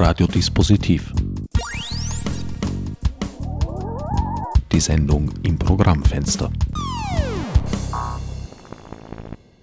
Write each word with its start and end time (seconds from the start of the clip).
Radiodispositiv. 0.00 1.12
Die 4.70 4.78
Sendung 4.78 5.28
im 5.42 5.58
Programmfenster. 5.58 6.52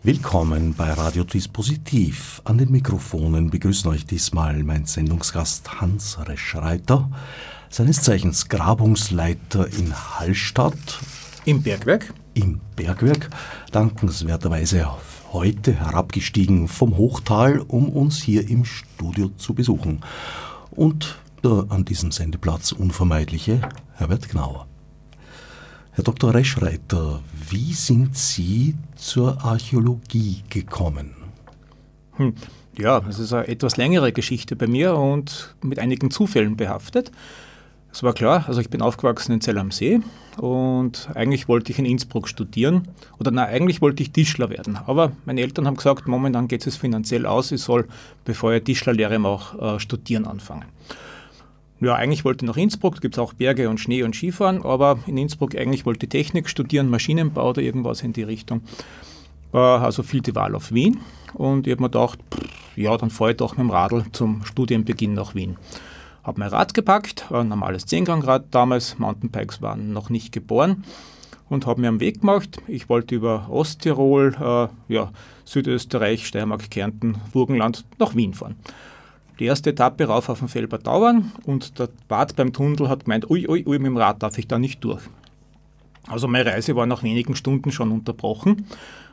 Willkommen 0.04 0.74
bei 0.74 0.92
Radiodispositiv. 0.92 2.42
An 2.44 2.58
den 2.58 2.70
Mikrofonen 2.70 3.50
begrüßen 3.50 3.90
euch 3.90 4.06
diesmal 4.06 4.62
mein 4.64 4.86
Sendungsgast 4.86 5.80
Hans 5.80 6.18
Reschreiter, 6.20 7.10
seines 7.70 8.02
Zeichens 8.02 8.50
Grabungsleiter 8.50 9.72
in 9.72 9.94
Hallstatt. 9.96 11.00
Im 11.46 11.64
Bergwerk? 11.64 12.14
Im 12.34 12.60
Bergwerk, 12.76 13.30
dankenswerterweise 13.72 14.86
heute 15.36 15.74
herabgestiegen 15.74 16.70
vom 16.70 16.96
Hochtal, 16.96 17.60
um 17.60 17.90
uns 17.90 18.24
hier 18.24 18.50
im 18.50 18.64
Studio 18.64 19.28
zu 19.36 19.54
besuchen. 19.54 20.00
Und 20.72 21.18
der 21.44 21.66
an 21.68 21.84
diesem 21.84 22.12
Sendeplatz 22.12 22.72
unvermeidliche 22.72 23.60
Herbert 23.96 24.30
Gnauer. 24.30 24.66
Herr 25.92 26.06
Dr. 26.06 26.34
Reschreiter, 26.34 27.20
wie 27.50 27.74
sind 27.74 28.16
Sie 28.16 28.76
zur 28.96 29.44
Archäologie 29.44 30.42
gekommen? 30.50 31.16
Hm, 32.14 32.34
ja, 32.78 33.02
das 33.02 33.20
ist 33.20 33.34
eine 33.34 33.50
etwas 33.50 33.76
längere 33.76 34.14
Geschichte 34.14 34.56
bei 34.56 34.68
mir 34.68 34.96
und 34.96 35.54
mit 35.62 35.80
einigen 35.80 36.12
Zufällen 36.12 36.56
behaftet. 36.56 37.12
Es 37.96 38.04
war 38.04 38.12
klar, 38.12 38.44
also 38.50 38.60
ich 38.60 38.70
bin 38.70 38.82
aufgewachsen 38.82 39.32
in 39.32 39.40
Zell 39.40 39.58
am 39.58 39.72
See 39.72 40.02
und 40.36 41.08
eigentlich 41.16 41.48
wollte 41.48 41.72
ich 41.72 41.80
in 41.80 41.86
Innsbruck 41.86 42.28
studieren 42.28 42.90
oder 43.20 43.32
nein, 43.32 43.48
eigentlich 43.48 43.82
wollte 43.82 44.04
ich 44.04 44.12
Tischler 44.12 44.50
werden. 44.50 44.78
Aber 44.86 45.14
meine 45.24 45.40
Eltern 45.40 45.66
haben 45.66 45.78
gesagt, 45.78 46.06
momentan 46.06 46.50
geht 46.50 46.68
es 46.68 46.76
finanziell 46.76 47.26
aus, 47.26 47.54
ich 47.54 47.62
soll, 47.62 47.88
bevor 48.26 48.52
ich 48.52 48.66
Tischlerlehre 48.66 49.18
mache, 49.18 49.58
äh, 49.60 49.80
studieren 49.80 50.26
anfangen. 50.26 50.66
Ja, 51.80 51.96
eigentlich 51.96 52.26
wollte 52.26 52.44
ich 52.44 52.50
nach 52.50 52.58
Innsbruck, 52.58 52.96
da 52.96 53.00
gibt 53.00 53.16
es 53.16 53.20
auch 53.20 53.32
Berge 53.32 53.70
und 53.70 53.80
Schnee 53.80 54.04
und 54.04 54.14
Skifahren, 54.14 54.66
aber 54.66 55.00
in 55.08 55.16
Innsbruck 55.16 55.56
eigentlich 55.56 55.86
wollte 55.86 56.06
ich 56.06 56.10
Technik 56.10 56.50
studieren, 56.50 56.90
Maschinenbau 56.90 57.52
oder 57.52 57.62
irgendwas 57.62 58.02
in 58.02 58.12
die 58.12 58.24
Richtung. 58.24 58.62
War 59.54 59.82
also 59.82 60.04
viel 60.04 60.20
die 60.20 60.36
Wahl 60.36 60.54
auf 60.54 60.74
Wien 60.74 61.00
und 61.34 61.66
ich 61.66 61.72
habe 61.72 61.84
mir 61.84 61.90
gedacht, 61.90 62.20
pff, 62.30 62.78
ja, 62.78 62.98
dann 62.98 63.10
fahre 63.10 63.32
ich 63.32 63.38
doch 63.38 63.56
mit 63.56 63.60
dem 63.60 63.70
Radl 63.70 64.04
zum 64.12 64.44
Studienbeginn 64.44 65.14
nach 65.14 65.34
Wien 65.34 65.56
habe 66.26 66.40
mein 66.40 66.50
Rad 66.50 66.74
gepackt, 66.74 67.32
ein 67.32 67.50
normales 67.50 67.86
Zehngangrad 67.86 68.48
damals, 68.50 68.98
Mountainbikes 68.98 69.62
waren 69.62 69.94
noch 69.94 70.10
nicht 70.10 70.32
geboren 70.32 70.84
und 71.50 71.68
habe 71.68 71.82
mir 71.82 71.90
am 71.90 72.00
Weg 72.00 72.22
gemacht. 72.22 72.58
Ich 72.68 72.90
wollte 72.90 73.14
über 73.14 73.48
Osttirol, 73.50 74.36
äh, 74.40 74.94
ja, 74.94 75.12
Südösterreich, 75.46 76.26
Steiermark, 76.26 76.72
Kärnten, 76.72 77.18
Burgenland 77.32 77.86
nach 78.00 78.16
Wien 78.16 78.34
fahren. 78.34 78.56
Die 79.40 79.46
erste 79.46 79.70
Etappe 79.70 80.06
rauf 80.06 80.30
auf 80.30 80.40
den 80.40 80.48
Felber 80.48 80.80
Tauern 80.80 81.32
und 81.46 81.78
der 81.78 81.90
Wart 82.08 82.36
beim 82.36 82.54
Tunnel 82.54 82.90
hat 82.90 83.06
gemeint, 83.06 83.30
ui, 83.30 83.48
ui, 83.48 83.64
ui, 83.68 83.78
mit 83.78 83.88
dem 83.88 83.98
Rad 83.98 84.24
darf 84.24 84.38
ich 84.40 84.48
da 84.48 84.58
nicht 84.58 84.84
durch. 84.84 85.04
Also 86.08 86.28
meine 86.28 86.50
Reise 86.50 86.76
war 86.76 86.88
nach 86.88 87.04
wenigen 87.04 87.36
Stunden 87.36 87.72
schon 87.72 87.92
unterbrochen. 87.92 88.66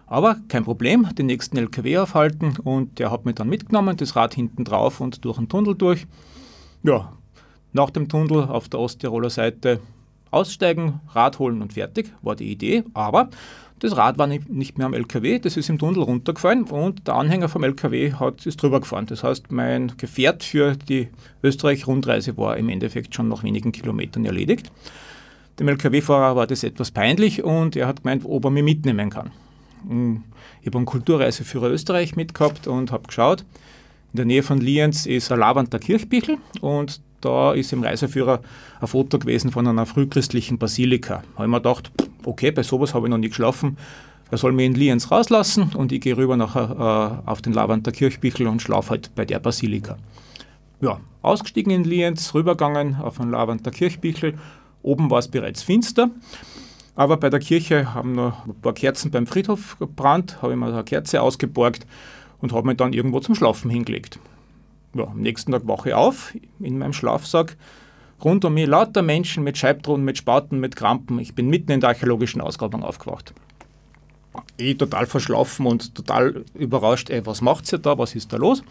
Aber 0.06 0.36
kein 0.48 0.64
Problem, 0.64 1.08
den 1.14 1.27
nächsten 1.27 1.56
LKW 1.56 1.98
aufhalten 1.98 2.56
und 2.62 2.98
der 2.98 3.10
hat 3.10 3.24
mich 3.24 3.34
dann 3.34 3.48
mitgenommen, 3.48 3.96
das 3.96 4.14
Rad 4.14 4.34
hinten 4.34 4.64
drauf 4.64 5.00
und 5.00 5.24
durch 5.24 5.38
den 5.38 5.48
Tunnel 5.48 5.74
durch. 5.74 6.06
Ja, 6.83 7.12
nach 7.72 7.91
dem 7.91 8.08
Tunnel 8.08 8.44
auf 8.44 8.69
der 8.69 8.80
Osttiroler 8.80 9.30
Seite 9.30 9.80
aussteigen, 10.30 11.00
Rad 11.11 11.39
holen 11.39 11.62
und 11.62 11.74
fertig, 11.74 12.12
war 12.22 12.36
die 12.36 12.50
Idee. 12.50 12.84
Aber 12.94 13.30
das 13.78 13.97
Rad 13.97 14.19
war 14.19 14.27
nicht 14.27 14.78
mehr 14.78 14.86
am 14.86 14.94
LKW, 14.94 15.39
das 15.39 15.56
ist 15.56 15.69
im 15.69 15.78
Tunnel 15.78 16.02
runtergefallen 16.02 16.64
und 16.64 17.06
der 17.06 17.14
Anhänger 17.14 17.48
vom 17.48 17.64
LKW 17.64 18.12
hat, 18.12 18.47
ist 18.47 18.62
drüber 18.62 18.80
gefahren. 18.80 19.06
Das 19.06 19.24
heißt, 19.24 19.50
mein 19.50 19.92
Gefährt 19.97 20.44
für 20.44 20.77
die 20.77 21.08
Österreich-Rundreise 21.42 22.36
war 22.36 22.56
im 22.56 22.69
Endeffekt 22.69 23.14
schon 23.14 23.28
nach 23.28 23.42
wenigen 23.42 23.72
Kilometern 23.72 24.24
erledigt. 24.24 24.70
Dem 25.58 25.69
LKW-Fahrer 25.69 26.36
war 26.36 26.46
das 26.46 26.62
etwas 26.64 26.90
peinlich 26.92 27.42
und 27.42 27.77
er 27.77 27.86
hat 27.86 28.02
gemeint, 28.02 28.24
ob 28.24 28.45
er 28.45 28.51
mich 28.51 28.64
mitnehmen 28.64 29.11
kann. 29.11 29.30
Ich 30.61 30.67
habe 30.67 30.78
einen 30.78 30.86
Kulturreiseführer 30.86 31.68
Österreich 31.68 32.17
mitgehabt 32.17 32.67
und 32.68 32.92
habe 32.92 33.07
geschaut. 33.08 33.45
In 34.12 34.18
der 34.18 34.27
Nähe 34.27 34.42
von 34.42 34.61
Lienz 34.61 35.06
ist 35.06 35.33
ein 35.33 35.39
lavender 35.39 35.78
Kirchbichel 35.78 36.36
und 36.61 37.00
da 37.23 37.55
ist 37.55 37.73
im 37.73 37.83
Reiseführer 37.83 38.42
ein 38.78 38.86
Foto 38.86 39.18
gewesen 39.18 39.50
von 39.50 39.67
einer 39.67 39.86
frühchristlichen 39.86 40.58
Basilika. 40.58 41.23
Da 41.23 41.39
habe 41.39 41.45
ich 41.45 41.50
mir 41.50 41.56
gedacht, 41.62 41.90
okay, 42.24 42.51
bei 42.51 42.62
sowas 42.62 42.92
habe 42.92 43.06
ich 43.06 43.11
noch 43.11 43.17
nie 43.17 43.30
geschlafen. 43.30 43.78
Er 44.30 44.36
soll 44.36 44.52
mich 44.52 44.67
in 44.67 44.74
Lienz 44.74 45.11
rauslassen 45.11 45.70
und 45.74 45.92
ich 45.92 46.02
gehe 46.02 46.14
rüber 46.14 46.36
nachher 46.36 47.22
äh, 47.27 47.30
auf 47.30 47.40
den 47.40 47.55
Lavender 47.55 47.90
Kirchbichel 47.90 48.48
und 48.48 48.61
schlafe 48.61 48.90
halt 48.90 49.14
bei 49.14 49.24
der 49.24 49.39
Basilika. 49.39 49.96
Ja, 50.83 51.01
ausgestiegen 51.22 51.72
in 51.72 51.84
Lienz, 51.84 52.34
rübergegangen 52.34 52.96
auf 52.96 53.17
den 53.17 53.30
Lavender 53.30 53.70
Kirchbichel. 53.70 54.34
Oben 54.83 55.11
war 55.11 55.20
es 55.20 55.28
bereits 55.28 55.62
finster. 55.62 56.11
Aber 56.95 57.17
bei 57.17 57.30
der 57.30 57.40
Kirche 57.40 57.95
haben 57.95 58.12
noch 58.14 58.45
ein 58.45 58.61
paar 58.61 58.74
Kerzen 58.74 59.11
beim 59.11 59.27
Friedhof 59.27 59.78
gebrannt, 59.78 60.42
habe 60.42 60.52
ich 60.52 60.58
mir 60.58 60.67
eine 60.67 60.84
Kerze 60.84 61.22
ausgeborgt 61.22 61.86
und 62.42 62.53
habe 62.53 62.67
mich 62.67 62.77
dann 62.77 62.92
irgendwo 62.92 63.20
zum 63.20 63.35
Schlafen 63.35 63.70
hingelegt. 63.70 64.19
Ja, 64.95 65.05
am 65.05 65.20
nächsten 65.20 65.53
Tag 65.53 65.67
wache 65.67 65.91
ich 65.91 65.95
auf 65.95 66.35
in 66.61 66.79
meinem 66.79 66.92
Schlafsack. 66.92 67.57
Rund 68.23 68.45
um 68.45 68.55
mich 68.55 68.67
lauter 68.67 69.03
Menschen 69.03 69.42
mit 69.42 69.57
Scheibtruhen, 69.57 70.05
mit 70.05 70.19
Spaten, 70.19 70.61
mit 70.61 70.77
Krampen. 70.77 71.19
Ich 71.19 71.35
bin 71.35 71.48
mitten 71.48 71.73
in 71.73 71.81
der 71.81 71.91
archäologischen 71.91 72.41
Ausgrabung 72.41 72.83
aufgewacht. 72.83 73.33
Ich 74.57 74.77
total 74.77 75.07
verschlafen 75.07 75.67
und 75.67 75.95
total 75.95 76.45
überrascht, 76.55 77.11
ey, 77.11 77.25
was 77.27 77.41
macht 77.41 77.73
ihr 77.73 77.79
da, 77.79 77.98
was 77.98 78.14
ist 78.14 78.33
da 78.33 78.36
los? 78.36 78.63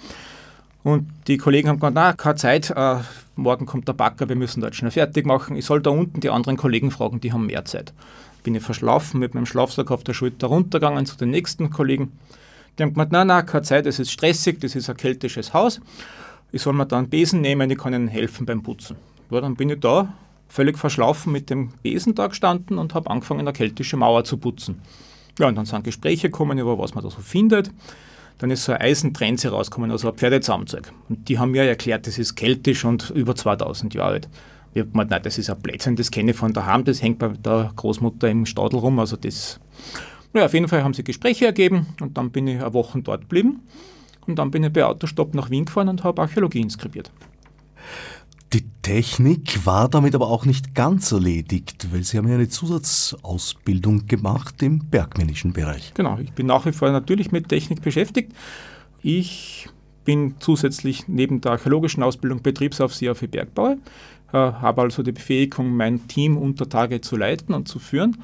Und 0.83 1.07
die 1.27 1.37
Kollegen 1.37 1.69
haben 1.69 1.79
gesagt, 1.79 1.95
na, 1.95 2.13
keine 2.13 2.35
Zeit, 2.35 2.71
äh, 2.71 2.97
morgen 3.35 3.65
kommt 3.65 3.87
der 3.87 3.93
Backer, 3.93 4.29
wir 4.29 4.35
müssen 4.35 4.61
dort 4.61 4.75
schnell 4.75 4.91
fertig 4.91 5.25
machen. 5.25 5.55
Ich 5.55 5.65
soll 5.65 5.81
da 5.81 5.91
unten 5.91 6.21
die 6.21 6.29
anderen 6.29 6.57
Kollegen 6.57 6.89
fragen, 6.89 7.19
die 7.19 7.31
haben 7.31 7.45
mehr 7.45 7.65
Zeit. 7.65 7.93
Bin 8.43 8.55
ich 8.55 8.63
verschlafen, 8.63 9.19
mit 9.19 9.35
meinem 9.35 9.45
Schlafsack 9.45 9.91
auf 9.91 10.03
der 10.03 10.13
Schulter 10.13 10.47
runtergegangen 10.47 11.05
zu 11.05 11.17
den 11.17 11.29
nächsten 11.29 11.69
Kollegen. 11.69 12.11
Die 12.77 12.83
haben 12.83 12.93
gemeint, 12.93 13.11
nein, 13.11 13.27
nein, 13.27 13.45
keine 13.45 13.63
Zeit, 13.63 13.85
es 13.85 13.99
ist 13.99 14.11
stressig, 14.11 14.59
das 14.59 14.75
ist 14.75 14.89
ein 14.89 14.97
keltisches 14.97 15.53
Haus. 15.53 15.81
Ich 16.51 16.61
soll 16.61 16.73
mir 16.73 16.85
da 16.85 16.97
einen 16.97 17.09
Besen 17.09 17.41
nehmen, 17.41 17.69
ich 17.69 17.77
kann 17.77 17.93
ihnen 17.93 18.07
helfen 18.07 18.45
beim 18.45 18.63
Putzen. 18.63 18.97
Ja, 19.29 19.41
dann 19.41 19.55
bin 19.55 19.69
ich 19.69 19.79
da 19.79 20.13
völlig 20.47 20.77
verschlafen 20.77 21.31
mit 21.31 21.49
dem 21.49 21.69
Besen 21.81 22.13
da 22.13 22.27
gestanden 22.27 22.77
und 22.77 22.93
habe 22.93 23.09
angefangen, 23.09 23.41
eine 23.41 23.53
keltische 23.53 23.97
Mauer 23.97 24.23
zu 24.23 24.37
putzen. 24.37 24.81
Ja, 25.39 25.47
und 25.47 25.55
dann 25.55 25.65
sind 25.65 25.83
Gespräche 25.83 26.29
gekommen 26.29 26.57
über 26.57 26.77
was 26.77 26.93
man 26.93 27.03
da 27.03 27.09
so 27.09 27.21
findet. 27.21 27.71
Dann 28.37 28.51
ist 28.51 28.65
so 28.65 28.73
eine 28.73 28.81
Eisentrenze 28.81 29.49
rausgekommen, 29.49 29.91
also 29.91 30.09
ein 30.09 30.17
Pferdezaumzeug. 30.17 30.91
Und 31.07 31.29
die 31.29 31.39
haben 31.39 31.51
mir 31.51 31.63
erklärt, 31.63 32.07
das 32.07 32.17
ist 32.17 32.35
keltisch 32.35 32.83
und 32.83 33.11
über 33.11 33.35
2000 33.35 33.93
Jahre 33.93 34.13
alt. 34.13 34.29
Ich 34.73 34.79
habe 34.79 34.91
gemeint, 34.91 35.09
nein, 35.09 35.21
das 35.21 35.37
ist 35.37 35.49
ein 35.49 35.59
Blödsinn, 35.59 35.95
das 35.95 36.11
kenne 36.11 36.31
ich 36.31 36.37
von 36.37 36.53
daheim, 36.53 36.85
das 36.85 37.01
hängt 37.01 37.19
bei 37.19 37.27
der 37.27 37.71
Großmutter 37.75 38.29
im 38.29 38.45
Stadel 38.45 38.79
rum, 38.79 38.99
also 38.99 39.17
das 39.17 39.59
ja, 40.33 40.45
auf 40.45 40.53
jeden 40.53 40.67
Fall 40.67 40.83
haben 40.83 40.93
sie 40.93 41.03
Gespräche 41.03 41.45
ergeben 41.45 41.87
und 41.99 42.17
dann 42.17 42.31
bin 42.31 42.47
ich 42.47 42.61
eine 42.61 42.73
Woche 42.73 43.01
dort 43.01 43.21
geblieben. 43.21 43.61
Und 44.27 44.37
dann 44.37 44.51
bin 44.51 44.63
ich 44.63 44.71
bei 44.71 44.85
Autostopp 44.85 45.33
nach 45.33 45.49
Wien 45.49 45.65
gefahren 45.65 45.89
und 45.89 46.03
habe 46.03 46.21
Archäologie 46.21 46.61
inskribiert. 46.61 47.11
Die 48.53 48.65
Technik 48.81 49.65
war 49.65 49.87
damit 49.87 50.13
aber 50.13 50.27
auch 50.27 50.45
nicht 50.45 50.75
ganz 50.75 51.11
erledigt, 51.11 51.87
weil 51.91 52.03
Sie 52.03 52.17
haben 52.17 52.27
ja 52.27 52.35
eine 52.35 52.49
Zusatzausbildung 52.49 54.07
gemacht 54.07 54.61
im 54.61 54.79
bergmännischen 54.89 55.53
Bereich. 55.53 55.93
Genau, 55.93 56.19
ich 56.19 56.33
bin 56.33 56.47
nach 56.47 56.65
wie 56.65 56.73
vor 56.73 56.91
natürlich 56.91 57.31
mit 57.31 57.47
Technik 57.47 57.81
beschäftigt. 57.81 58.33
Ich 59.01 59.69
bin 60.03 60.35
zusätzlich 60.39 61.07
neben 61.07 61.39
der 61.41 61.53
archäologischen 61.53 62.03
Ausbildung 62.03 62.41
Betriebsaufseher 62.41 63.15
für 63.15 63.27
Bergbau, 63.27 63.77
äh, 64.33 64.33
habe 64.33 64.81
also 64.81 65.01
die 65.01 65.13
Befähigung, 65.13 65.75
mein 65.75 66.07
Team 66.07 66.37
unter 66.37 66.67
Tage 66.67 66.99
zu 67.01 67.15
leiten 67.15 67.53
und 67.53 67.67
zu 67.67 67.79
führen 67.79 68.17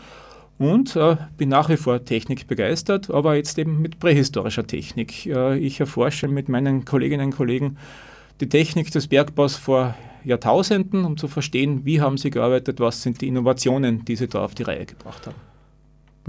und 0.57 0.95
äh, 0.95 1.17
bin 1.37 1.49
nach 1.49 1.69
wie 1.69 1.77
vor 1.77 2.03
Technik 2.03 2.47
begeistert, 2.47 3.11
aber 3.11 3.35
jetzt 3.35 3.57
eben 3.59 3.81
mit 3.81 3.99
prähistorischer 3.99 4.65
Technik. 4.65 5.25
Äh, 5.25 5.57
ich 5.57 5.79
erforsche 5.79 6.27
mit 6.27 6.49
meinen 6.49 6.85
Kolleginnen 6.85 7.27
und 7.27 7.35
Kollegen 7.35 7.77
die 8.41 8.49
Technik 8.49 8.91
des 8.91 9.07
Bergbaus 9.07 9.55
vor 9.55 9.95
Jahrtausenden, 10.23 11.05
um 11.05 11.17
zu 11.17 11.27
verstehen, 11.27 11.85
wie 11.85 12.01
haben 12.01 12.17
sie 12.17 12.29
gearbeitet, 12.29 12.79
was 12.79 13.01
sind 13.01 13.21
die 13.21 13.27
Innovationen, 13.27 14.03
die 14.05 14.15
sie 14.15 14.27
da 14.27 14.43
auf 14.43 14.55
die 14.55 14.63
Reihe 14.63 14.85
gebracht 14.85 15.25
haben. 15.27 15.46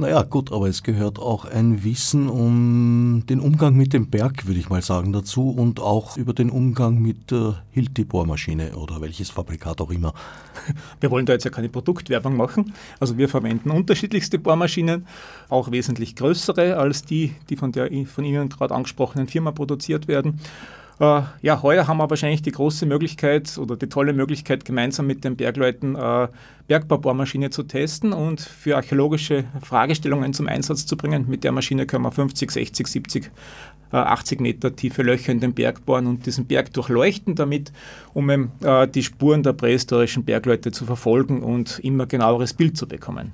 Naja, 0.00 0.22
gut, 0.22 0.52
aber 0.52 0.68
es 0.68 0.84
gehört 0.84 1.18
auch 1.18 1.44
ein 1.44 1.82
Wissen 1.82 2.28
um 2.28 3.24
den 3.28 3.40
Umgang 3.40 3.74
mit 3.74 3.92
dem 3.92 4.08
Berg, 4.08 4.46
würde 4.46 4.60
ich 4.60 4.68
mal 4.68 4.80
sagen, 4.80 5.12
dazu 5.12 5.50
und 5.50 5.80
auch 5.80 6.16
über 6.16 6.32
den 6.32 6.50
Umgang 6.50 7.02
mit 7.02 7.32
der 7.32 7.64
Hilti-Bohrmaschine 7.72 8.76
oder 8.76 9.00
welches 9.00 9.30
Fabrikat 9.30 9.80
auch 9.80 9.90
immer. 9.90 10.14
Wir 11.00 11.10
wollen 11.10 11.26
da 11.26 11.32
jetzt 11.32 11.42
ja 11.42 11.50
keine 11.50 11.68
Produktwerbung 11.68 12.36
machen. 12.36 12.74
Also 13.00 13.18
wir 13.18 13.28
verwenden 13.28 13.72
unterschiedlichste 13.72 14.38
Bohrmaschinen, 14.38 15.04
auch 15.48 15.72
wesentlich 15.72 16.14
größere 16.14 16.76
als 16.76 17.02
die, 17.02 17.34
die 17.50 17.56
von 17.56 17.72
der 17.72 17.90
von 18.06 18.24
Ihnen 18.24 18.48
gerade 18.48 18.76
angesprochenen 18.76 19.26
Firma 19.26 19.50
produziert 19.50 20.06
werden. 20.06 20.38
Äh, 21.00 21.22
ja, 21.42 21.62
heuer 21.62 21.86
haben 21.86 21.98
wir 21.98 22.10
wahrscheinlich 22.10 22.42
die 22.42 22.52
große 22.52 22.86
Möglichkeit 22.86 23.56
oder 23.58 23.76
die 23.76 23.88
tolle 23.88 24.12
Möglichkeit, 24.12 24.64
gemeinsam 24.64 25.06
mit 25.06 25.24
den 25.24 25.36
Bergleuten 25.36 25.94
äh, 25.94 26.28
Bergbaubohrmaschine 26.66 27.50
zu 27.50 27.62
testen 27.62 28.12
und 28.12 28.40
für 28.40 28.76
archäologische 28.76 29.44
Fragestellungen 29.62 30.34
zum 30.34 30.48
Einsatz 30.48 30.86
zu 30.86 30.96
bringen. 30.96 31.26
Mit 31.28 31.44
der 31.44 31.52
Maschine 31.52 31.86
können 31.86 32.04
wir 32.04 32.12
50, 32.12 32.50
60, 32.50 32.86
70 32.86 33.30
80 33.90 34.40
Meter 34.40 34.74
tiefe 34.74 35.02
Löcher 35.02 35.32
in 35.32 35.40
den 35.40 35.54
Berg 35.54 35.86
bohren 35.86 36.06
und 36.06 36.26
diesen 36.26 36.46
Berg 36.46 36.72
durchleuchten 36.72 37.34
damit, 37.34 37.72
um 38.12 38.28
äh, 38.28 38.86
die 38.86 39.02
Spuren 39.02 39.42
der 39.42 39.54
prähistorischen 39.54 40.24
Bergleute 40.24 40.72
zu 40.72 40.84
verfolgen 40.84 41.42
und 41.42 41.78
immer 41.78 42.06
genaueres 42.06 42.52
Bild 42.52 42.76
zu 42.76 42.86
bekommen. 42.86 43.32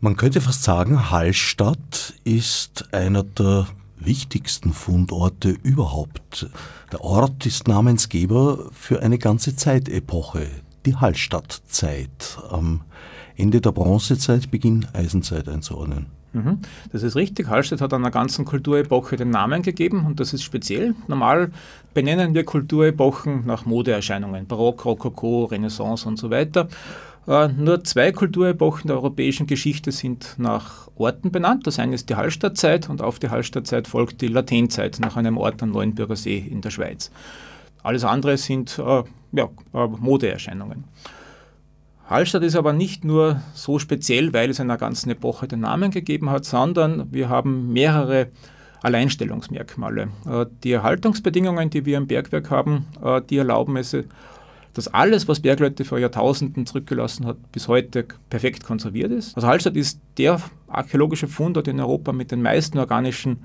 Man 0.00 0.16
könnte 0.16 0.40
fast 0.40 0.62
sagen, 0.62 1.10
Hallstatt 1.10 2.14
ist 2.24 2.92
einer 2.92 3.24
der 3.24 3.66
wichtigsten 4.08 4.72
Fundorte 4.72 5.50
überhaupt. 5.50 6.48
Der 6.90 7.04
Ort 7.04 7.46
ist 7.46 7.68
Namensgeber 7.68 8.70
für 8.72 9.02
eine 9.02 9.18
ganze 9.18 9.54
Zeitepoche, 9.54 10.48
die 10.86 10.96
Hallstattzeit, 10.96 12.38
am 12.50 12.80
Ende 13.36 13.60
der 13.60 13.70
Bronzezeit, 13.70 14.50
Beginn 14.50 14.86
Eisenzeit 14.94 15.46
einzuordnen. 15.48 16.06
Mhm. 16.32 16.58
Das 16.90 17.02
ist 17.02 17.16
richtig. 17.16 17.48
Hallstatt 17.48 17.80
hat 17.80 17.92
einer 17.94 18.10
ganzen 18.10 18.44
Kulturepoche 18.44 19.16
den 19.16 19.30
Namen 19.30 19.62
gegeben 19.62 20.04
und 20.06 20.20
das 20.20 20.32
ist 20.32 20.42
speziell. 20.42 20.94
Normal 21.06 21.50
benennen 21.94 22.34
wir 22.34 22.44
Kulturepochen 22.44 23.46
nach 23.46 23.66
Modeerscheinungen, 23.66 24.46
Barock, 24.46 24.84
Rokoko, 24.84 25.44
Renaissance 25.44 26.08
und 26.08 26.18
so 26.18 26.30
weiter. 26.30 26.68
Äh, 27.26 27.48
nur 27.48 27.84
zwei 27.84 28.12
Kulturepochen 28.12 28.88
der 28.88 28.96
europäischen 28.96 29.46
Geschichte 29.46 29.92
sind 29.92 30.34
nach 30.38 30.88
Orten 30.96 31.30
benannt. 31.30 31.66
Das 31.66 31.78
eine 31.78 31.94
ist 31.94 32.08
die 32.08 32.14
Hallstattzeit 32.14 32.88
und 32.88 33.02
auf 33.02 33.18
die 33.18 33.28
Hallstattzeit 33.28 33.86
folgt 33.86 34.20
die 34.22 34.28
Latenzeit 34.28 34.98
nach 35.00 35.16
einem 35.16 35.36
Ort 35.36 35.62
am 35.62 35.70
Neuenbürger 35.70 36.16
See 36.16 36.38
in 36.38 36.62
der 36.62 36.70
Schweiz. 36.70 37.10
Alles 37.82 38.04
andere 38.04 38.36
sind 38.38 38.78
äh, 38.78 39.02
ja, 39.32 39.48
äh, 39.74 39.86
Modeerscheinungen. 39.86 40.84
Hallstatt 42.06 42.42
ist 42.42 42.56
aber 42.56 42.72
nicht 42.72 43.04
nur 43.04 43.42
so 43.52 43.78
speziell, 43.78 44.32
weil 44.32 44.48
es 44.48 44.60
einer 44.60 44.78
ganzen 44.78 45.10
Epoche 45.10 45.46
den 45.46 45.60
Namen 45.60 45.90
gegeben 45.90 46.30
hat, 46.30 46.46
sondern 46.46 47.12
wir 47.12 47.28
haben 47.28 47.70
mehrere 47.74 48.28
Alleinstellungsmerkmale. 48.82 50.08
Die 50.64 50.72
Erhaltungsbedingungen, 50.72 51.68
die 51.68 51.84
wir 51.84 51.98
im 51.98 52.06
Bergwerk 52.06 52.50
haben, 52.50 52.86
die 53.28 53.36
erlauben 53.36 53.76
es, 53.76 53.94
dass 54.78 54.86
alles, 54.86 55.26
was 55.26 55.40
Bergleute 55.40 55.84
vor 55.84 55.98
Jahrtausenden 55.98 56.64
zurückgelassen 56.64 57.26
hat, 57.26 57.50
bis 57.50 57.66
heute 57.66 58.06
perfekt 58.30 58.62
konserviert 58.62 59.10
ist. 59.10 59.34
Also 59.34 59.48
Hallstatt 59.48 59.74
ist 59.74 60.00
der 60.18 60.40
archäologische 60.68 61.26
Fundort 61.26 61.66
in 61.66 61.80
Europa 61.80 62.12
mit 62.12 62.30
den 62.30 62.42
meisten 62.42 62.78
organischen 62.78 63.44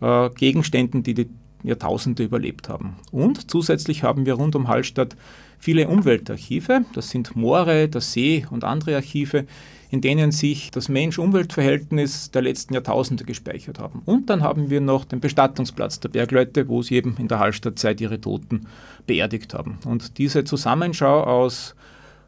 äh, 0.00 0.28
Gegenständen, 0.30 1.04
die 1.04 1.14
die 1.14 1.30
Jahrtausende 1.62 2.24
überlebt 2.24 2.68
haben. 2.68 2.96
Und 3.12 3.48
zusätzlich 3.48 4.02
haben 4.02 4.26
wir 4.26 4.34
rund 4.34 4.56
um 4.56 4.66
Hallstatt 4.66 5.16
viele 5.60 5.86
Umweltarchive, 5.86 6.84
das 6.92 7.10
sind 7.10 7.36
Moore, 7.36 7.88
der 7.88 8.00
See 8.00 8.44
und 8.50 8.64
andere 8.64 8.96
Archive, 8.96 9.46
in 9.90 10.00
denen 10.00 10.32
sich 10.32 10.70
das 10.70 10.88
Mensch-Umwelt-Verhältnis 10.88 12.30
der 12.30 12.42
letzten 12.42 12.74
Jahrtausende 12.74 13.24
gespeichert 13.24 13.78
haben. 13.78 14.02
Und 14.04 14.28
dann 14.28 14.42
haben 14.42 14.70
wir 14.70 14.80
noch 14.80 15.04
den 15.04 15.20
Bestattungsplatz 15.20 16.00
der 16.00 16.10
Bergleute, 16.10 16.68
wo 16.68 16.82
sie 16.82 16.96
eben 16.96 17.16
in 17.18 17.28
der 17.28 17.38
Hallstattzeit 17.38 18.00
ihre 18.00 18.20
Toten 18.20 18.66
beerdigt 19.06 19.54
haben. 19.54 19.78
Und 19.86 20.18
diese 20.18 20.44
Zusammenschau 20.44 21.22
aus 21.22 21.74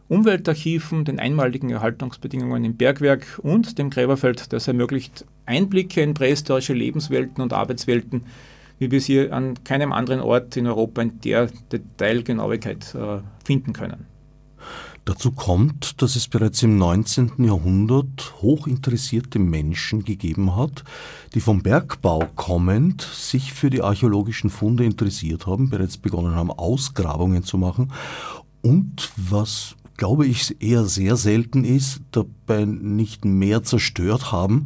Umweltarchiven, 0.09 1.05
den 1.05 1.21
einmaligen 1.21 1.71
Erhaltungsbedingungen 1.71 2.65
im 2.65 2.77
Bergwerk 2.77 3.39
und 3.43 3.79
dem 3.79 3.91
Gräberfeld, 3.91 4.53
das 4.53 4.67
ermöglicht 4.67 5.25
Einblicke 5.47 6.01
in 6.01 6.15
prähistorische 6.15 6.73
Lebenswelten 6.73 7.43
und 7.43 7.53
Arbeitswelten, 7.53 8.25
wie 8.81 8.91
wir 8.91 9.01
sie 9.01 9.31
an 9.31 9.63
keinem 9.63 9.93
anderen 9.93 10.21
Ort 10.21 10.57
in 10.57 10.67
Europa 10.67 11.03
in 11.03 11.21
der 11.21 11.49
Detailgenauigkeit 11.71 12.95
äh, 12.95 13.19
finden 13.45 13.73
können. 13.73 14.10
Dazu 15.11 15.33
kommt, 15.33 16.01
dass 16.03 16.15
es 16.15 16.29
bereits 16.29 16.63
im 16.63 16.79
19. 16.79 17.43
Jahrhundert 17.43 18.33
hochinteressierte 18.43 19.41
Menschen 19.41 20.05
gegeben 20.05 20.55
hat, 20.55 20.85
die 21.35 21.41
vom 21.41 21.65
Bergbau 21.65 22.29
kommend 22.37 23.03
sich 23.03 23.53
für 23.53 23.71
die 23.71 23.83
archäologischen 23.83 24.51
Funde 24.51 24.85
interessiert 24.85 25.49
haben, 25.49 25.69
bereits 25.69 25.97
begonnen 25.97 26.37
haben, 26.37 26.53
Ausgrabungen 26.53 27.43
zu 27.43 27.59
machen 27.59 27.91
und 28.63 29.11
was 29.17 29.75
glaube 29.97 30.27
ich, 30.27 30.63
eher 30.63 30.87
sehr 30.87 31.17
selten 31.17 31.63
ist, 31.63 32.01
dabei 32.13 32.65
nicht 32.65 33.27
mehr 33.27 33.63
zerstört 33.63 34.33
haben, 34.33 34.65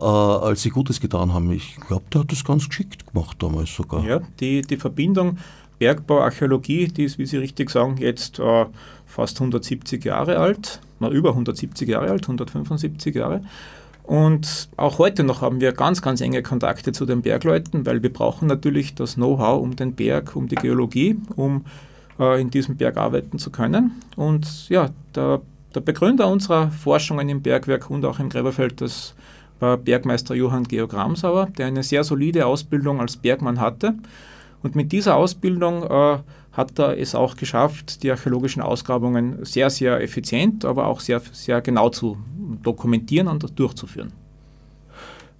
äh, 0.00 0.04
als 0.04 0.62
sie 0.62 0.70
Gutes 0.70 1.00
getan 1.00 1.32
haben. 1.32 1.52
Ich 1.52 1.76
glaube, 1.76 2.02
der 2.12 2.22
hat 2.22 2.32
das 2.32 2.42
ganz 2.42 2.68
geschickt 2.68 3.06
gemacht 3.06 3.36
damals 3.40 3.72
sogar. 3.72 4.04
Ja, 4.04 4.20
die, 4.40 4.62
die 4.62 4.76
Verbindung 4.76 5.38
Bergbau, 5.82 6.20
Archäologie, 6.20 6.86
die 6.86 7.02
ist, 7.02 7.18
wie 7.18 7.26
Sie 7.26 7.38
richtig 7.38 7.68
sagen, 7.68 7.96
jetzt 7.98 8.38
äh, 8.38 8.66
fast 9.04 9.36
170 9.38 10.04
Jahre 10.04 10.38
alt, 10.38 10.78
na, 11.00 11.08
über 11.10 11.30
170 11.30 11.88
Jahre 11.88 12.08
alt, 12.08 12.22
175 12.22 13.12
Jahre. 13.16 13.40
Und 14.04 14.68
auch 14.76 14.98
heute 14.98 15.24
noch 15.24 15.40
haben 15.40 15.60
wir 15.60 15.72
ganz, 15.72 16.00
ganz 16.00 16.20
enge 16.20 16.40
Kontakte 16.44 16.92
zu 16.92 17.04
den 17.04 17.22
Bergleuten, 17.22 17.84
weil 17.84 18.00
wir 18.00 18.12
brauchen 18.12 18.46
natürlich 18.46 18.94
das 18.94 19.16
Know-how 19.16 19.60
um 19.60 19.74
den 19.74 19.96
Berg, 19.96 20.36
um 20.36 20.46
die 20.46 20.54
Geologie, 20.54 21.16
um 21.34 21.64
äh, 22.20 22.40
in 22.40 22.50
diesem 22.50 22.76
Berg 22.76 22.96
arbeiten 22.96 23.40
zu 23.40 23.50
können. 23.50 24.00
Und 24.14 24.68
ja, 24.68 24.90
der, 25.16 25.40
der 25.74 25.80
Begründer 25.80 26.28
unserer 26.28 26.70
Forschungen 26.70 27.28
im 27.28 27.42
Bergwerk 27.42 27.90
und 27.90 28.04
auch 28.04 28.20
im 28.20 28.28
Gräberfeld, 28.28 28.80
das 28.80 29.16
war 29.58 29.78
Bergmeister 29.78 30.36
Johann 30.36 30.62
Georg 30.62 30.92
Gramsauer, 30.92 31.46
der 31.58 31.66
eine 31.66 31.82
sehr 31.82 32.04
solide 32.04 32.46
Ausbildung 32.46 33.00
als 33.00 33.16
Bergmann 33.16 33.58
hatte. 33.58 33.94
Und 34.62 34.76
mit 34.76 34.92
dieser 34.92 35.16
Ausbildung 35.16 35.82
äh, 35.82 36.18
hat 36.52 36.78
er 36.78 36.98
es 36.98 37.14
auch 37.14 37.36
geschafft, 37.36 38.02
die 38.02 38.10
archäologischen 38.10 38.62
Ausgrabungen 38.62 39.44
sehr, 39.44 39.70
sehr 39.70 40.00
effizient, 40.00 40.64
aber 40.64 40.86
auch 40.86 41.00
sehr, 41.00 41.20
sehr 41.32 41.60
genau 41.60 41.88
zu 41.88 42.18
dokumentieren 42.62 43.28
und 43.28 43.58
durchzuführen. 43.58 44.12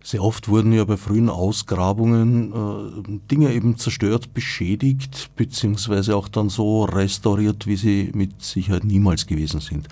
Sehr 0.05 0.23
oft 0.23 0.49
wurden 0.49 0.73
ja 0.73 0.85
bei 0.85 0.97
frühen 0.97 1.29
Ausgrabungen 1.29 2.53
äh, 2.53 3.19
Dinge 3.31 3.53
eben 3.53 3.79
zerstört, 3.79 4.35
beschädigt, 4.35 5.31
beziehungsweise 5.37 6.17
auch 6.17 6.27
dann 6.27 6.49
so 6.49 6.85
restauriert, 6.85 7.69
wie 7.69 7.77
sie 7.77 8.11
mit 8.13 8.43
Sicherheit 8.43 8.83
niemals 8.83 9.29
gewesen 9.29 9.61
sind. 9.61 9.87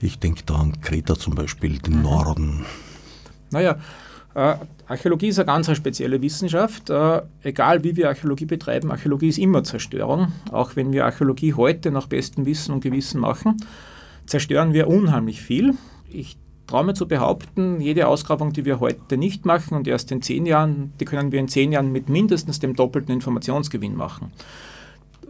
Ich 0.00 0.18
denke 0.18 0.42
da 0.44 0.56
an 0.56 0.80
Kreta 0.80 1.14
zum 1.14 1.36
Beispiel, 1.36 1.78
den 1.78 1.98
mhm. 1.98 2.02
Norden. 2.02 2.66
Naja, 3.50 3.76
äh, 4.34 4.56
Archäologie 4.88 5.28
ist 5.28 5.38
eine 5.38 5.46
ganz 5.46 5.74
spezielle 5.74 6.22
Wissenschaft. 6.22 6.90
Äh, 6.90 7.22
egal 7.42 7.82
wie 7.82 7.96
wir 7.96 8.08
Archäologie 8.08 8.46
betreiben, 8.46 8.90
Archäologie 8.90 9.28
ist 9.28 9.38
immer 9.38 9.64
Zerstörung. 9.64 10.32
Auch 10.52 10.76
wenn 10.76 10.92
wir 10.92 11.04
Archäologie 11.04 11.54
heute 11.54 11.90
nach 11.90 12.06
bestem 12.06 12.46
Wissen 12.46 12.72
und 12.72 12.82
Gewissen 12.82 13.20
machen, 13.20 13.56
zerstören 14.26 14.72
wir 14.72 14.86
unheimlich 14.86 15.42
viel. 15.42 15.74
Ich 16.08 16.38
traue 16.68 16.84
mir 16.84 16.94
zu 16.94 17.08
behaupten, 17.08 17.80
jede 17.80 18.06
Ausgrabung, 18.06 18.52
die 18.52 18.64
wir 18.64 18.78
heute 18.78 19.16
nicht 19.16 19.44
machen 19.44 19.76
und 19.76 19.88
erst 19.88 20.12
in 20.12 20.22
zehn 20.22 20.46
Jahren, 20.46 20.92
die 21.00 21.04
können 21.04 21.32
wir 21.32 21.40
in 21.40 21.48
zehn 21.48 21.72
Jahren 21.72 21.90
mit 21.90 22.08
mindestens 22.08 22.60
dem 22.60 22.74
doppelten 22.74 23.12
Informationsgewinn 23.12 23.96
machen. 23.96 24.32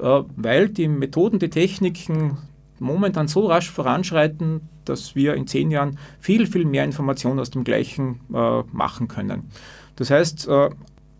Äh, 0.01 0.23
weil 0.37 0.69
die 0.69 0.89
Methoden, 0.89 1.39
die 1.39 1.51
Techniken 1.51 2.37
momentan 2.79 3.29
so 3.29 3.47
rasch 3.47 3.71
voranschreiten, 3.71 4.63
dass 4.85 5.15
wir 5.15 5.35
in 5.35 5.47
zehn 5.47 5.71
Jahren 5.71 5.99
viel, 6.19 6.47
viel 6.47 6.65
mehr 6.65 6.85
Informationen 6.85 7.41
aus 7.41 7.51
dem 7.51 7.65
Gleichen 7.65 8.21
äh, 8.33 8.63
machen 8.73 9.09
können. 9.09 9.51
Das 9.97 10.11
heißt, 10.11 10.49
äh, 10.49 10.71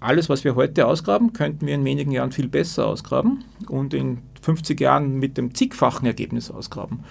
alles, 0.01 0.29
was 0.29 0.45
wir 0.45 0.55
heute 0.55 0.87
ausgraben, 0.87 1.33
könnten 1.33 1.67
wir 1.67 1.75
in 1.75 1.85
wenigen 1.85 2.11
Jahren 2.11 2.33
viel 2.33 2.49
besser 2.49 2.87
ausgraben 2.87 3.45
und 3.69 3.95
in 3.95 4.19
50 4.43 4.81
Jahren 4.81 5.19
mit 5.19 5.37
dem 5.37 5.55
zigfachen 5.55 6.07
Ergebnis 6.07 6.51
ausgraben 6.51 7.05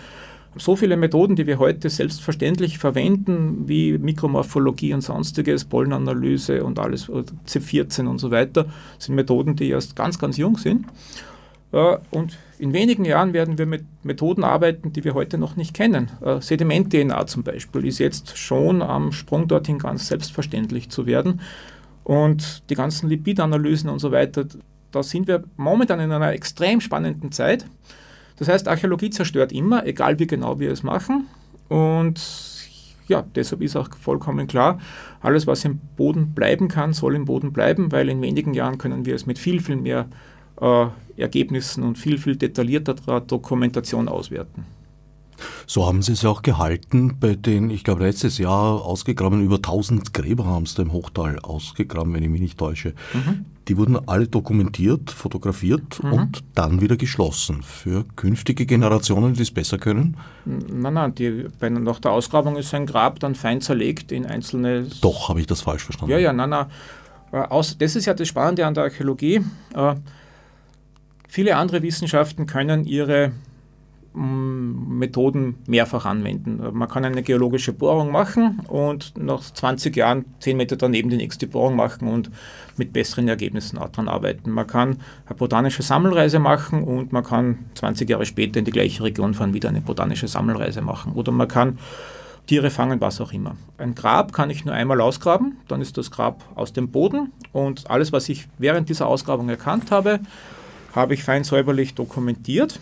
so 0.58 0.76
viele 0.76 0.96
Methoden, 0.98 1.36
die 1.36 1.48
wir 1.48 1.60
heute 1.60 1.90
selbstverständlich 1.90 2.78
verwenden, 2.78 3.68
wie 3.68 3.98
Mikromorphologie 3.98 4.94
und 4.94 5.02
sonstiges, 5.02 5.66
Pollenanalyse 5.66 6.64
und 6.64 6.80
alles, 6.80 7.10
C14 7.10 8.08
und 8.08 8.20
so 8.20 8.32
weiter, 8.32 8.68
sind 8.98 9.16
Methoden, 9.16 9.56
die 9.56 9.70
erst 9.70 9.96
ganz, 9.96 10.18
ganz 10.18 10.38
jung 10.38 10.58
sind. 10.58 10.86
Äh, 11.72 11.98
und 12.12 12.38
in 12.58 12.74
wenigen 12.74 13.06
Jahren 13.06 13.34
werden 13.34 13.58
wir 13.58 13.66
mit 13.66 13.86
Methoden 14.04 14.44
arbeiten, 14.44 14.94
die 14.94 15.04
wir 15.04 15.14
heute 15.14 15.38
noch 15.38 15.56
nicht 15.56 15.74
kennen. 15.74 16.10
Äh, 16.22 16.42
Sediment-DNA 16.42 17.28
zum 17.28 17.44
Beispiel 17.44 17.86
ist 17.86 18.00
jetzt 18.00 18.38
schon 18.38 18.82
am 18.82 19.12
Sprung 19.12 19.48
dorthin 19.48 19.80
ganz 19.80 20.08
selbstverständlich 20.08 20.90
zu 20.90 21.06
werden. 21.06 21.42
Und 22.04 22.70
die 22.70 22.76
ganzen 22.76 23.10
Lipidanalysen 23.10 23.90
und 23.90 24.00
so 24.00 24.12
weiter, 24.12 24.46
da 24.92 25.04
sind 25.04 25.28
wir 25.28 25.44
momentan 25.58 26.00
in 26.00 26.12
einer 26.12 26.32
extrem 26.34 26.80
spannenden 26.80 27.32
Zeit. 27.32 27.66
Das 28.38 28.48
heißt, 28.48 28.68
Archäologie 28.68 29.10
zerstört 29.10 29.52
immer, 29.52 29.86
egal 29.86 30.20
wie 30.20 30.28
genau 30.28 30.60
wir 30.60 30.72
es 30.72 30.84
machen. 30.84 31.28
Und 31.68 32.22
ja, 33.08 33.24
deshalb 33.36 33.62
ist 33.62 33.76
auch 33.76 33.90
vollkommen 34.00 34.48
klar, 34.48 34.80
alles, 35.22 35.48
was 35.48 35.66
im 35.66 35.80
Boden 35.96 36.34
bleiben 36.34 36.68
kann, 36.68 36.94
soll 36.94 37.16
im 37.16 37.26
Boden 37.26 37.54
bleiben, 37.54 37.92
weil 37.92 38.10
in 38.10 38.22
wenigen 38.22 38.54
Jahren 38.54 38.78
können 38.78 39.06
wir 39.06 39.16
es 39.16 39.26
mit 39.26 39.40
viel, 39.40 39.62
viel 39.62 39.76
mehr 39.76 40.08
äh, 40.62 40.88
Ergebnissen 41.18 41.84
und 41.84 41.98
viel, 41.98 42.18
viel 42.18 42.36
detaillierterer 42.36 43.22
Dokumentation 43.22 44.08
auswerten. 44.08 44.66
So 45.68 45.86
haben 45.86 46.02
Sie 46.02 46.14
es 46.14 46.24
auch 46.26 46.42
gehalten 46.42 47.18
bei 47.20 47.36
den, 47.36 47.70
ich 47.70 47.84
glaube 47.84 48.04
letztes 48.04 48.38
Jahr 48.38 48.86
ausgegraben, 48.86 49.44
über 49.44 49.56
1000 49.56 50.14
Gräber 50.14 50.46
haben 50.46 50.66
Sie 50.66 50.82
im 50.82 50.94
Hochtal 50.94 51.40
ausgegraben, 51.40 52.14
wenn 52.14 52.24
ich 52.24 52.30
mich 52.30 52.42
nicht 52.42 52.58
täusche. 52.58 52.94
Mhm. 53.14 53.46
Die 53.68 53.78
wurden 53.78 53.98
alle 54.08 54.28
dokumentiert, 54.28 55.10
fotografiert 55.10 56.04
mhm. 56.04 56.14
und 56.14 56.44
dann 56.54 56.82
wieder 56.82 56.98
geschlossen. 56.98 57.64
Für 57.64 58.06
künftige 58.16 58.66
Generationen, 58.66 59.34
die 59.34 59.42
es 59.42 59.52
besser 59.52 59.80
können? 59.80 60.18
Nein, 60.46 60.94
nein, 60.94 61.16
die, 61.16 61.48
bei, 61.60 61.70
nach 61.70 62.00
der 62.00 62.12
Ausgrabung 62.12 62.58
ist 62.58 62.74
ein 62.76 62.86
Grab 62.86 63.20
dann 63.20 63.34
fein 63.34 63.62
zerlegt 63.62 64.12
in 64.12 64.26
einzelne... 64.26 64.86
Doch, 65.02 65.30
habe 65.30 65.42
ich 65.42 65.48
das 65.48 65.62
falsch 65.62 65.84
verstanden. 65.84 66.12
Ja, 66.12 66.20
ja, 66.20 66.32
nein, 66.32 66.52
nein. 66.52 66.68
das 67.32 67.96
ist 67.96 68.06
ja 68.06 68.14
das 68.14 68.28
Spannende 68.28 68.66
an 68.68 68.76
der 68.76 68.84
Archäologie. 68.84 69.42
Viele 71.36 71.58
andere 71.58 71.82
Wissenschaften 71.82 72.46
können 72.46 72.86
ihre 72.86 73.34
mm, 74.14 75.00
Methoden 75.00 75.58
mehrfach 75.68 76.06
anwenden. 76.06 76.62
Man 76.72 76.88
kann 76.88 77.04
eine 77.04 77.24
geologische 77.24 77.74
Bohrung 77.74 78.10
machen 78.10 78.62
und 78.70 79.18
nach 79.18 79.42
20 79.42 79.94
Jahren 79.98 80.24
10 80.40 80.56
Meter 80.56 80.78
daneben 80.78 81.10
die 81.10 81.18
nächste 81.18 81.46
Bohrung 81.46 81.76
machen 81.76 82.08
und 82.08 82.32
mit 82.78 82.94
besseren 82.94 83.28
Ergebnissen 83.28 83.76
daran 83.76 84.08
arbeiten. 84.08 84.50
Man 84.50 84.66
kann 84.66 85.00
eine 85.26 85.36
botanische 85.36 85.84
Sammelreise 85.84 86.40
machen 86.40 86.84
und 86.84 87.12
man 87.12 87.26
kann 87.26 87.66
20 87.74 88.10
Jahre 88.10 88.26
später 88.26 88.60
in 88.60 88.64
die 88.64 88.72
gleiche 88.72 89.04
Region 89.04 89.34
fahren, 89.34 89.54
wieder 89.54 89.68
eine 89.68 89.82
botanische 89.82 90.30
Sammelreise 90.30 90.82
machen. 90.82 91.12
Oder 91.16 91.34
man 91.34 91.50
kann 91.50 91.80
Tiere 92.48 92.70
fangen, 92.70 93.02
was 93.02 93.20
auch 93.20 93.34
immer. 93.34 93.58
Ein 93.78 93.94
Grab 93.94 94.32
kann 94.32 94.50
ich 94.50 94.64
nur 94.64 94.74
einmal 94.74 95.02
ausgraben, 95.02 95.58
dann 95.68 95.82
ist 95.82 95.98
das 95.98 96.12
Grab 96.12 96.46
aus 96.56 96.72
dem 96.72 96.92
Boden 96.92 97.34
und 97.52 97.92
alles, 97.92 98.14
was 98.14 98.30
ich 98.30 98.48
während 98.58 98.88
dieser 98.88 99.08
Ausgrabung 99.08 99.50
erkannt 99.50 99.92
habe, 99.92 100.22
habe 100.96 101.14
ich 101.14 101.24
fein 101.24 101.44
säuberlich 101.44 101.94
dokumentiert, 101.94 102.80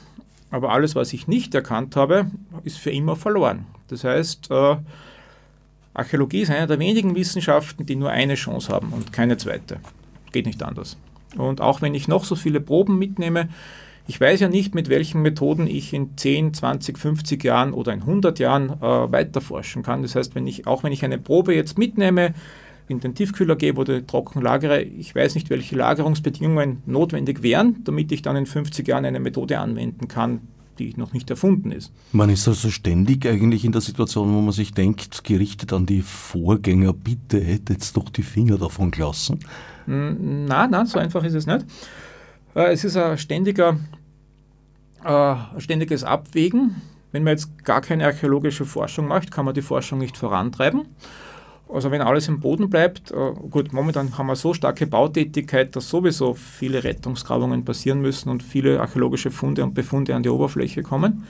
aber 0.51 0.71
alles, 0.71 0.95
was 0.95 1.13
ich 1.13 1.27
nicht 1.27 1.55
erkannt 1.55 1.95
habe, 1.95 2.27
ist 2.63 2.77
für 2.77 2.91
immer 2.91 3.15
verloren. 3.15 3.65
Das 3.87 4.03
heißt, 4.03 4.51
äh, 4.51 4.75
Archäologie 5.95 6.41
ist 6.41 6.51
eine 6.51 6.67
der 6.67 6.79
wenigen 6.79 7.15
Wissenschaften, 7.15 7.85
die 7.85 7.95
nur 7.95 8.11
eine 8.11 8.35
Chance 8.35 8.71
haben 8.71 8.93
und 8.93 9.11
keine 9.11 9.37
zweite. 9.37 9.79
Geht 10.31 10.45
nicht 10.45 10.61
anders. 10.63 10.97
Und 11.37 11.61
auch 11.61 11.81
wenn 11.81 11.95
ich 11.95 12.07
noch 12.07 12.23
so 12.23 12.35
viele 12.35 12.61
Proben 12.61 12.99
mitnehme, 12.99 13.49
ich 14.07 14.19
weiß 14.19 14.41
ja 14.41 14.49
nicht, 14.49 14.75
mit 14.75 14.89
welchen 14.89 15.21
Methoden 15.21 15.65
ich 15.65 15.93
in 15.93 16.17
10, 16.17 16.53
20, 16.53 16.99
50 16.99 17.43
Jahren 17.43 17.73
oder 17.73 17.93
in 17.93 18.01
100 18.01 18.37
Jahren 18.37 18.69
äh, 18.69 19.11
weiterforschen 19.11 19.81
kann. 19.81 20.01
Das 20.01 20.15
heißt, 20.15 20.35
wenn 20.35 20.45
ich, 20.45 20.67
auch 20.67 20.83
wenn 20.83 20.91
ich 20.91 21.05
eine 21.05 21.17
Probe 21.17 21.55
jetzt 21.55 21.77
mitnehme, 21.77 22.33
in 22.87 22.99
den 22.99 23.15
Tiefkühler 23.15 23.55
gebe 23.55 23.79
oder 23.79 24.05
trocken 24.05 24.41
lagere. 24.41 24.81
Ich 24.81 25.15
weiß 25.15 25.35
nicht, 25.35 25.49
welche 25.49 25.75
Lagerungsbedingungen 25.75 26.83
notwendig 26.85 27.43
wären, 27.43 27.83
damit 27.83 28.11
ich 28.11 28.21
dann 28.21 28.35
in 28.35 28.45
50 28.45 28.87
Jahren 28.87 29.05
eine 29.05 29.19
Methode 29.19 29.59
anwenden 29.59 30.07
kann, 30.07 30.41
die 30.79 30.93
noch 30.97 31.13
nicht 31.13 31.29
erfunden 31.29 31.71
ist. 31.71 31.91
Man 32.11 32.29
ist 32.29 32.47
also 32.47 32.69
ständig 32.69 33.25
eigentlich 33.25 33.63
in 33.63 33.71
der 33.71 33.81
Situation, 33.81 34.33
wo 34.33 34.41
man 34.41 34.51
sich 34.51 34.73
denkt, 34.73 35.23
gerichtet 35.23 35.71
an 35.73 35.85
die 35.85 36.01
Vorgänger, 36.01 36.93
bitte 36.93 37.39
hättet 37.39 37.95
doch 37.95 38.09
die 38.09 38.23
Finger 38.23 38.57
davon 38.57 38.91
gelassen. 38.91 39.39
Nein, 39.85 40.71
nein, 40.71 40.85
so 40.85 40.99
einfach 40.99 41.23
ist 41.23 41.33
es 41.33 41.45
nicht. 41.45 41.65
Äh, 42.55 42.71
es 42.71 42.83
ist 42.83 42.97
ein 42.97 43.17
ständiger, 43.17 43.77
äh, 45.03 45.35
ständiges 45.57 46.03
Abwägen. 46.03 46.81
Wenn 47.11 47.23
man 47.23 47.31
jetzt 47.31 47.63
gar 47.63 47.81
keine 47.81 48.05
archäologische 48.05 48.65
Forschung 48.65 49.07
macht, 49.07 49.31
kann 49.31 49.45
man 49.45 49.53
die 49.53 49.61
Forschung 49.61 49.99
nicht 49.99 50.17
vorantreiben. 50.17 50.87
Also 51.73 51.91
wenn 51.91 52.01
alles 52.01 52.27
im 52.27 52.39
Boden 52.39 52.69
bleibt, 52.69 53.11
äh, 53.11 53.31
gut, 53.49 53.73
momentan 53.73 54.17
haben 54.17 54.27
wir 54.27 54.35
so 54.35 54.53
starke 54.53 54.87
Bautätigkeit, 54.87 55.75
dass 55.75 55.89
sowieso 55.89 56.33
viele 56.33 56.83
Rettungsgrabungen 56.83 57.65
passieren 57.65 58.01
müssen 58.01 58.29
und 58.29 58.43
viele 58.43 58.79
archäologische 58.79 59.31
Funde 59.31 59.63
und 59.63 59.73
Befunde 59.73 60.15
an 60.15 60.23
die 60.23 60.29
Oberfläche 60.29 60.83
kommen. 60.83 61.25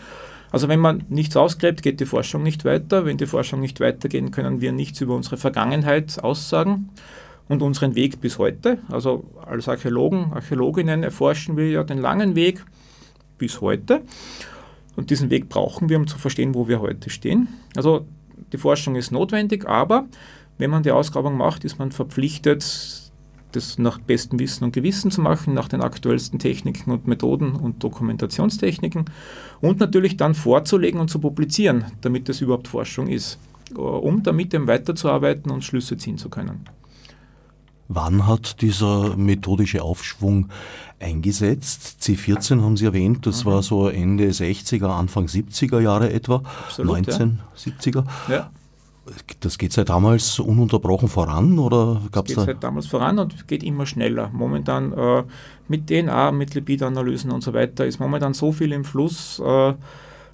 Also 0.51 0.67
wenn 0.67 0.79
man 0.79 1.03
nichts 1.09 1.35
ausgräbt, 1.35 1.81
geht 1.81 1.99
die 1.99 2.05
Forschung 2.05 2.43
nicht 2.43 2.63
weiter. 2.63 3.05
Wenn 3.05 3.17
die 3.17 3.25
Forschung 3.25 3.59
nicht 3.59 3.79
weitergeht, 3.79 4.31
können 4.31 4.61
wir 4.61 4.71
nichts 4.71 5.01
über 5.01 5.15
unsere 5.15 5.37
Vergangenheit 5.37 6.23
aussagen 6.23 6.89
und 7.47 7.63
unseren 7.63 7.95
Weg 7.95 8.21
bis 8.21 8.37
heute. 8.37 8.77
Also 8.89 9.23
als 9.45 9.67
Archäologen, 9.67 10.31
Archäologinnen 10.31 11.01
erforschen 11.01 11.57
wir 11.57 11.69
ja 11.69 11.83
den 11.83 11.97
langen 11.97 12.35
Weg 12.35 12.63
bis 13.39 13.61
heute. 13.61 14.03
Und 14.95 15.09
diesen 15.09 15.31
Weg 15.31 15.49
brauchen 15.49 15.89
wir, 15.89 15.97
um 15.97 16.05
zu 16.05 16.19
verstehen, 16.19 16.53
wo 16.53 16.67
wir 16.67 16.81
heute 16.81 17.09
stehen. 17.09 17.47
Also 17.75 18.05
die 18.51 18.57
Forschung 18.57 18.95
ist 18.95 19.11
notwendig, 19.11 19.67
aber 19.67 20.07
wenn 20.57 20.69
man 20.69 20.83
die 20.83 20.91
Ausgrabung 20.91 21.37
macht, 21.37 21.63
ist 21.65 21.79
man 21.79 21.91
verpflichtet, 21.91 23.11
das 23.51 23.77
nach 23.77 23.99
bestem 23.99 24.39
Wissen 24.39 24.63
und 24.63 24.73
Gewissen 24.73 25.11
zu 25.11 25.21
machen, 25.21 25.53
nach 25.53 25.67
den 25.67 25.81
aktuellsten 25.81 26.39
Techniken 26.39 26.91
und 26.91 27.07
Methoden 27.07 27.55
und 27.55 27.83
Dokumentationstechniken 27.83 29.05
und 29.61 29.79
natürlich 29.79 30.17
dann 30.17 30.33
vorzulegen 30.33 30.99
und 30.99 31.09
zu 31.09 31.19
publizieren, 31.19 31.85
damit 32.01 32.29
das 32.29 32.41
überhaupt 32.41 32.67
Forschung 32.67 33.07
ist, 33.07 33.39
um 33.75 34.23
damit 34.23 34.53
eben 34.53 34.67
weiterzuarbeiten 34.67 35.51
und 35.51 35.63
Schlüsse 35.63 35.97
ziehen 35.97 36.17
zu 36.17 36.29
können. 36.29 36.65
Wann 37.87 38.27
hat 38.27 38.61
dieser 38.61 39.15
methodische 39.17 39.83
Aufschwung 39.83 40.49
eingesetzt? 40.99 41.97
C14 42.01 42.61
haben 42.61 42.77
Sie 42.77 42.85
erwähnt, 42.85 43.25
das 43.25 43.43
mhm. 43.43 43.49
war 43.49 43.63
so 43.63 43.87
Ende 43.89 44.29
60er, 44.29 44.87
Anfang 44.87 45.25
70er 45.25 45.79
Jahre 45.79 46.11
etwa, 46.11 46.43
Absolut, 46.65 46.97
1970er. 46.97 48.05
Ja. 48.29 48.49
Das 49.41 49.57
geht 49.57 49.73
seit 49.73 49.89
damals 49.89 50.39
ununterbrochen 50.39 51.09
voran 51.09 51.59
oder 51.59 52.01
gab 52.13 52.27
es 52.27 52.35
da? 52.35 52.45
geht 52.45 52.53
seit 52.53 52.63
damals 52.63 52.87
voran 52.87 53.19
und 53.19 53.49
geht 53.49 53.61
immer 53.61 53.85
schneller. 53.85 54.29
Momentan 54.31 54.93
äh, 54.93 55.23
mit 55.67 55.89
DNA, 55.89 56.31
mit 56.31 56.53
Lipidanalysen 56.53 57.29
und 57.31 57.43
so 57.43 57.53
weiter 57.53 57.85
ist 57.85 57.99
momentan 57.99 58.33
so 58.33 58.53
viel 58.53 58.71
im 58.71 58.85
Fluss. 58.85 59.39
Äh, 59.39 59.73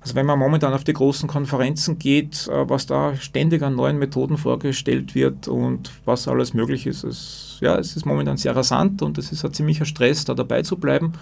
also 0.01 0.15
wenn 0.15 0.25
man 0.25 0.39
momentan 0.39 0.73
auf 0.73 0.83
die 0.83 0.93
großen 0.93 1.27
Konferenzen 1.27 1.99
geht, 1.99 2.47
äh, 2.47 2.69
was 2.69 2.85
da 2.85 3.15
ständig 3.15 3.61
an 3.63 3.75
neuen 3.75 3.97
Methoden 3.97 4.37
vorgestellt 4.37 5.13
wird 5.13 5.47
und 5.47 5.91
was 6.05 6.27
alles 6.27 6.53
möglich 6.53 6.87
ist, 6.87 7.03
es, 7.03 7.57
ja, 7.61 7.77
es 7.77 7.95
ist 7.95 8.05
momentan 8.05 8.37
sehr 8.37 8.55
rasant 8.55 9.01
und 9.01 9.17
es 9.17 9.31
ist 9.31 9.43
ein 9.43 9.53
ziemlicher 9.53 9.85
Stress, 9.85 10.25
da 10.25 10.33
dabei 10.33 10.61
zu 10.61 10.77
bleiben. 10.77 11.13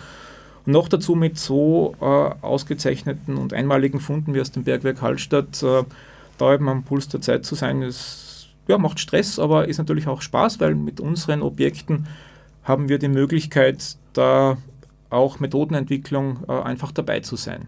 Und 0.66 0.74
noch 0.74 0.90
dazu 0.90 1.16
mit 1.16 1.40
so 1.40 1.96
äh, 2.00 2.06
ausgezeichneten 2.06 3.38
und 3.38 3.54
einmaligen 3.54 4.00
Funden 4.00 4.34
wie 4.34 4.42
aus 4.42 4.52
dem 4.52 4.64
Bergwerk 4.64 5.02
Hallstatt, 5.02 5.64
äh, 5.64 5.84
da 6.38 6.54
eben 6.54 6.70
am 6.70 6.84
Puls 6.84 7.08
der 7.08 7.22
Zeit 7.22 7.46
zu 7.46 7.56
sein, 7.56 7.82
ist, 7.82 8.50
ja, 8.68 8.78
macht 8.78 9.00
Stress, 9.00 9.40
aber 9.40 9.68
ist 9.68 9.80
natürlich 9.80 10.08
auch 10.08 10.22
Spaß, 10.22 10.60
weil 10.60 10.76
mit 10.76 11.00
unseren 11.00 11.42
Objekten 11.42 12.06
haben 12.64 12.90
wir 12.90 13.00
die 13.00 13.08
Möglichkeit, 13.08 13.98
da 14.14 14.58
auch 15.10 15.40
Methodenentwicklung 15.40 16.44
äh, 16.48 16.52
einfach 16.52 16.92
dabei 16.92 17.22
zu 17.22 17.38
sein 17.38 17.68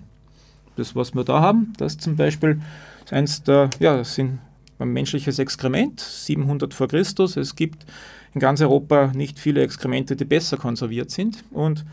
das, 0.79 0.95
was 0.95 1.13
wir 1.13 1.24
da 1.24 1.39
haben, 1.41 1.74
das 1.77 1.98
zum 1.98 2.15
Beispiel 2.15 2.62
ist 3.05 3.13
eins 3.13 3.43
der, 3.43 3.69
ja, 3.79 3.98
das 3.98 4.15
sind 4.15 4.39
ein 4.79 4.89
menschliches 4.89 5.39
Exkrement, 5.39 6.00
700 6.00 6.74
vor 6.74 6.88
Christus. 6.88 7.38
Es 7.38 7.55
gibt 7.55 7.86
in 8.33 8.39
ganz 8.39 8.62
Europa 8.62 9.12
nicht 9.13 9.39
viele 9.39 9.62
Exkremente, 9.62 10.15
die 10.15 10.25
besser 10.25 10.57
konserviert 10.57 11.12
sind. 11.12 11.43
Und 11.51 11.86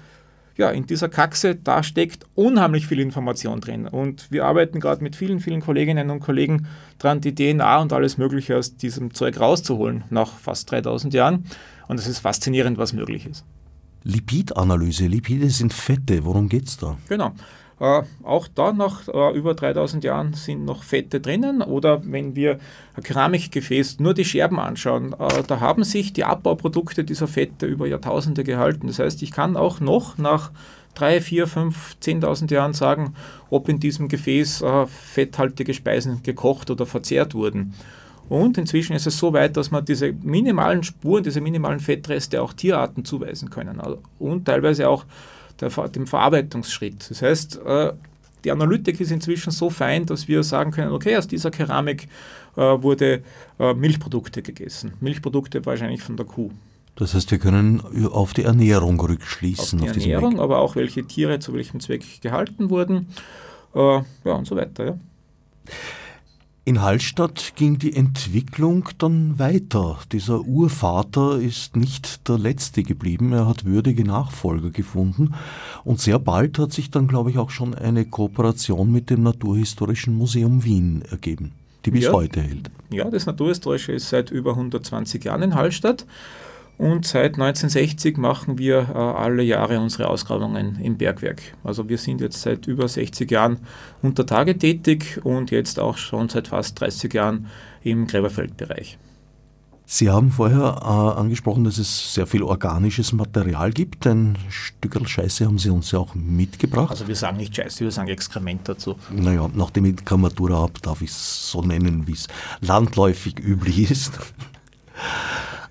ja, 0.56 0.70
in 0.70 0.86
dieser 0.86 1.08
Kaxe, 1.08 1.54
da 1.54 1.82
steckt 1.82 2.24
unheimlich 2.34 2.86
viel 2.86 3.00
Information 3.00 3.60
drin. 3.60 3.86
Und 3.86 4.30
wir 4.30 4.44
arbeiten 4.44 4.80
gerade 4.80 5.02
mit 5.02 5.16
vielen, 5.16 5.40
vielen 5.40 5.60
Kolleginnen 5.60 6.10
und 6.10 6.20
Kollegen 6.20 6.66
dran, 6.98 7.20
die 7.20 7.34
DNA 7.34 7.78
und 7.80 7.92
alles 7.92 8.16
Mögliche 8.16 8.56
aus 8.56 8.76
diesem 8.76 9.12
Zeug 9.12 9.38
rauszuholen, 9.38 10.04
nach 10.10 10.32
fast 10.32 10.70
3000 10.70 11.12
Jahren. 11.12 11.44
Und 11.88 11.98
es 11.98 12.06
ist 12.06 12.20
faszinierend, 12.20 12.78
was 12.78 12.92
möglich 12.92 13.26
ist. 13.26 13.44
Lipidanalyse. 14.04 15.08
Lipide 15.08 15.50
sind 15.50 15.72
Fette. 15.72 16.24
Worum 16.24 16.48
geht 16.48 16.68
es 16.68 16.76
da? 16.76 16.96
Genau. 17.08 17.32
Äh, 17.78 18.02
auch 18.22 18.48
da 18.48 18.72
nach 18.72 19.06
äh, 19.08 19.36
über 19.36 19.54
3000 19.54 20.02
Jahren 20.02 20.32
sind 20.32 20.64
noch 20.64 20.82
Fette 20.82 21.20
drinnen. 21.20 21.62
Oder 21.62 22.00
wenn 22.04 22.34
wir 22.34 22.58
ein 22.96 23.02
Keramikgefäß 23.02 24.00
nur 24.00 24.14
die 24.14 24.24
Scherben 24.24 24.58
anschauen, 24.58 25.14
äh, 25.18 25.42
da 25.46 25.60
haben 25.60 25.84
sich 25.84 26.12
die 26.12 26.24
Abbauprodukte 26.24 27.04
dieser 27.04 27.28
Fette 27.28 27.66
über 27.66 27.86
Jahrtausende 27.86 28.44
gehalten. 28.44 28.86
Das 28.86 28.98
heißt, 28.98 29.22
ich 29.22 29.30
kann 29.30 29.56
auch 29.56 29.80
noch 29.80 30.16
nach 30.16 30.52
3, 30.94 31.20
4, 31.20 31.46
5, 31.46 31.96
10.000 32.02 32.52
Jahren 32.52 32.72
sagen, 32.72 33.14
ob 33.50 33.68
in 33.68 33.78
diesem 33.78 34.08
Gefäß 34.08 34.62
äh, 34.62 34.86
fetthaltige 34.86 35.74
Speisen 35.74 36.22
gekocht 36.22 36.70
oder 36.70 36.86
verzehrt 36.86 37.34
wurden. 37.34 37.74
Und 38.28 38.58
inzwischen 38.58 38.96
ist 38.96 39.06
es 39.06 39.18
so 39.18 39.32
weit, 39.34 39.56
dass 39.56 39.70
man 39.70 39.84
diese 39.84 40.12
minimalen 40.12 40.82
Spuren, 40.82 41.22
diese 41.22 41.40
minimalen 41.40 41.78
Fettreste 41.78 42.42
auch 42.42 42.54
Tierarten 42.54 43.04
zuweisen 43.04 43.50
können. 43.50 43.80
Und 44.18 44.46
teilweise 44.46 44.88
auch 44.88 45.04
der, 45.60 45.70
dem 45.88 46.06
Verarbeitungsschritt. 46.06 47.10
Das 47.10 47.22
heißt, 47.22 47.60
äh, 47.64 47.92
die 48.44 48.52
Analytik 48.52 49.00
ist 49.00 49.10
inzwischen 49.10 49.50
so 49.50 49.70
fein, 49.70 50.06
dass 50.06 50.28
wir 50.28 50.42
sagen 50.42 50.70
können, 50.70 50.92
okay, 50.92 51.16
aus 51.16 51.26
dieser 51.26 51.50
Keramik 51.50 52.08
äh, 52.56 52.60
wurde 52.60 53.22
äh, 53.58 53.74
Milchprodukte 53.74 54.42
gegessen. 54.42 54.92
Milchprodukte 55.00 55.64
wahrscheinlich 55.66 56.02
von 56.02 56.16
der 56.16 56.26
Kuh. 56.26 56.50
Das 56.96 57.12
heißt, 57.12 57.30
wir 57.30 57.38
können 57.38 57.82
auf 58.10 58.32
die 58.32 58.44
Ernährung 58.44 58.98
rückschließen. 58.98 59.80
Auf 59.80 59.92
die 59.92 59.98
auf 59.98 60.06
Ernährung, 60.06 60.40
aber 60.40 60.60
auch 60.60 60.76
welche 60.76 61.04
Tiere 61.04 61.38
zu 61.40 61.52
welchem 61.52 61.80
Zweck 61.80 62.22
gehalten 62.22 62.70
wurden. 62.70 63.08
Äh, 63.74 64.00
ja, 64.24 64.32
und 64.32 64.46
so 64.46 64.56
weiter. 64.56 64.84
Ja. 64.86 64.98
In 66.68 66.82
Hallstatt 66.82 67.52
ging 67.54 67.78
die 67.78 67.94
Entwicklung 67.94 68.88
dann 68.98 69.38
weiter. 69.38 70.00
Dieser 70.10 70.40
Urvater 70.40 71.38
ist 71.38 71.76
nicht 71.76 72.28
der 72.28 72.38
Letzte 72.38 72.82
geblieben, 72.82 73.32
er 73.32 73.46
hat 73.46 73.66
würdige 73.66 74.02
Nachfolger 74.02 74.70
gefunden 74.70 75.34
und 75.84 76.00
sehr 76.00 76.18
bald 76.18 76.58
hat 76.58 76.72
sich 76.72 76.90
dann, 76.90 77.06
glaube 77.06 77.30
ich, 77.30 77.38
auch 77.38 77.50
schon 77.50 77.76
eine 77.76 78.04
Kooperation 78.04 78.90
mit 78.90 79.10
dem 79.10 79.22
Naturhistorischen 79.22 80.16
Museum 80.16 80.64
Wien 80.64 81.04
ergeben, 81.08 81.52
die 81.84 81.92
bis 81.92 82.06
ja, 82.06 82.12
heute 82.12 82.42
hält. 82.42 82.68
Ja, 82.90 83.08
das 83.08 83.26
Naturhistorische 83.26 83.92
ist 83.92 84.08
seit 84.08 84.32
über 84.32 84.50
120 84.50 85.22
Jahren 85.22 85.42
in 85.42 85.54
Hallstatt. 85.54 86.04
Und 86.78 87.06
seit 87.06 87.34
1960 87.34 88.18
machen 88.18 88.58
wir 88.58 88.88
äh, 88.94 88.98
alle 88.98 89.42
Jahre 89.42 89.80
unsere 89.80 90.08
Ausgrabungen 90.08 90.78
im 90.80 90.98
Bergwerk. 90.98 91.40
Also 91.64 91.88
wir 91.88 91.96
sind 91.96 92.20
jetzt 92.20 92.42
seit 92.42 92.66
über 92.66 92.86
60 92.86 93.30
Jahren 93.30 93.58
unter 94.02 94.26
Tage 94.26 94.58
tätig 94.58 95.20
und 95.24 95.50
jetzt 95.50 95.80
auch 95.80 95.96
schon 95.96 96.28
seit 96.28 96.48
fast 96.48 96.78
30 96.80 97.14
Jahren 97.14 97.46
im 97.82 98.06
Gräberfeldbereich. 98.06 98.98
Sie 99.88 100.10
haben 100.10 100.32
vorher 100.32 100.80
äh, 100.82 101.20
angesprochen, 101.20 101.62
dass 101.62 101.78
es 101.78 102.12
sehr 102.12 102.26
viel 102.26 102.42
organisches 102.42 103.12
Material 103.12 103.70
gibt. 103.70 104.04
Ein 104.04 104.36
Stückel 104.48 105.06
Scheiße 105.06 105.46
haben 105.46 105.58
Sie 105.58 105.70
uns 105.70 105.92
ja 105.92 106.00
auch 106.00 106.16
mitgebracht. 106.16 106.90
Also 106.90 107.06
wir 107.06 107.14
sagen 107.14 107.36
nicht 107.36 107.54
Scheiße, 107.54 107.84
wir 107.84 107.92
sagen 107.92 108.08
Exkrement 108.08 108.68
dazu. 108.68 108.96
Naja, 109.10 109.48
nachdem 109.54 109.84
ich 109.84 110.04
Grammatura 110.04 110.56
habe, 110.56 110.72
darf 110.82 111.02
ich 111.02 111.10
es 111.10 111.50
so 111.52 111.62
nennen, 111.62 112.08
wie 112.08 112.14
es 112.14 112.26
landläufig 112.60 113.38
üblich 113.38 113.88
ist. 113.88 114.18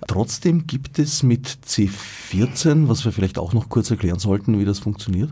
Trotzdem 0.06 0.66
gibt 0.66 0.98
es 0.98 1.22
mit 1.22 1.48
C14, 1.66 2.88
was 2.88 3.04
wir 3.04 3.12
vielleicht 3.12 3.38
auch 3.38 3.52
noch 3.52 3.68
kurz 3.68 3.90
erklären 3.90 4.18
sollten, 4.18 4.58
wie 4.58 4.64
das 4.64 4.78
funktioniert, 4.78 5.30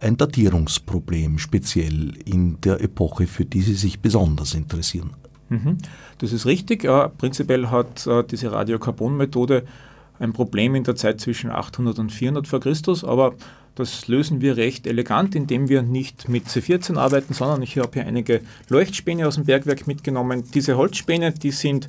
ein 0.00 0.16
Datierungsproblem, 0.16 1.38
speziell 1.38 2.14
in 2.24 2.60
der 2.60 2.80
Epoche, 2.80 3.26
für 3.26 3.44
die 3.44 3.62
Sie 3.62 3.74
sich 3.74 4.00
besonders 4.00 4.54
interessieren. 4.54 5.10
Mhm. 5.48 5.78
Das 6.18 6.32
ist 6.32 6.46
richtig. 6.46 6.84
Äh, 6.84 7.08
prinzipiell 7.08 7.68
hat 7.68 8.06
äh, 8.06 8.22
diese 8.24 8.52
Radiokarbon-Methode 8.52 9.64
ein 10.18 10.32
Problem 10.32 10.74
in 10.74 10.84
der 10.84 10.96
Zeit 10.96 11.20
zwischen 11.20 11.50
800 11.50 11.98
und 11.98 12.12
400 12.12 12.46
vor 12.46 12.60
Christus, 12.60 13.04
aber 13.04 13.34
das 13.74 14.06
lösen 14.06 14.40
wir 14.40 14.56
recht 14.56 14.86
elegant, 14.86 15.34
indem 15.34 15.68
wir 15.68 15.82
nicht 15.82 16.28
mit 16.28 16.46
C14 16.46 16.96
arbeiten, 16.96 17.34
sondern 17.34 17.62
ich 17.62 17.76
habe 17.78 17.90
hier 17.94 18.06
einige 18.06 18.40
Leuchtspäne 18.68 19.26
aus 19.26 19.34
dem 19.34 19.44
Bergwerk 19.44 19.88
mitgenommen. 19.88 20.44
Diese 20.54 20.76
Holzspäne, 20.76 21.32
die 21.32 21.50
sind 21.50 21.88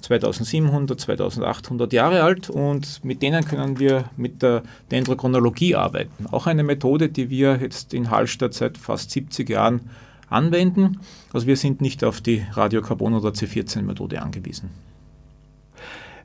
2700, 0.00 1.00
2800 1.00 1.92
Jahre 1.92 2.22
alt 2.22 2.50
und 2.50 3.04
mit 3.04 3.22
denen 3.22 3.44
können 3.44 3.78
wir 3.78 4.04
mit 4.16 4.42
der 4.42 4.62
Dendrochronologie 4.90 5.74
arbeiten. 5.74 6.26
Auch 6.30 6.46
eine 6.46 6.62
Methode, 6.62 7.08
die 7.08 7.30
wir 7.30 7.58
jetzt 7.60 7.94
in 7.94 8.10
Hallstatt 8.10 8.54
seit 8.54 8.78
fast 8.78 9.10
70 9.10 9.48
Jahren 9.48 9.90
anwenden. 10.30 11.00
Also 11.32 11.46
wir 11.46 11.56
sind 11.56 11.80
nicht 11.80 12.04
auf 12.04 12.20
die 12.20 12.42
Radiokarbon- 12.52 13.16
oder 13.16 13.30
C14-Methode 13.30 14.22
angewiesen. 14.22 14.70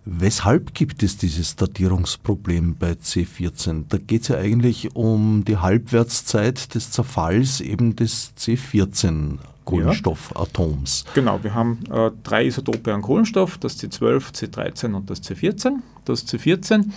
Weshalb 0.06 0.74
gibt 0.74 1.02
es 1.02 1.16
dieses 1.16 1.56
Datierungsproblem 1.56 2.76
bei 2.76 2.92
C14? 2.92 3.86
Da 3.88 3.98
geht 3.98 4.24
es 4.24 4.28
ja 4.28 4.38
eigentlich 4.38 4.98
um 4.98 5.46
die 5.46 5.58
Halbwertszeit 5.58 6.76
des 6.76 6.92
Zerfalls 6.92 7.62
eben 7.62 7.96
des 7.96 8.34
C14 8.38 9.38
Kohlenstoffatoms. 9.66 11.06
Genau, 11.14 11.44
wir 11.44 11.54
haben 11.54 11.80
äh, 11.92 12.12
drei 12.24 12.46
Isotope 12.46 12.94
an 12.94 13.02
Kohlenstoff, 13.02 13.58
das 13.58 13.80
C12, 13.80 14.34
C13 14.34 14.94
und 14.94 15.10
das 15.10 15.24
C14. 15.24 15.76
Das 16.06 16.28
C14 16.28 16.90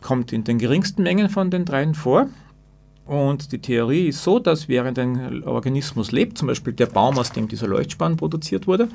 kommt 0.00 0.32
in 0.32 0.44
den 0.44 0.58
geringsten 0.58 1.02
Mengen 1.02 1.28
von 1.28 1.50
den 1.50 1.64
dreien 1.64 1.94
vor 1.94 2.28
und 3.06 3.52
die 3.52 3.58
Theorie 3.58 4.08
ist 4.08 4.22
so, 4.22 4.38
dass 4.38 4.68
während 4.68 4.98
ein 4.98 5.44
Organismus 5.44 6.10
lebt, 6.12 6.38
zum 6.38 6.48
Beispiel 6.48 6.72
der 6.72 6.86
Baum, 6.86 7.18
aus 7.18 7.32
dem 7.32 7.48
dieser 7.48 7.66
Leuchtspann 7.66 8.16
produziert 8.16 8.66
wurde, 8.66 8.88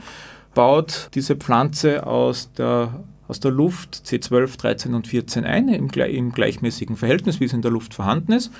baut 0.56 1.10
diese 1.14 1.36
Pflanze 1.36 2.08
aus 2.08 2.52
der, 2.54 3.04
aus 3.28 3.40
der 3.40 3.52
Luft 3.52 4.02
C12, 4.06 4.58
13 4.58 4.96
und 4.96 5.08
14 5.08 5.46
ein, 5.46 5.70
im, 5.70 5.90
im 5.90 6.32
gleichmäßigen 6.32 6.96
Verhältnis, 6.96 7.40
wie 7.40 7.46
es 7.46 7.54
in 7.54 7.62
der 7.62 7.72
Luft 7.72 7.94
vorhanden 7.94 8.32
ist. 8.32 8.52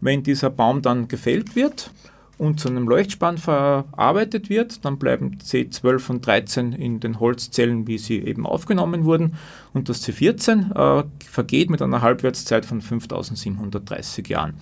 Wenn 0.00 0.22
dieser 0.22 0.50
Baum 0.50 0.80
dann 0.80 1.08
gefällt 1.08 1.56
wird, 1.56 1.90
und 2.38 2.60
zu 2.60 2.68
einem 2.68 2.88
Leuchtspann 2.88 3.38
verarbeitet 3.38 4.48
wird, 4.50 4.84
dann 4.84 4.98
bleiben 4.98 5.38
C12 5.38 6.10
und 6.10 6.26
13 6.26 6.72
in 6.72 7.00
den 7.00 7.20
Holzzellen, 7.20 7.86
wie 7.86 7.98
sie 7.98 8.18
eben 8.18 8.46
aufgenommen 8.46 9.04
wurden, 9.04 9.34
und 9.72 9.88
das 9.88 10.06
C14 10.06 11.00
äh, 11.00 11.04
vergeht 11.24 11.70
mit 11.70 11.82
einer 11.82 12.02
Halbwertszeit 12.02 12.66
von 12.66 12.80
5730 12.80 14.28
Jahren 14.28 14.54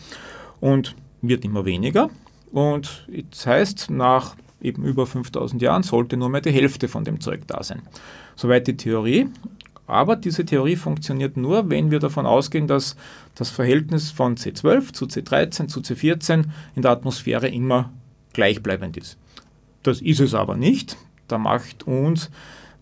und 0.61 0.95
wird 1.23 1.45
immer 1.45 1.65
weniger. 1.65 2.11
Und 2.51 3.07
das 3.31 3.47
heißt, 3.47 3.91
nach 3.91 4.37
eben 4.61 4.85
über 4.85 5.07
5000 5.07 5.61
Jahren 5.63 5.83
sollte 5.83 6.17
nur 6.17 6.29
mehr 6.29 6.41
die 6.41 6.53
Hälfte 6.53 6.89
von 6.89 7.05
dem 7.05 7.21
Zeug 7.21 7.43
da 7.47 7.63
sein. 7.63 7.83
Soweit 8.37 8.67
die 8.67 8.77
Theorie. 8.77 9.29
Aber 9.87 10.17
diese 10.17 10.45
Theorie 10.45 10.77
funktioniert 10.77 11.37
nur, 11.37 11.69
wenn 11.69 11.91
wir 11.91 11.99
davon 11.99 12.27
ausgehen, 12.27 12.67
dass 12.67 12.97
das 13.35 13.51
Verhältnis 13.51 14.11
von 14.11 14.37
C12 14.37 14.93
zu 14.93 15.07
C13 15.07 15.69
zu 15.69 15.81
C14 15.81 16.45
in 16.77 16.83
der 16.83 16.93
Atmosphäre 16.93 17.49
immer 17.49 17.91
gleichbleibend 18.33 18.97
ist. 18.97 19.19
Das 19.83 20.01
ist 20.01 20.21
es 20.21 20.35
aber 20.35 20.57
nicht. 20.57 20.97
Da 21.29 21.39
macht 21.39 21.87
uns 21.87 22.31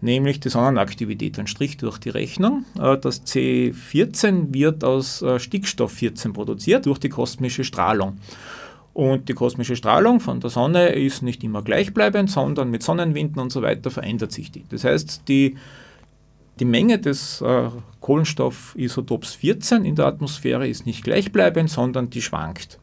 nämlich 0.00 0.40
die 0.40 0.48
Sonnenaktivität 0.48 1.38
einen 1.38 1.46
Strich 1.46 1.76
durch 1.76 1.98
die 1.98 2.10
Rechnung. 2.10 2.64
Äh, 2.78 2.98
das 2.98 3.26
C14 3.26 4.52
wird 4.52 4.84
aus 4.84 5.22
äh, 5.22 5.38
Stickstoff 5.38 5.92
14 5.92 6.32
produziert 6.32 6.86
durch 6.86 6.98
die 6.98 7.08
kosmische 7.08 7.64
Strahlung. 7.64 8.18
Und 8.92 9.28
die 9.28 9.34
kosmische 9.34 9.76
Strahlung 9.76 10.20
von 10.20 10.40
der 10.40 10.50
Sonne 10.50 10.88
ist 10.90 11.22
nicht 11.22 11.44
immer 11.44 11.62
gleichbleibend, 11.62 12.30
sondern 12.30 12.70
mit 12.70 12.82
Sonnenwinden 12.82 13.40
und 13.40 13.52
so 13.52 13.62
weiter 13.62 13.90
verändert 13.90 14.32
sich 14.32 14.50
die. 14.50 14.64
Das 14.68 14.84
heißt, 14.84 15.22
die 15.28 15.56
die 16.60 16.64
Menge 16.66 16.98
des 16.98 17.40
äh, 17.40 17.70
Kohlenstoffisotops 18.00 19.34
14 19.34 19.84
in 19.84 19.96
der 19.96 20.06
Atmosphäre 20.06 20.68
ist 20.68 20.86
nicht 20.86 21.02
gleichbleibend, 21.02 21.70
sondern 21.70 22.10
die 22.10 22.22
schwankt. 22.22 22.78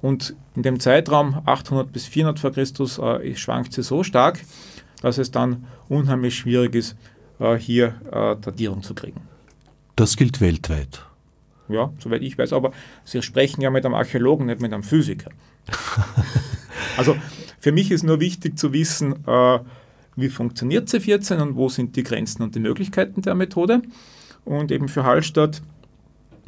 Und 0.00 0.34
in 0.56 0.62
dem 0.62 0.80
Zeitraum 0.80 1.42
800 1.44 1.92
bis 1.92 2.06
400 2.06 2.40
vor 2.40 2.52
Christus 2.52 2.98
äh, 2.98 3.36
schwankt 3.36 3.74
sie 3.74 3.82
so 3.82 4.02
stark, 4.02 4.40
dass 5.02 5.18
es 5.18 5.30
dann 5.30 5.66
unheimlich 5.88 6.36
schwierig 6.36 6.74
ist, 6.74 6.96
äh, 7.38 7.56
hier 7.56 7.94
äh, 8.10 8.36
Datierung 8.40 8.82
zu 8.82 8.94
kriegen. 8.94 9.20
Das 9.96 10.16
gilt 10.16 10.40
weltweit. 10.40 11.04
Ja, 11.68 11.92
soweit 11.98 12.22
ich 12.22 12.36
weiß, 12.36 12.52
aber 12.52 12.72
Sie 13.04 13.22
sprechen 13.22 13.60
ja 13.60 13.70
mit 13.70 13.84
einem 13.84 13.94
Archäologen, 13.94 14.46
nicht 14.46 14.60
mit 14.60 14.72
einem 14.72 14.82
Physiker. 14.82 15.30
also 16.96 17.16
für 17.60 17.70
mich 17.70 17.90
ist 17.90 18.02
nur 18.02 18.18
wichtig 18.18 18.58
zu 18.58 18.72
wissen, 18.72 19.24
äh, 19.26 19.58
wie 20.20 20.28
funktioniert 20.28 20.88
C14 20.88 21.40
und 21.40 21.56
wo 21.56 21.68
sind 21.68 21.96
die 21.96 22.02
Grenzen 22.02 22.42
und 22.42 22.54
die 22.54 22.60
Möglichkeiten 22.60 23.22
der 23.22 23.34
Methode. 23.34 23.82
Und 24.44 24.72
eben 24.72 24.88
für 24.88 25.04
Hallstatt, 25.04 25.62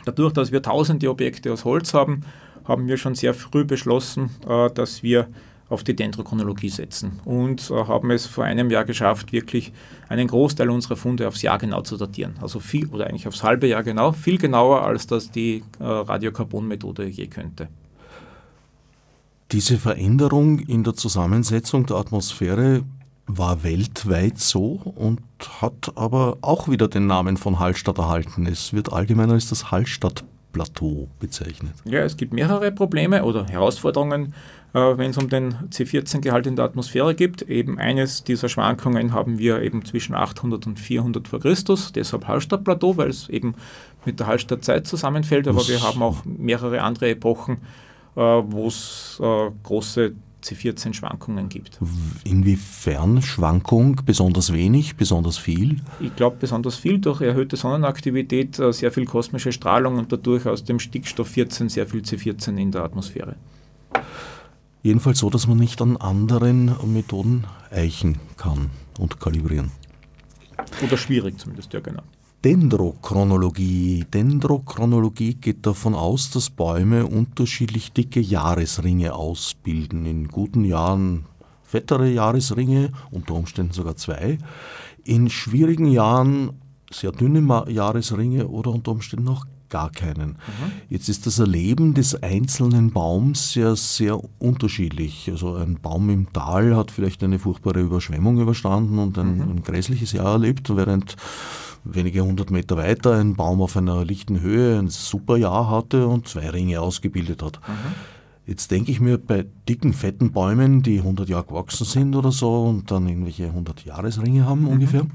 dadurch, 0.05 0.33
dass 0.33 0.53
wir 0.53 0.63
tausende 0.63 1.11
Objekte 1.11 1.53
aus 1.53 1.65
Holz 1.65 1.95
haben, 1.95 2.23
haben 2.65 2.89
wir 2.89 2.97
schon 2.97 3.15
sehr 3.15 3.35
früh 3.35 3.65
beschlossen, 3.65 4.31
äh, 4.49 4.71
dass 4.71 5.03
wir 5.03 5.29
auf 5.69 5.83
die 5.83 5.97
Dendrochronologie 5.97 6.69
setzen 6.69 7.21
und 7.25 7.71
äh, 7.71 7.75
haben 7.75 8.11
es 8.11 8.27
vor 8.27 8.45
einem 8.45 8.71
Jahr 8.71 8.85
geschafft, 8.85 9.33
wirklich 9.33 9.73
einen 10.09 10.29
Großteil 10.29 10.69
unserer 10.69 10.97
Funde 10.97 11.27
aufs 11.27 11.41
Jahr 11.41 11.59
genau 11.59 11.81
zu 11.81 11.97
datieren. 11.97 12.35
Also 12.43 12.61
viel, 12.61 12.89
oder 12.89 13.07
eigentlich 13.07 13.27
aufs 13.27 13.43
halbe 13.43 13.67
Jahr 13.67 13.83
genau, 13.83 14.13
viel 14.13 14.37
genauer, 14.37 14.83
als 14.83 15.07
das 15.07 15.31
die 15.31 15.63
äh, 15.81 15.85
Radiokarbon-Methode 15.85 17.07
je 17.07 17.27
könnte. 17.27 17.69
Diese 19.51 19.79
Veränderung 19.79 20.61
in 20.61 20.85
der 20.85 20.95
Zusammensetzung 20.95 21.87
der 21.87 21.97
Atmosphäre 21.97 22.85
war 23.39 23.63
weltweit 23.63 24.39
so 24.39 24.81
und 24.95 25.21
hat 25.61 25.93
aber 25.95 26.39
auch 26.41 26.69
wieder 26.69 26.89
den 26.89 27.07
Namen 27.07 27.37
von 27.37 27.59
Hallstatt 27.59 27.99
erhalten. 27.99 28.47
Es 28.47 28.73
wird 28.73 28.93
allgemein 28.93 29.31
als 29.31 29.49
das 29.49 29.71
Hallstatt-Plateau 29.71 31.09
bezeichnet. 31.19 31.73
Ja, 31.85 32.01
es 32.01 32.17
gibt 32.17 32.33
mehrere 32.33 32.71
Probleme 32.73 33.25
oder 33.25 33.47
Herausforderungen, 33.47 34.35
äh, 34.75 34.79
wenn 34.79 35.11
es 35.11 35.19
um 35.19 35.29
den 35.29 35.55
C14-Gehalt 35.71 36.47
in 36.47 36.57
der 36.57 36.65
Atmosphäre 36.67 37.15
geht. 37.15 37.43
Eben 37.43 37.79
eines 37.79 38.25
dieser 38.25 38.49
Schwankungen 38.49 39.13
haben 39.13 39.39
wir 39.39 39.63
eben 39.63 39.85
zwischen 39.85 40.15
800 40.15 40.67
und 40.67 40.79
400 40.79 41.29
vor 41.29 41.41
Christus, 41.41 41.93
deshalb 41.93 42.27
Hallstatt-Plateau, 42.27 42.97
weil 42.97 43.11
es 43.11 43.29
eben 43.29 43.55
mit 44.05 44.21
der 44.21 44.27
Hallstatt-Zeit 44.27 44.87
zusammenfällt. 44.87 45.49
Aber 45.49 45.59
Was? 45.59 45.69
wir 45.69 45.83
haben 45.83 46.03
auch 46.03 46.25
mehrere 46.25 46.83
andere 46.83 47.11
Epochen, 47.11 47.59
äh, 48.17 48.21
wo 48.21 48.67
es 48.67 49.19
äh, 49.23 49.51
große 49.63 50.13
C14-Schwankungen 50.43 51.49
gibt. 51.49 51.79
Inwiefern 52.25 53.23
Schwankung? 53.23 54.01
Besonders 54.05 54.53
wenig, 54.53 54.97
besonders 54.97 55.39
viel? 55.39 55.81
Ich 56.01 56.15
glaube 56.17 56.37
besonders 56.41 56.77
viel 56.77 56.99
durch 56.99 57.21
erhöhte 57.21 57.57
Sonnenaktivität, 57.57 58.59
äh, 58.59 58.73
sehr 58.73 58.93
viel 58.93 59.07
kosmische 59.07 59.53
Strahlung 59.53 59.99
und 59.99 60.13
dadurch 60.13 60.47
aus 60.47 60.65
dem 60.65 60.79
Stickstoff 60.79 61.29
14 61.29 61.69
sehr 61.69 61.87
viel 61.87 62.01
C14 62.01 62.57
in 62.57 62.73
der 62.73 62.83
Atmosphäre. 62.83 63.37
Jedenfalls 64.83 65.21
so, 65.21 65.31
dass 65.31 65.47
man 65.47 65.59
nicht 65.59 65.81
an 65.81 65.97
anderen 65.97 66.75
Methoden 66.93 67.45
eichen 67.71 68.19
kann 68.37 68.71
und 68.99 69.21
kalibrieren. 69.21 69.71
Oder 70.85 70.97
schwierig 70.97 71.39
zumindest, 71.39 71.73
ja 71.73 71.81
genau. 71.81 72.03
Dendrochronologie. 72.45 74.05
Dendrochronologie 74.13 75.35
geht 75.35 75.65
davon 75.65 75.95
aus, 75.95 76.31
dass 76.33 76.51
Bäume 76.51 77.07
unterschiedlich 77.07 77.93
dicke 77.93 78.19
Jahresringe 78.19 79.15
ausbilden. 79.15 80.07
In 80.07 80.27
guten 80.27 80.65
Jahren 80.65 81.27
fettere 81.63 82.11
Jahresringe, 82.11 82.91
unter 83.13 83.35
Umständen 83.35 83.73
sogar 83.73 83.95
zwei. 83.95 84.39
In 85.05 85.31
schwierigen 85.31 85.87
Jahren 85.87 86.55
sehr 86.91 87.13
dünne 87.13 87.65
Jahresringe 87.69 88.49
oder 88.49 88.73
unter 88.73 88.91
Umständen 88.91 89.29
auch 89.29 89.45
gar 89.73 89.91
keinen. 89.91 90.33
Mhm. 90.33 90.73
Jetzt 90.91 91.09
ist 91.09 91.27
das 91.27 91.39
Erleben 91.39 91.95
des 91.95 92.23
einzelnen 92.23 92.93
Baums 92.93 93.55
ja 93.55 93.75
sehr 93.75 94.21
unterschiedlich. 94.39 95.31
Also 95.31 95.55
ein 95.55 95.79
Baum 95.81 96.11
im 96.11 96.31
Tal 96.33 96.77
hat 96.77 96.91
vielleicht 96.91 97.25
eine 97.25 97.39
furchtbare 97.39 97.81
Überschwemmung 97.81 98.39
überstanden 98.39 98.99
und 98.99 99.17
ein, 99.17 99.37
mhm. 99.37 99.43
ein 99.51 99.63
grässliches 99.63 100.13
Jahr 100.13 100.33
erlebt, 100.33 100.77
während 100.77 101.17
wenige 101.85 102.21
hundert 102.21 102.51
Meter 102.51 102.77
weiter 102.77 103.17
ein 103.17 103.35
Baum 103.35 103.63
auf 103.63 103.77
einer 103.77 104.05
lichten 104.05 104.41
Höhe 104.41 104.79
ein 104.79 104.89
super 104.89 105.39
Jahr 105.39 105.71
hatte 105.71 106.07
und 106.07 106.29
zwei 106.29 106.51
Ringe 106.51 106.81
ausgebildet 106.81 107.43
hat. 107.43 107.59
Mhm. 107.67 107.73
Jetzt 108.47 108.71
denke 108.71 108.93
ich 108.93 109.01
mir 109.01 109.17
bei 109.17 109.47
dicken, 109.69 109.95
fetten 109.95 110.33
Bäumen, 110.33 110.83
die 110.83 110.99
100 110.99 111.31
Jahre 111.31 111.47
gewachsen 111.47 111.87
sind 111.87 112.15
oder 112.15 112.31
so 112.31 112.65
und 112.65 112.91
dann 112.91 113.09
irgendwelche 113.09 113.47
100 113.47 113.87
Jahresringe 113.87 114.45
haben 114.45 114.63
mhm. 114.63 114.69
ungefähr, 114.69 115.07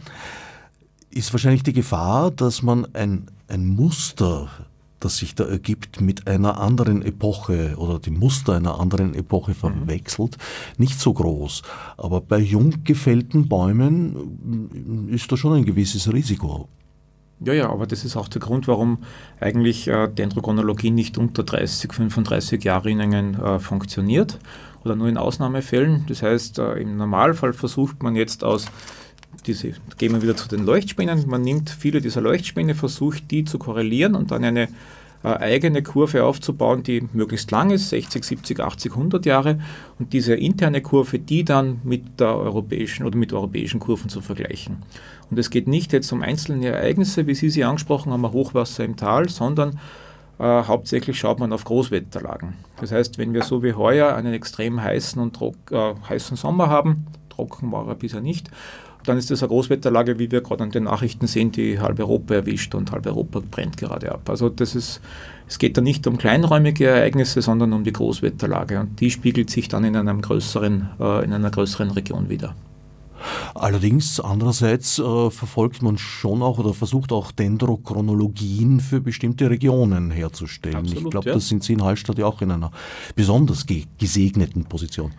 ist 1.11 1.31
wahrscheinlich 1.31 1.63
die 1.63 1.73
Gefahr, 1.73 2.31
dass 2.31 2.63
man 2.63 2.87
ein, 2.95 3.27
ein 3.47 3.67
Muster, 3.67 4.49
das 4.99 5.17
sich 5.17 5.35
da 5.35 5.45
ergibt, 5.45 6.01
mit 6.01 6.27
einer 6.27 6.59
anderen 6.59 7.01
Epoche 7.01 7.75
oder 7.77 7.99
die 7.99 8.11
Muster 8.11 8.55
einer 8.55 8.79
anderen 8.79 9.13
Epoche 9.13 9.51
mhm. 9.51 9.55
verwechselt, 9.55 10.37
nicht 10.77 10.99
so 10.99 11.13
groß. 11.13 11.61
Aber 11.97 12.21
bei 12.21 12.39
jung 12.39 12.83
gefällten 12.83 13.47
Bäumen 13.47 15.09
ist 15.11 15.31
da 15.31 15.37
schon 15.37 15.53
ein 15.53 15.65
gewisses 15.65 16.11
Risiko. 16.11 16.67
Ja, 17.39 17.53
ja, 17.53 17.69
aber 17.69 17.85
das 17.85 18.03
ist 18.03 18.15
auch 18.15 18.27
der 18.27 18.41
Grund, 18.41 18.67
warum 18.67 18.97
eigentlich 19.39 19.87
äh, 19.87 20.07
Dendrochronologie 20.07 20.89
nicht 20.89 21.19
unter 21.19 21.43
30, 21.43 21.93
35 21.93 22.63
Jahrringen 22.63 23.39
äh, 23.39 23.59
funktioniert 23.59 24.39
oder 24.83 24.95
nur 24.95 25.07
in 25.07 25.17
Ausnahmefällen. 25.17 26.05
Das 26.07 26.23
heißt, 26.23 26.57
äh, 26.57 26.79
im 26.79 26.97
Normalfall 26.97 27.53
versucht 27.53 28.01
man 28.01 28.15
jetzt 28.15 28.43
aus 28.43 28.65
diese, 29.45 29.73
gehen 29.97 30.13
wir 30.13 30.21
wieder 30.21 30.35
zu 30.35 30.47
den 30.47 30.65
Leuchtspänen, 30.65 31.27
man 31.27 31.41
nimmt 31.41 31.69
viele 31.69 32.01
dieser 32.01 32.21
Leuchtspäne, 32.21 32.75
versucht 32.75 33.31
die 33.31 33.45
zu 33.45 33.59
korrelieren 33.59 34.15
und 34.15 34.31
dann 34.31 34.43
eine 34.43 34.67
äh, 35.23 35.29
eigene 35.29 35.81
Kurve 35.81 36.23
aufzubauen, 36.23 36.83
die 36.83 37.07
möglichst 37.13 37.49
lang 37.51 37.71
ist, 37.71 37.89
60, 37.89 38.23
70, 38.23 38.59
80, 38.59 38.91
100 38.91 39.25
Jahre 39.25 39.59
und 39.99 40.13
diese 40.13 40.35
interne 40.35 40.81
Kurve, 40.81 41.19
die 41.19 41.43
dann 41.43 41.81
mit 41.83 42.19
der 42.19 42.35
europäischen 42.35 43.05
oder 43.05 43.17
mit 43.17 43.33
europäischen 43.33 43.79
Kurven 43.79 44.09
zu 44.09 44.21
vergleichen. 44.21 44.77
Und 45.29 45.39
es 45.39 45.49
geht 45.49 45.67
nicht 45.67 45.91
jetzt 45.91 46.11
um 46.11 46.21
einzelne 46.21 46.67
Ereignisse, 46.67 47.27
wie 47.27 47.35
Sie 47.35 47.49
sie 47.49 47.63
angesprochen 47.63 48.11
haben, 48.11 48.31
Hochwasser 48.31 48.85
im 48.85 48.95
Tal, 48.95 49.27
sondern 49.27 49.79
äh, 50.39 50.43
hauptsächlich 50.43 51.17
schaut 51.17 51.39
man 51.39 51.51
auf 51.51 51.63
Großwetterlagen. 51.63 52.53
Das 52.79 52.91
heißt, 52.91 53.17
wenn 53.17 53.33
wir 53.33 53.43
so 53.43 53.63
wie 53.63 53.73
heuer 53.73 54.15
einen 54.15 54.33
extrem 54.33 54.81
heißen 54.81 55.19
und 55.19 55.41
äh, 55.41 55.93
heißen 56.07 56.37
Sommer 56.37 56.69
haben, 56.69 57.07
trocken 57.29 57.71
war 57.71 57.87
er 57.87 57.95
bisher 57.95 58.21
nicht, 58.21 58.51
dann 59.07 59.17
ist 59.17 59.31
das 59.31 59.41
eine 59.41 59.49
Großwetterlage, 59.49 60.19
wie 60.19 60.31
wir 60.31 60.41
gerade 60.41 60.63
an 60.63 60.71
den 60.71 60.83
Nachrichten 60.83 61.27
sehen, 61.27 61.51
die 61.51 61.79
halb 61.79 61.99
Europa 61.99 62.35
erwischt 62.35 62.75
und 62.75 62.91
halb 62.91 63.05
Europa 63.05 63.41
brennt 63.49 63.77
gerade 63.77 64.11
ab. 64.11 64.29
Also 64.29 64.49
das 64.49 64.75
ist, 64.75 65.01
es 65.47 65.59
geht 65.59 65.77
da 65.77 65.81
nicht 65.81 66.05
um 66.07 66.17
kleinräumige 66.17 66.87
Ereignisse, 66.87 67.41
sondern 67.41 67.73
um 67.73 67.83
die 67.83 67.93
Großwetterlage 67.93 68.79
und 68.79 68.99
die 68.99 69.11
spiegelt 69.11 69.49
sich 69.49 69.67
dann 69.67 69.83
in, 69.83 69.95
einem 69.95 70.21
größeren, 70.21 70.89
äh, 70.99 71.23
in 71.23 71.33
einer 71.33 71.51
größeren 71.51 71.91
Region 71.91 72.29
wieder. 72.29 72.55
Allerdings, 73.55 74.19
andererseits 74.19 74.99
äh, 74.99 75.31
verfolgt 75.31 75.81
man 75.81 75.97
schon 75.97 76.41
auch 76.41 76.59
oder 76.59 76.73
versucht 76.73 77.11
auch 77.11 77.31
Dendrochronologien 77.31 78.79
für 78.79 79.01
bestimmte 79.01 79.49
Regionen 79.49 80.11
herzustellen. 80.11 80.77
Absolut, 80.77 81.03
ich 81.03 81.09
glaube, 81.09 81.29
ja. 81.29 81.35
das 81.35 81.47
sind 81.47 81.63
Sie 81.63 81.73
in 81.73 81.83
Hallstatt 81.83 82.17
ja 82.19 82.25
auch 82.25 82.41
in 82.41 82.51
einer 82.51 82.71
besonders 83.15 83.65
ge 83.65 83.85
gesegneten 83.97 84.65
Position. 84.65 85.13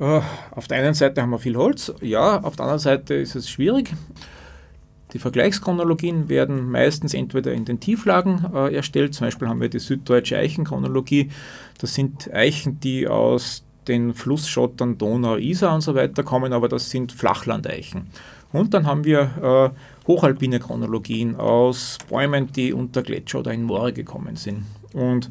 Äh, 0.00 0.20
auf 0.50 0.68
der 0.68 0.78
einen 0.78 0.94
Seite 0.94 1.22
haben 1.22 1.30
wir 1.30 1.38
viel 1.38 1.56
Holz, 1.56 1.92
ja, 2.00 2.40
auf 2.42 2.56
der 2.56 2.64
anderen 2.64 2.80
Seite 2.80 3.14
ist 3.14 3.34
es 3.34 3.48
schwierig. 3.48 3.92
Die 5.12 5.18
Vergleichschronologien 5.18 6.30
werden 6.30 6.70
meistens 6.70 7.12
entweder 7.12 7.52
in 7.52 7.66
den 7.66 7.80
Tieflagen 7.80 8.46
äh, 8.54 8.74
erstellt, 8.74 9.14
zum 9.14 9.26
Beispiel 9.26 9.48
haben 9.48 9.60
wir 9.60 9.68
die 9.68 9.78
süddeutsche 9.78 10.38
Eichenchronologie. 10.38 11.30
Das 11.78 11.94
sind 11.94 12.32
Eichen, 12.32 12.80
die 12.80 13.06
aus 13.06 13.64
den 13.88 14.14
Flussschottern 14.14 14.96
Donau, 14.96 15.36
Isar 15.36 15.74
und 15.74 15.82
so 15.82 15.94
weiter 15.94 16.22
kommen, 16.22 16.52
aber 16.52 16.68
das 16.68 16.88
sind 16.88 17.12
Flachlandeichen. 17.12 18.06
Und 18.52 18.74
dann 18.74 18.86
haben 18.86 19.04
wir 19.04 19.72
äh, 19.74 20.06
hochalpine 20.06 20.60
Chronologien 20.60 21.36
aus 21.36 21.98
Bäumen, 22.08 22.52
die 22.52 22.72
unter 22.72 23.02
Gletscher 23.02 23.40
oder 23.40 23.52
in 23.52 23.64
Moore 23.64 23.92
gekommen 23.92 24.36
sind. 24.36 24.64
Und 24.92 25.30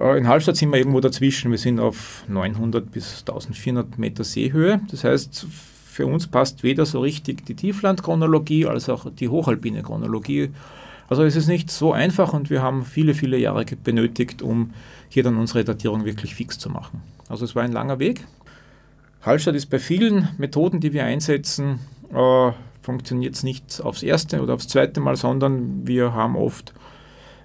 in 0.00 0.26
Hallstatt 0.26 0.56
sind 0.56 0.70
wir 0.70 0.78
irgendwo 0.78 1.00
dazwischen. 1.00 1.50
Wir 1.50 1.58
sind 1.58 1.78
auf 1.78 2.24
900 2.28 2.90
bis 2.90 3.20
1400 3.20 3.98
Meter 3.98 4.24
Seehöhe. 4.24 4.80
Das 4.90 5.04
heißt, 5.04 5.46
für 5.90 6.06
uns 6.06 6.26
passt 6.26 6.62
weder 6.62 6.86
so 6.86 7.00
richtig 7.00 7.44
die 7.44 7.54
Tieflandchronologie 7.54 8.66
als 8.66 8.88
auch 8.88 9.06
die 9.10 9.28
hochalpine 9.28 9.82
Chronologie. 9.82 10.50
Also 11.10 11.24
es 11.24 11.36
ist 11.36 11.48
nicht 11.48 11.70
so 11.70 11.92
einfach 11.92 12.32
und 12.32 12.48
wir 12.48 12.62
haben 12.62 12.84
viele, 12.84 13.14
viele 13.14 13.36
Jahre 13.36 13.64
benötigt, 13.64 14.42
um 14.42 14.72
hier 15.08 15.24
dann 15.24 15.36
unsere 15.36 15.64
Datierung 15.64 16.04
wirklich 16.04 16.34
fix 16.34 16.58
zu 16.58 16.70
machen. 16.70 17.02
Also 17.28 17.44
es 17.44 17.54
war 17.54 17.64
ein 17.64 17.72
langer 17.72 17.98
Weg. 17.98 18.24
Hallstatt 19.20 19.56
ist 19.56 19.66
bei 19.66 19.78
vielen 19.78 20.28
Methoden, 20.38 20.80
die 20.80 20.92
wir 20.92 21.04
einsetzen, 21.04 21.80
äh, 22.14 22.52
funktioniert 22.80 23.34
es 23.34 23.42
nicht 23.42 23.82
aufs 23.82 24.02
erste 24.02 24.40
oder 24.40 24.54
aufs 24.54 24.68
zweite 24.68 25.00
Mal, 25.00 25.16
sondern 25.16 25.86
wir 25.86 26.14
haben 26.14 26.36
oft 26.36 26.72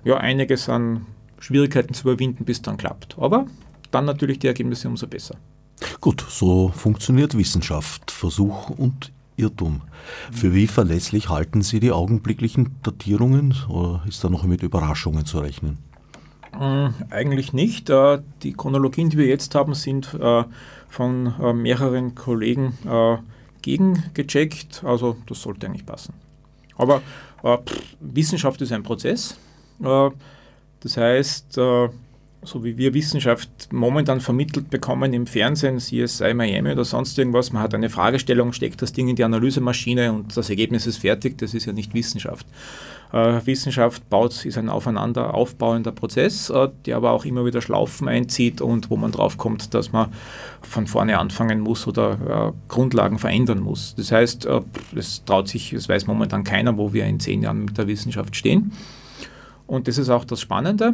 ja, 0.05 0.17
einiges 0.17 0.69
an 0.69 1.05
Schwierigkeiten 1.39 1.93
zu 1.93 2.07
überwinden, 2.07 2.45
bis 2.45 2.61
dann 2.61 2.77
klappt. 2.77 3.17
Aber 3.19 3.47
dann 3.91 4.05
natürlich 4.05 4.39
die 4.39 4.47
Ergebnisse 4.47 4.87
umso 4.87 5.07
besser. 5.07 5.35
Gut, 6.01 6.25
so 6.29 6.69
funktioniert 6.69 7.37
Wissenschaft, 7.37 8.11
Versuch 8.11 8.69
und 8.69 9.11
Irrtum. 9.37 9.81
Für 10.31 10.53
wie 10.53 10.67
verlässlich 10.67 11.29
halten 11.29 11.61
Sie 11.61 11.79
die 11.79 11.91
augenblicklichen 11.91 12.75
Datierungen 12.83 13.53
oder 13.67 14.03
ist 14.07 14.23
da 14.23 14.29
noch 14.29 14.43
mit 14.43 14.63
Überraschungen 14.63 15.25
zu 15.25 15.39
rechnen? 15.39 15.77
Äh, 16.59 16.89
eigentlich 17.09 17.53
nicht. 17.53 17.89
Äh, 17.89 18.19
die 18.43 18.53
Chronologien, 18.53 19.09
die 19.09 19.17
wir 19.17 19.27
jetzt 19.27 19.55
haben, 19.55 19.73
sind 19.73 20.13
äh, 20.13 20.43
von 20.87 21.61
mehreren 21.61 22.15
Kollegen 22.15 22.77
gegengecheckt. 23.61 24.81
Also 24.85 25.17
das 25.25 25.41
sollte 25.41 25.65
eigentlich 25.65 25.85
passen. 25.85 26.13
Aber 26.77 27.01
Wissenschaft 27.99 28.61
ist 28.61 28.71
ein 28.71 28.83
Prozess. 28.83 29.37
Das 30.81 30.97
heißt, 30.97 31.57
äh, 31.57 31.89
so 32.43 32.63
wie 32.63 32.77
wir 32.77 32.93
Wissenschaft 32.93 33.49
momentan 33.71 34.21
vermittelt 34.21 34.69
bekommen 34.69 35.13
im 35.13 35.25
Fernsehen, 35.25 35.79
CSI 35.79 36.33
Miami 36.33 36.71
oder 36.71 36.85
sonst 36.85 37.17
irgendwas, 37.17 37.51
man 37.51 37.63
hat 37.63 37.73
eine 37.73 37.89
Fragestellung, 37.89 38.53
steckt 38.53 38.81
das 38.81 38.93
Ding 38.93 39.07
in 39.07 39.15
die 39.15 39.23
Analysemaschine 39.23 40.13
und 40.13 40.37
das 40.37 40.49
Ergebnis 40.49 40.85
ist 40.85 40.97
fertig, 40.97 41.37
das 41.39 41.53
ist 41.53 41.65
ja 41.65 41.73
nicht 41.73 41.93
Wissenschaft. 41.93 42.45
Äh, 43.11 43.45
Wissenschaft 43.45 44.07
baut, 44.09 44.45
ist 44.45 44.57
ein 44.57 44.69
aufeinander 44.69 45.33
aufbauender 45.33 45.91
Prozess, 45.91 46.49
äh, 46.49 46.69
der 46.85 46.97
aber 46.97 47.11
auch 47.11 47.25
immer 47.25 47.45
wieder 47.45 47.61
Schlaufen 47.61 48.07
einzieht 48.07 48.61
und 48.61 48.89
wo 48.89 48.97
man 48.97 49.11
drauf 49.11 49.37
kommt, 49.37 49.73
dass 49.73 49.91
man 49.91 50.13
von 50.61 50.87
vorne 50.87 51.17
anfangen 51.17 51.59
muss 51.59 51.87
oder 51.87 52.53
Grundlagen 52.67 53.19
verändern 53.19 53.59
muss. 53.59 53.93
Das 53.95 54.11
heißt, 54.11 54.47
es 54.95 55.23
traut 55.25 55.47
sich, 55.47 55.73
es 55.73 55.87
weiß 55.87 56.07
momentan 56.07 56.43
keiner, 56.43 56.77
wo 56.77 56.91
wir 56.91 57.05
in 57.05 57.19
zehn 57.19 57.43
Jahren 57.43 57.65
mit 57.65 57.77
der 57.77 57.87
Wissenschaft 57.87 58.35
stehen. 58.35 58.71
Und 59.67 59.87
das 59.87 59.97
ist 59.97 60.09
auch 60.09 60.25
das 60.25 60.41
Spannende, 60.41 60.93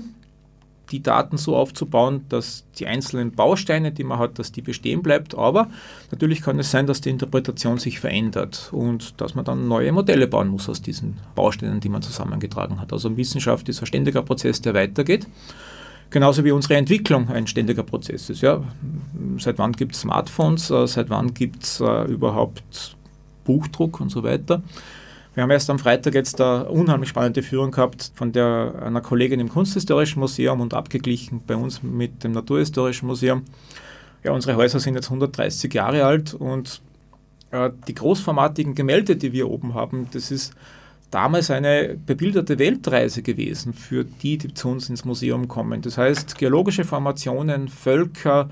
die 0.92 1.02
Daten 1.02 1.38
so 1.38 1.56
aufzubauen, 1.56 2.26
dass 2.30 2.66
die 2.78 2.86
einzelnen 2.86 3.32
Bausteine, 3.32 3.92
die 3.92 4.04
man 4.04 4.20
hat, 4.20 4.40
dass 4.40 4.52
die 4.52 4.62
bestehen 4.62 5.02
bleibt. 5.02 5.36
Aber 5.36 5.70
natürlich 6.12 6.42
kann 6.42 6.60
es 6.60 6.72
sein, 6.72 6.88
dass 6.88 7.02
die 7.02 7.10
Interpretation 7.10 7.78
sich 7.78 8.00
verändert 8.00 8.70
und 8.72 9.20
dass 9.22 9.36
man 9.36 9.46
dann 9.46 9.68
neue 9.68 9.92
Modelle 9.92 10.28
bauen 10.28 10.50
muss 10.50 10.70
aus 10.70 10.82
diesen 10.82 11.18
Bausteinen, 11.36 11.80
die 11.80 11.90
man 11.90 12.02
zusammengetragen 12.02 12.80
hat. 12.80 12.92
Also 12.94 13.16
Wissenschaft 13.18 13.70
ist 13.70 13.82
ein 13.82 13.86
ständiger 13.86 14.22
Prozess, 14.22 14.62
der 14.62 14.74
weitergeht. 14.74 15.28
Genauso 16.10 16.44
wie 16.44 16.52
unsere 16.52 16.76
Entwicklung 16.76 17.30
ein 17.30 17.48
ständiger 17.48 17.84
Prozess 17.84 18.30
ist. 18.30 18.42
Ja. 18.42 18.62
Seit 19.38 19.58
wann 19.60 19.72
gibt 19.72 19.96
es 19.96 20.02
Smartphones? 20.02 20.70
Äh, 20.70 20.86
seit 20.88 21.10
wann 21.10 21.34
gibt 21.34 21.64
es 21.64 21.80
äh, 21.80 22.04
überhaupt 22.04 22.98
Buchdruck 23.46 24.02
und 24.02 24.10
so 24.10 24.22
weiter? 24.22 24.62
Wir 25.34 25.44
haben 25.44 25.52
erst 25.52 25.70
am 25.70 25.80
Freitag 25.80 26.14
jetzt 26.14 26.42
eine 26.42 26.66
unheimlich 26.66 27.10
spannende 27.10 27.42
Führung 27.42 27.72
gehabt 27.72 28.12
von 28.16 28.34
der, 28.34 28.74
einer 28.86 29.00
Kollegin 29.00 29.40
im 29.40 29.48
Kunsthistorischen 29.48 30.20
Museum 30.20 30.60
und 30.60 30.74
abgeglichen 30.74 31.42
bei 31.48 31.56
uns 31.56 31.82
mit 31.82 32.26
dem 32.26 32.34
Naturhistorischen 32.34 33.08
Museum. 33.08 33.44
Ja, 34.24 34.34
unsere 34.34 34.58
Häuser 34.58 34.82
sind 34.82 34.96
jetzt 34.96 35.08
130 35.08 35.74
Jahre 35.74 36.04
alt 36.04 36.34
und 36.34 36.82
äh, 37.52 37.70
die 37.88 37.96
großformatigen 37.96 38.76
Gemälde, 38.76 39.16
die 39.16 39.32
wir 39.32 39.50
oben 39.50 39.74
haben, 39.74 40.10
das 40.12 40.32
ist 40.32 40.54
damals 41.12 41.50
eine 41.50 41.98
bebilderte 42.06 42.60
Weltreise 42.60 43.22
gewesen 43.22 43.74
für 43.74 44.04
die, 44.04 44.38
die 44.38 44.54
zu 44.54 44.68
uns 44.68 44.90
ins 44.90 45.06
Museum 45.06 45.48
kommen. 45.48 45.82
Das 45.82 45.98
heißt, 45.98 46.38
geologische 46.38 46.84
Formationen, 46.84 47.70
Völker 47.70 48.50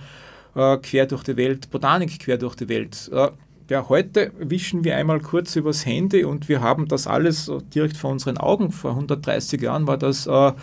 äh, 0.56 0.78
quer 0.78 1.08
durch 1.08 1.24
die 1.24 1.36
Welt, 1.36 1.70
Botanik 1.72 2.20
quer 2.20 2.38
durch 2.38 2.56
die 2.56 2.70
Welt. 2.70 3.10
Äh, 3.12 3.32
ja, 3.70 3.88
heute 3.88 4.32
wischen 4.40 4.84
wir 4.84 4.98
einmal 4.98 5.20
kurz 5.20 5.56
übers 5.56 5.86
Handy 5.86 6.24
und 6.24 6.50
wir 6.50 6.62
haben 6.62 6.88
das 6.88 7.06
alles 7.08 7.52
direkt 7.74 7.98
vor 7.98 8.12
unseren 8.12 8.38
Augen. 8.38 8.72
Vor 8.72 8.92
130 8.92 9.62
Jahren 9.62 9.86
war 9.86 9.98
das 9.98 10.26
äh, 10.26 10.32
eine 10.32 10.56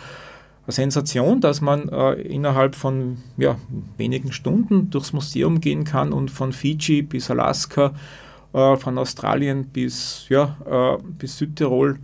Sensation, 0.67 1.39
dass 1.39 1.61
man 1.61 1.87
äh, 1.87 2.13
innerhalb 2.13 2.75
von 2.75 3.17
ja, 3.37 3.57
wenigen 3.95 4.33
Stunden 4.33 4.89
durchs 4.89 5.13
Museum 5.13 5.61
gehen 5.61 5.85
kann 5.85 6.11
und 6.11 6.29
von 6.29 6.51
Fiji 6.51 7.01
bis 7.01 7.31
Alaska, 7.31 7.93
äh, 8.53 8.75
von 8.75 8.97
Australien 8.97 9.67
bis, 9.67 10.25
ja, 10.27 10.57
äh, 10.69 11.01
bis 11.17 11.37
Südtirol 11.37 11.99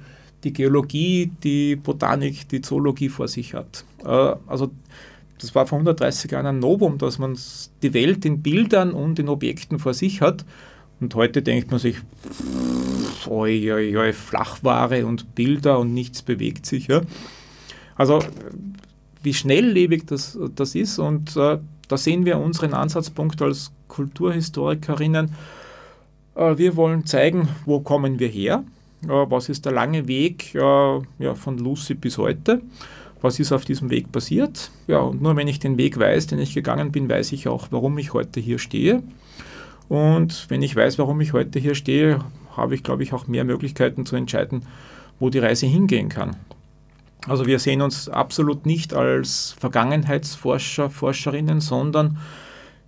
die 0.45 0.53
Geologie, 0.53 1.31
die 1.43 1.75
Botanik, 1.75 2.47
die 2.47 2.61
Zoologie 2.61 3.09
vor 3.09 3.27
sich 3.27 3.53
hat. 3.53 3.83
Äh, 4.05 4.35
also 4.47 4.71
das 5.39 5.53
war 5.53 5.67
vor 5.67 5.79
130 5.79 6.31
Jahren 6.31 6.45
ein 6.45 6.59
Novum, 6.59 6.97
dass 6.97 7.19
man 7.19 7.37
die 7.81 7.93
Welt 7.93 8.23
in 8.23 8.41
Bildern 8.41 8.93
und 8.93 9.19
in 9.19 9.27
Objekten 9.27 9.79
vor 9.79 9.93
sich 9.93 10.21
hat. 10.21 10.45
Und 11.03 11.15
heute 11.15 11.41
denkt 11.41 11.69
man 11.69 11.81
sich, 11.81 11.97
oi, 13.27 13.73
oi, 13.73 13.97
oi, 13.97 14.13
Flachware 14.13 15.05
und 15.05 15.35
Bilder 15.35 15.77
und 15.79 15.93
nichts 15.93 16.21
bewegt 16.21 16.65
sich. 16.65 16.87
Ja? 16.87 17.01
Also 17.97 18.19
wie 19.21 19.33
schnelllebig 19.33 20.07
das, 20.07 20.39
das 20.55 20.75
ist 20.75 20.99
und 20.99 21.35
äh, 21.35 21.57
da 21.89 21.97
sehen 21.97 22.25
wir 22.25 22.39
unseren 22.39 22.73
Ansatzpunkt 22.73 23.41
als 23.41 23.73
Kulturhistorikerinnen. 23.89 25.35
Äh, 26.35 26.57
wir 26.57 26.77
wollen 26.77 27.05
zeigen, 27.05 27.49
wo 27.65 27.81
kommen 27.81 28.19
wir 28.19 28.29
her, 28.29 28.63
was 29.01 29.49
ist 29.49 29.65
der 29.65 29.73
lange 29.73 30.07
Weg 30.07 30.53
ja, 30.53 31.01
von 31.35 31.57
Lucy 31.57 31.95
bis 31.95 32.17
heute, 32.17 32.61
was 33.21 33.41
ist 33.41 33.51
auf 33.51 33.65
diesem 33.65 33.89
Weg 33.89 34.09
passiert. 34.13 34.71
Ja, 34.87 34.99
und 34.99 35.21
nur 35.21 35.35
wenn 35.35 35.49
ich 35.49 35.59
den 35.59 35.77
Weg 35.77 35.99
weiß, 35.99 36.27
den 36.27 36.39
ich 36.39 36.53
gegangen 36.53 36.93
bin, 36.93 37.09
weiß 37.09 37.33
ich 37.33 37.49
auch, 37.49 37.67
warum 37.71 37.97
ich 37.97 38.13
heute 38.13 38.39
hier 38.39 38.57
stehe. 38.57 39.03
Und 39.89 40.49
wenn 40.49 40.61
ich 40.61 40.75
weiß, 40.75 40.97
warum 40.99 41.21
ich 41.21 41.33
heute 41.33 41.59
hier 41.59 41.75
stehe, 41.75 42.19
habe 42.55 42.75
ich, 42.75 42.83
glaube 42.83 43.03
ich, 43.03 43.13
auch 43.13 43.27
mehr 43.27 43.43
Möglichkeiten 43.43 44.05
zu 44.05 44.15
entscheiden, 44.15 44.65
wo 45.19 45.29
die 45.29 45.39
Reise 45.39 45.65
hingehen 45.65 46.09
kann. 46.09 46.35
Also 47.27 47.45
wir 47.45 47.59
sehen 47.59 47.81
uns 47.81 48.09
absolut 48.09 48.65
nicht 48.65 48.93
als 48.93 49.55
Vergangenheitsforscher, 49.59 50.89
Forscherinnen, 50.89 51.61
sondern 51.61 52.17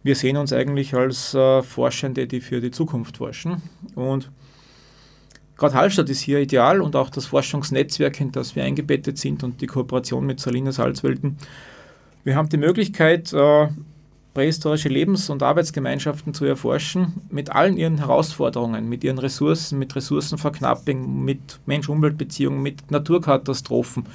wir 0.04 0.16
sehen 0.16 0.38
uns 0.38 0.52
eigentlich 0.52 0.94
als 0.94 1.34
äh, 1.34 1.64
Forschende, 1.64 2.28
die 2.28 2.42
für 2.42 2.60
die 2.60 2.72
Zukunft 2.72 3.18
forschen. 3.18 3.62
Und 3.96 4.30
gerade 5.58 5.76
Hallstatt 5.76 6.10
ist 6.10 6.20
hier 6.20 6.40
ideal 6.40 6.82
und 6.82 6.96
auch 6.96 7.10
das 7.10 7.28
Forschungsnetzwerk, 7.28 8.20
in 8.20 8.32
das 8.32 8.56
wir 8.56 8.66
eingebettet 8.66 9.18
sind 9.18 9.44
und 9.44 9.62
die 9.62 9.68
Kooperation 9.68 10.26
mit 10.26 10.40
Salina 10.40 10.72
Salzwelten. 10.72 11.38
Wir 12.24 12.36
haben 12.36 12.50
die 12.50 12.58
Möglichkeit, 12.58 13.32
äh, 13.32 13.68
prähistorische 14.36 14.90
Lebens- 14.90 15.30
und 15.30 15.42
Arbeitsgemeinschaften 15.42 16.34
zu 16.34 16.46
erforschen, 16.46 17.22
mit 17.32 17.50
allen 17.50 17.78
ihren 17.78 17.98
Herausforderungen, 17.98 18.88
mit 18.88 19.04
ihren 19.04 19.18
Ressourcen, 19.18 19.80
mit 19.80 19.96
Ressourcenverknappung, 19.96 21.24
mit 21.24 21.60
Mensch-Umwelt-Beziehungen, 21.66 22.62
mit 22.62 22.92
Naturkatastrophen. 22.92 24.06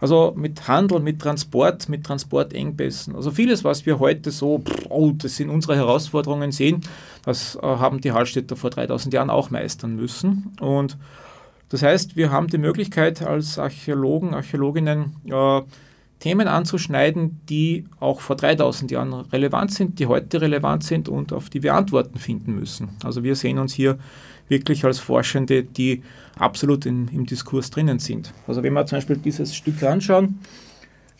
Also 0.00 0.34
mit 0.36 0.66
Handel, 0.66 0.98
mit 0.98 1.22
Transport, 1.22 1.88
mit 1.88 2.04
Transportengpässen. 2.04 3.14
Also 3.14 3.30
vieles, 3.30 3.62
was 3.62 3.86
wir 3.86 4.00
heute 4.00 4.32
so, 4.32 4.62
oh, 4.88 5.12
das 5.16 5.36
sind 5.36 5.48
unsere 5.50 5.76
Herausforderungen 5.76 6.50
sehen, 6.50 6.80
das 7.24 7.54
äh, 7.54 7.60
haben 7.62 8.00
die 8.00 8.10
Hallstätter 8.10 8.56
vor 8.56 8.70
3000 8.70 9.14
Jahren 9.14 9.30
auch 9.30 9.50
meistern 9.50 9.94
müssen. 9.94 10.52
Und 10.60 10.98
das 11.68 11.82
heißt, 11.82 12.16
wir 12.16 12.32
haben 12.32 12.48
die 12.48 12.58
Möglichkeit 12.58 13.22
als 13.22 13.58
Archäologen, 13.58 14.34
Archäologinnen, 14.34 15.14
äh, 15.26 15.62
Themen 16.20 16.48
anzuschneiden, 16.48 17.40
die 17.48 17.84
auch 18.00 18.20
vor 18.20 18.36
3000 18.36 18.90
Jahren 18.90 19.12
relevant 19.12 19.72
sind, 19.72 19.98
die 19.98 20.06
heute 20.06 20.40
relevant 20.40 20.84
sind 20.84 21.08
und 21.08 21.32
auf 21.32 21.50
die 21.50 21.62
wir 21.62 21.74
Antworten 21.74 22.18
finden 22.18 22.54
müssen. 22.54 22.90
Also 23.04 23.22
wir 23.22 23.36
sehen 23.36 23.58
uns 23.58 23.74
hier 23.74 23.98
wirklich 24.48 24.84
als 24.84 24.98
Forschende, 24.98 25.62
die 25.62 26.02
absolut 26.38 26.86
in, 26.86 27.08
im 27.08 27.26
Diskurs 27.26 27.70
drinnen 27.70 27.98
sind. 27.98 28.32
Also 28.46 28.62
wenn 28.62 28.72
wir 28.72 28.86
zum 28.86 28.98
Beispiel 28.98 29.16
dieses 29.16 29.54
Stück 29.54 29.82
anschauen, 29.82 30.38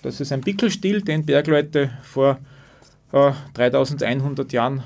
das 0.02 0.20
ist 0.20 0.33
ein 0.33 0.42
Bickelstil, 0.42 1.00
den 1.00 1.24
Bergleute 1.24 1.90
vor 2.02 2.38
äh, 3.12 3.33
3100 3.54 4.52
Jahren 4.52 4.83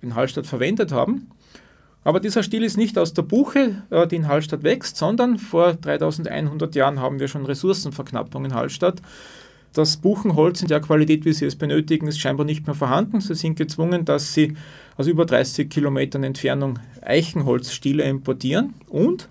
in 0.00 0.14
Hallstatt 0.14 0.46
verwendet 0.46 0.92
haben. 0.92 1.30
Aber 2.04 2.20
dieser 2.20 2.42
Stil 2.42 2.64
ist 2.64 2.76
nicht 2.76 2.98
aus 2.98 3.12
der 3.12 3.22
Buche, 3.22 3.82
äh, 3.90 4.06
die 4.06 4.16
in 4.16 4.28
Hallstatt 4.28 4.62
wächst, 4.62 4.96
sondern 4.96 5.38
vor 5.38 5.74
3100 5.74 6.74
Jahren 6.74 7.00
haben 7.00 7.20
wir 7.20 7.28
schon 7.28 7.44
Ressourcenverknappung 7.44 8.44
in 8.46 8.54
Hallstatt. 8.54 9.00
Das 9.72 9.96
Buchenholz 9.96 10.60
in 10.60 10.68
der 10.68 10.80
Qualität, 10.80 11.24
wie 11.24 11.32
Sie 11.32 11.46
es 11.46 11.56
benötigen, 11.56 12.06
ist 12.06 12.20
scheinbar 12.20 12.44
nicht 12.44 12.66
mehr 12.66 12.74
vorhanden. 12.74 13.20
Sie 13.20 13.34
sind 13.34 13.56
gezwungen, 13.56 14.04
dass 14.04 14.34
Sie 14.34 14.54
aus 14.98 15.06
über 15.06 15.24
30 15.24 15.70
Kilometern 15.70 16.24
Entfernung 16.24 16.78
Eichenholzstiele 17.00 18.02
importieren 18.02 18.74
und 18.88 19.28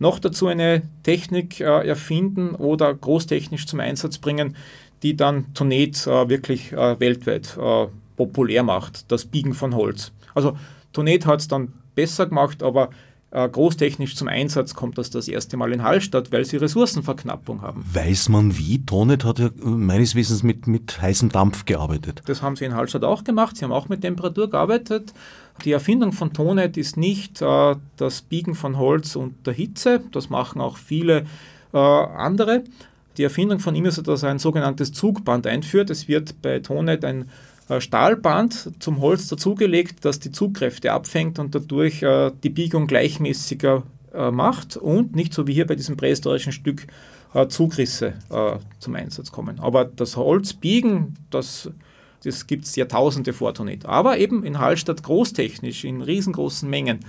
noch 0.00 0.18
dazu 0.18 0.48
eine 0.48 0.82
Technik 1.04 1.60
äh, 1.60 1.86
erfinden 1.86 2.56
oder 2.56 2.92
großtechnisch 2.92 3.66
zum 3.66 3.78
Einsatz 3.78 4.18
bringen, 4.18 4.56
die 5.04 5.16
dann 5.16 5.54
Tonet 5.54 6.06
äh, 6.08 6.28
wirklich 6.28 6.72
äh, 6.72 6.98
weltweit 6.98 7.56
äh, 7.56 7.86
populär 8.16 8.64
macht, 8.64 9.10
das 9.12 9.24
Biegen 9.24 9.54
von 9.54 9.76
Holz. 9.76 10.10
Also 10.34 10.56
Tonet 10.92 11.24
hat 11.26 11.40
es 11.40 11.48
dann 11.48 11.72
besser 11.94 12.26
gemacht, 12.26 12.64
aber 12.64 12.90
großtechnisch 13.34 14.16
zum 14.16 14.28
Einsatz 14.28 14.74
kommt 14.74 14.96
das 14.96 15.10
das 15.10 15.28
erste 15.28 15.56
Mal 15.56 15.72
in 15.72 15.82
Hallstatt, 15.82 16.30
weil 16.30 16.44
sie 16.44 16.56
Ressourcenverknappung 16.56 17.62
haben. 17.62 17.84
Weiß 17.92 18.28
man 18.28 18.56
wie? 18.56 18.84
Tonet 18.84 19.24
hat 19.24 19.40
ja 19.40 19.50
meines 19.56 20.14
Wissens 20.14 20.42
mit, 20.42 20.66
mit 20.66 21.02
heißem 21.02 21.30
Dampf 21.30 21.64
gearbeitet. 21.64 22.22
Das 22.26 22.42
haben 22.42 22.56
sie 22.56 22.64
in 22.64 22.74
Hallstatt 22.74 23.04
auch 23.04 23.24
gemacht. 23.24 23.56
Sie 23.56 23.64
haben 23.64 23.72
auch 23.72 23.88
mit 23.88 24.02
Temperatur 24.02 24.48
gearbeitet. 24.48 25.12
Die 25.64 25.72
Erfindung 25.72 26.12
von 26.12 26.32
Tonet 26.32 26.76
ist 26.76 26.96
nicht 26.96 27.42
äh, 27.42 27.76
das 27.96 28.22
Biegen 28.22 28.54
von 28.54 28.78
Holz 28.78 29.16
unter 29.16 29.52
Hitze. 29.52 30.00
Das 30.12 30.30
machen 30.30 30.60
auch 30.60 30.76
viele 30.76 31.26
äh, 31.72 31.78
andere. 31.78 32.64
Die 33.16 33.22
Erfindung 33.22 33.60
von 33.60 33.74
ihm 33.74 33.84
ist, 33.84 34.06
dass 34.06 34.22
er 34.22 34.30
ein 34.30 34.38
sogenanntes 34.38 34.92
Zugband 34.92 35.46
einführt. 35.46 35.90
Es 35.90 36.08
wird 36.08 36.40
bei 36.42 36.58
Tonet 36.60 37.04
ein 37.04 37.22
äh, 37.22 37.24
Stahlband 37.78 38.72
zum 38.78 39.00
Holz 39.00 39.28
dazugelegt, 39.28 40.04
das 40.04 40.20
die 40.20 40.32
Zugkräfte 40.32 40.92
abfängt 40.92 41.38
und 41.38 41.54
dadurch 41.54 42.02
äh, 42.02 42.30
die 42.42 42.50
Biegung 42.50 42.86
gleichmäßiger 42.86 43.82
äh, 44.12 44.30
macht 44.30 44.76
und 44.76 45.16
nicht 45.16 45.32
so 45.32 45.46
wie 45.46 45.54
hier 45.54 45.66
bei 45.66 45.74
diesem 45.74 45.96
prähistorischen 45.96 46.52
Stück 46.52 46.86
äh, 47.32 47.48
Zugrisse 47.48 48.14
äh, 48.30 48.58
zum 48.78 48.94
Einsatz 48.94 49.32
kommen. 49.32 49.60
Aber 49.60 49.84
das 49.84 50.16
Holzbiegen, 50.16 51.16
das, 51.30 51.70
das 52.22 52.46
gibt 52.46 52.66
es 52.66 52.76
Jahrtausende 52.76 53.32
vor 53.32 53.54
Tonit. 53.54 53.86
Aber 53.86 54.18
eben 54.18 54.44
in 54.44 54.58
Hallstatt 54.58 55.02
großtechnisch, 55.02 55.84
in 55.84 56.02
riesengroßen 56.02 56.68
Mengen. 56.68 57.00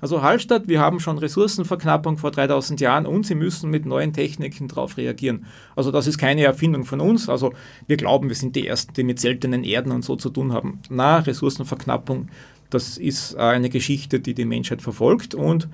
Also 0.00 0.22
Hallstatt, 0.22 0.68
wir 0.68 0.80
haben 0.80 1.00
schon 1.00 1.18
Ressourcenverknappung 1.18 2.18
vor 2.18 2.30
3000 2.30 2.80
Jahren 2.80 3.06
und 3.06 3.24
sie 3.26 3.34
müssen 3.34 3.70
mit 3.70 3.86
neuen 3.86 4.12
Techniken 4.12 4.68
darauf 4.68 4.96
reagieren. 4.96 5.46
Also 5.76 5.90
das 5.90 6.06
ist 6.06 6.18
keine 6.18 6.42
Erfindung 6.42 6.84
von 6.84 7.00
uns. 7.00 7.28
Also 7.28 7.52
wir 7.86 7.96
glauben, 7.96 8.28
wir 8.28 8.36
sind 8.36 8.56
die 8.56 8.66
Ersten, 8.66 8.92
die 8.94 9.04
mit 9.04 9.20
seltenen 9.20 9.64
Erden 9.64 9.92
und 9.92 10.04
so 10.04 10.16
zu 10.16 10.30
tun 10.30 10.52
haben. 10.52 10.80
Na, 10.90 11.18
Ressourcenverknappung, 11.18 12.28
das 12.70 12.98
ist 12.98 13.36
eine 13.36 13.70
Geschichte, 13.70 14.20
die 14.20 14.34
die 14.34 14.44
Menschheit 14.44 14.82
verfolgt 14.82 15.34
und 15.34 15.68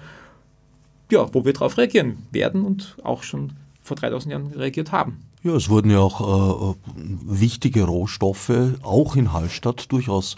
ja, 1.10 1.28
wo 1.32 1.44
wir 1.44 1.52
darauf 1.52 1.76
reagieren 1.76 2.18
werden 2.30 2.62
und 2.62 2.96
auch 3.02 3.24
schon 3.24 3.54
vor 3.82 3.96
3000 3.96 4.32
Jahren 4.32 4.46
reagiert 4.52 4.92
haben. 4.92 5.22
Ja, 5.42 5.56
es 5.56 5.68
wurden 5.70 5.90
ja 5.90 5.98
auch 5.98 6.74
äh, 6.74 6.74
wichtige 7.24 7.84
Rohstoffe, 7.84 8.52
auch 8.82 9.16
in 9.16 9.32
Hallstatt, 9.32 9.90
durchaus 9.90 10.36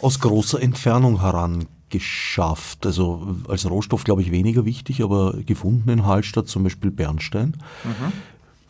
aus 0.00 0.18
großer 0.18 0.60
Entfernung 0.60 1.20
herangebracht 1.20 1.77
geschafft. 1.90 2.86
Also 2.86 3.36
als 3.48 3.68
Rohstoff 3.68 4.04
glaube 4.04 4.22
ich 4.22 4.30
weniger 4.30 4.64
wichtig, 4.64 5.02
aber 5.02 5.34
gefunden 5.44 5.90
in 5.90 6.06
Hallstatt 6.06 6.48
zum 6.48 6.64
Beispiel 6.64 6.90
Bernstein. 6.90 7.56
Mhm. 7.84 8.12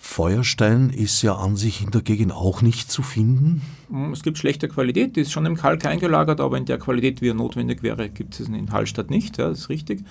Feuerstein 0.01 0.91
ist 0.91 1.21
ja 1.23 1.35
an 1.35 1.57
sich 1.57 1.83
in 1.83 1.91
der 1.91 2.03
Gegend 2.03 2.33
auch 2.33 2.63
nicht 2.63 2.91
zu 2.91 3.03
finden. 3.03 3.63
Mm, 3.89 4.13
es 4.13 4.23
gibt 4.23 4.39
schlechte 4.39 4.69
Qualität, 4.69 5.17
die 5.17 5.23
ist 5.23 5.33
schon 5.33 5.45
im 5.45 5.57
Kalk 5.57 5.85
eingelagert, 5.85 6.41
aber 6.41 6.57
in 6.57 6.65
der 6.65 6.79
Qualität, 6.79 7.21
wie 7.21 7.31
er 7.31 7.35
notwendig 7.35 7.83
wäre, 7.83 8.09
gibt 8.09 8.39
es 8.39 8.49
in 8.49 8.73
Hallstatt 8.73 9.11
nicht, 9.11 9.39
ja, 9.39 9.49
das 9.49 9.59
ist 9.59 9.69
richtig. 9.69 10.05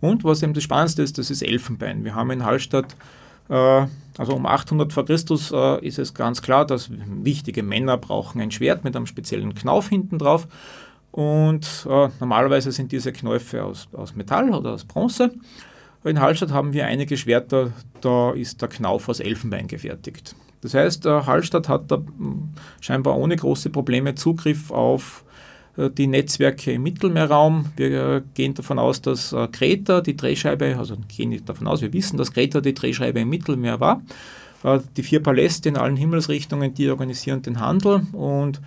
Und 0.00 0.24
was 0.24 0.42
eben 0.42 0.54
das 0.54 0.64
Spannendste 0.64 1.02
ist, 1.02 1.18
das 1.18 1.30
ist 1.30 1.42
Elfenbein. 1.42 2.04
Wir 2.04 2.16
haben 2.16 2.32
in 2.32 2.44
Hallstatt, 2.44 2.96
äh, 3.48 3.86
also 4.18 4.34
um 4.34 4.44
800 4.44 4.92
vor 4.92 5.06
Christus, 5.06 5.52
äh, 5.52 5.86
ist 5.86 6.00
es 6.00 6.14
ganz 6.14 6.42
klar, 6.42 6.66
dass 6.66 6.90
wichtige 6.90 7.62
Männer 7.62 7.96
brauchen 7.98 8.40
ein 8.40 8.50
Schwert 8.50 8.82
mit 8.82 8.96
einem 8.96 9.06
speziellen 9.06 9.54
Knauf 9.54 9.88
hinten 9.88 10.18
drauf. 10.18 10.48
Und 11.12 11.86
äh, 11.88 12.08
normalerweise 12.20 12.72
sind 12.72 12.90
diese 12.90 13.12
Knäufe 13.12 13.62
aus, 13.62 13.86
aus 13.92 14.16
Metall 14.16 14.50
oder 14.50 14.72
aus 14.72 14.84
Bronze. 14.84 15.32
In 16.04 16.20
Hallstatt 16.20 16.50
haben 16.50 16.72
wir 16.72 16.86
einige 16.86 17.16
Schwerter, 17.16 17.72
da 18.00 18.32
ist 18.32 18.60
der 18.60 18.68
Knauf 18.68 19.08
aus 19.08 19.20
Elfenbein 19.20 19.68
gefertigt. 19.68 20.34
Das 20.62 20.74
heißt, 20.74 21.06
äh, 21.06 21.22
Hallstatt 21.22 21.68
hat 21.68 21.90
da 21.90 21.96
hm, 21.96 22.50
scheinbar 22.80 23.16
ohne 23.18 23.36
große 23.36 23.70
Probleme 23.70 24.14
Zugriff 24.14 24.70
auf 24.70 25.24
äh, 25.76 25.90
die 25.90 26.06
Netzwerke 26.06 26.72
im 26.72 26.82
Mittelmeerraum. 26.82 27.66
Wir 27.76 27.90
äh, 27.90 28.22
gehen 28.34 28.54
davon 28.54 28.78
aus, 28.78 29.02
dass 29.02 29.34
Kreta 29.52 30.00
die 30.00 30.16
Drehscheibe, 30.16 30.76
also 30.78 30.96
gehen 31.14 31.28
nicht 31.28 31.48
davon 31.48 31.66
aus, 31.66 31.82
wir 31.82 31.92
wissen, 31.92 32.16
dass 32.16 32.32
Kreta 32.32 32.60
die 32.60 32.74
Drehscheibe 32.74 33.20
im 33.20 33.28
Mittelmeer 33.28 33.78
war. 33.80 34.02
Die 34.96 35.02
vier 35.02 35.20
Paläste 35.20 35.68
in 35.68 35.76
allen 35.76 35.96
Himmelsrichtungen, 35.96 36.72
die 36.72 36.88
organisieren 36.88 37.42
den 37.42 37.58
Handel 37.58 38.06
und 38.12 38.60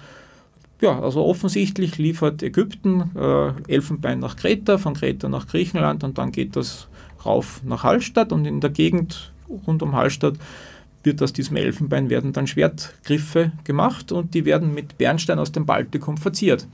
ja, 0.82 1.00
also 1.00 1.26
offensichtlich 1.26 1.98
liefert 1.98 2.44
Ägypten 2.44 3.12
äh, 3.16 3.72
Elfenbein 3.72 4.20
nach 4.20 4.36
Kreta, 4.36 4.78
von 4.78 4.94
Kreta 4.94 5.30
nach 5.30 5.48
Griechenland 5.48 6.04
und 6.04 6.18
dann 6.18 6.32
geht 6.32 6.56
das 6.56 6.88
rauf 7.26 7.62
nach 7.64 7.84
Hallstatt 7.84 8.32
und 8.32 8.46
in 8.46 8.60
der 8.60 8.70
Gegend 8.70 9.32
rund 9.68 9.82
um 9.82 9.96
Hallstatt 9.96 10.36
wird 11.04 11.22
aus 11.22 11.34
diesem 11.34 11.56
Elfenbein 11.56 12.10
werden 12.10 12.34
dann 12.34 12.48
Schwertgriffe 12.48 13.52
gemacht 13.64 14.12
und 14.12 14.34
die 14.34 14.46
werden 14.46 14.74
mit 14.74 14.98
Bernstein 14.98 15.40
aus 15.40 15.52
dem 15.52 15.66
Baltikum 15.66 16.18
verziert. 16.18 16.68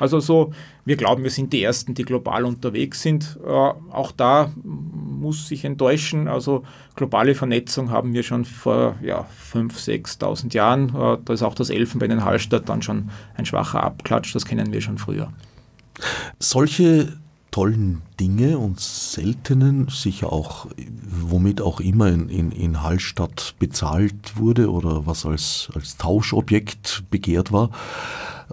Also 0.00 0.18
so, 0.18 0.52
wir 0.86 0.96
glauben, 0.96 1.22
wir 1.22 1.30
sind 1.30 1.52
die 1.52 1.62
Ersten, 1.62 1.94
die 1.94 2.04
global 2.04 2.46
unterwegs 2.46 3.02
sind. 3.02 3.38
Äh, 3.46 3.50
auch 3.50 4.12
da 4.12 4.50
muss 4.64 5.50
ich 5.50 5.64
enttäuschen. 5.64 6.26
Also 6.26 6.64
globale 6.96 7.34
Vernetzung 7.34 7.90
haben 7.90 8.14
wir 8.14 8.22
schon 8.22 8.46
vor 8.46 8.96
ja, 9.02 9.26
5.000, 9.52 10.18
6.000 10.18 10.54
Jahren. 10.54 10.88
Äh, 10.88 11.18
da 11.22 11.32
ist 11.32 11.42
auch 11.42 11.54
das 11.54 11.68
Elfenbein 11.68 12.10
in 12.10 12.24
Hallstatt 12.24 12.68
dann 12.68 12.80
schon 12.80 13.10
ein 13.36 13.44
schwacher 13.44 13.84
Abklatsch. 13.84 14.34
Das 14.34 14.46
kennen 14.46 14.72
wir 14.72 14.80
schon 14.80 14.96
früher. 14.96 15.32
Solche 16.38 17.12
tollen 17.50 18.02
Dinge 18.18 18.58
und 18.58 18.80
seltenen, 18.80 19.88
sicher 19.88 20.32
auch, 20.32 20.66
womit 21.02 21.60
auch 21.60 21.80
immer 21.80 22.08
in, 22.08 22.28
in, 22.28 22.52
in 22.52 22.82
Hallstatt 22.82 23.54
bezahlt 23.58 24.36
wurde 24.36 24.70
oder 24.70 25.06
was 25.06 25.26
als, 25.26 25.68
als 25.74 25.96
Tauschobjekt 25.96 27.04
begehrt 27.10 27.52
war, 27.52 27.70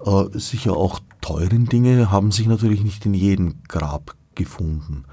äh, 0.05 0.37
sicher 0.37 0.75
auch 0.75 0.99
teuren 1.21 1.65
Dinge 1.65 2.11
haben 2.11 2.31
sich 2.31 2.47
natürlich 2.47 2.83
nicht 2.83 3.05
in 3.05 3.13
jedem 3.13 3.55
Grab 3.67 4.15
gefunden. 4.35 5.03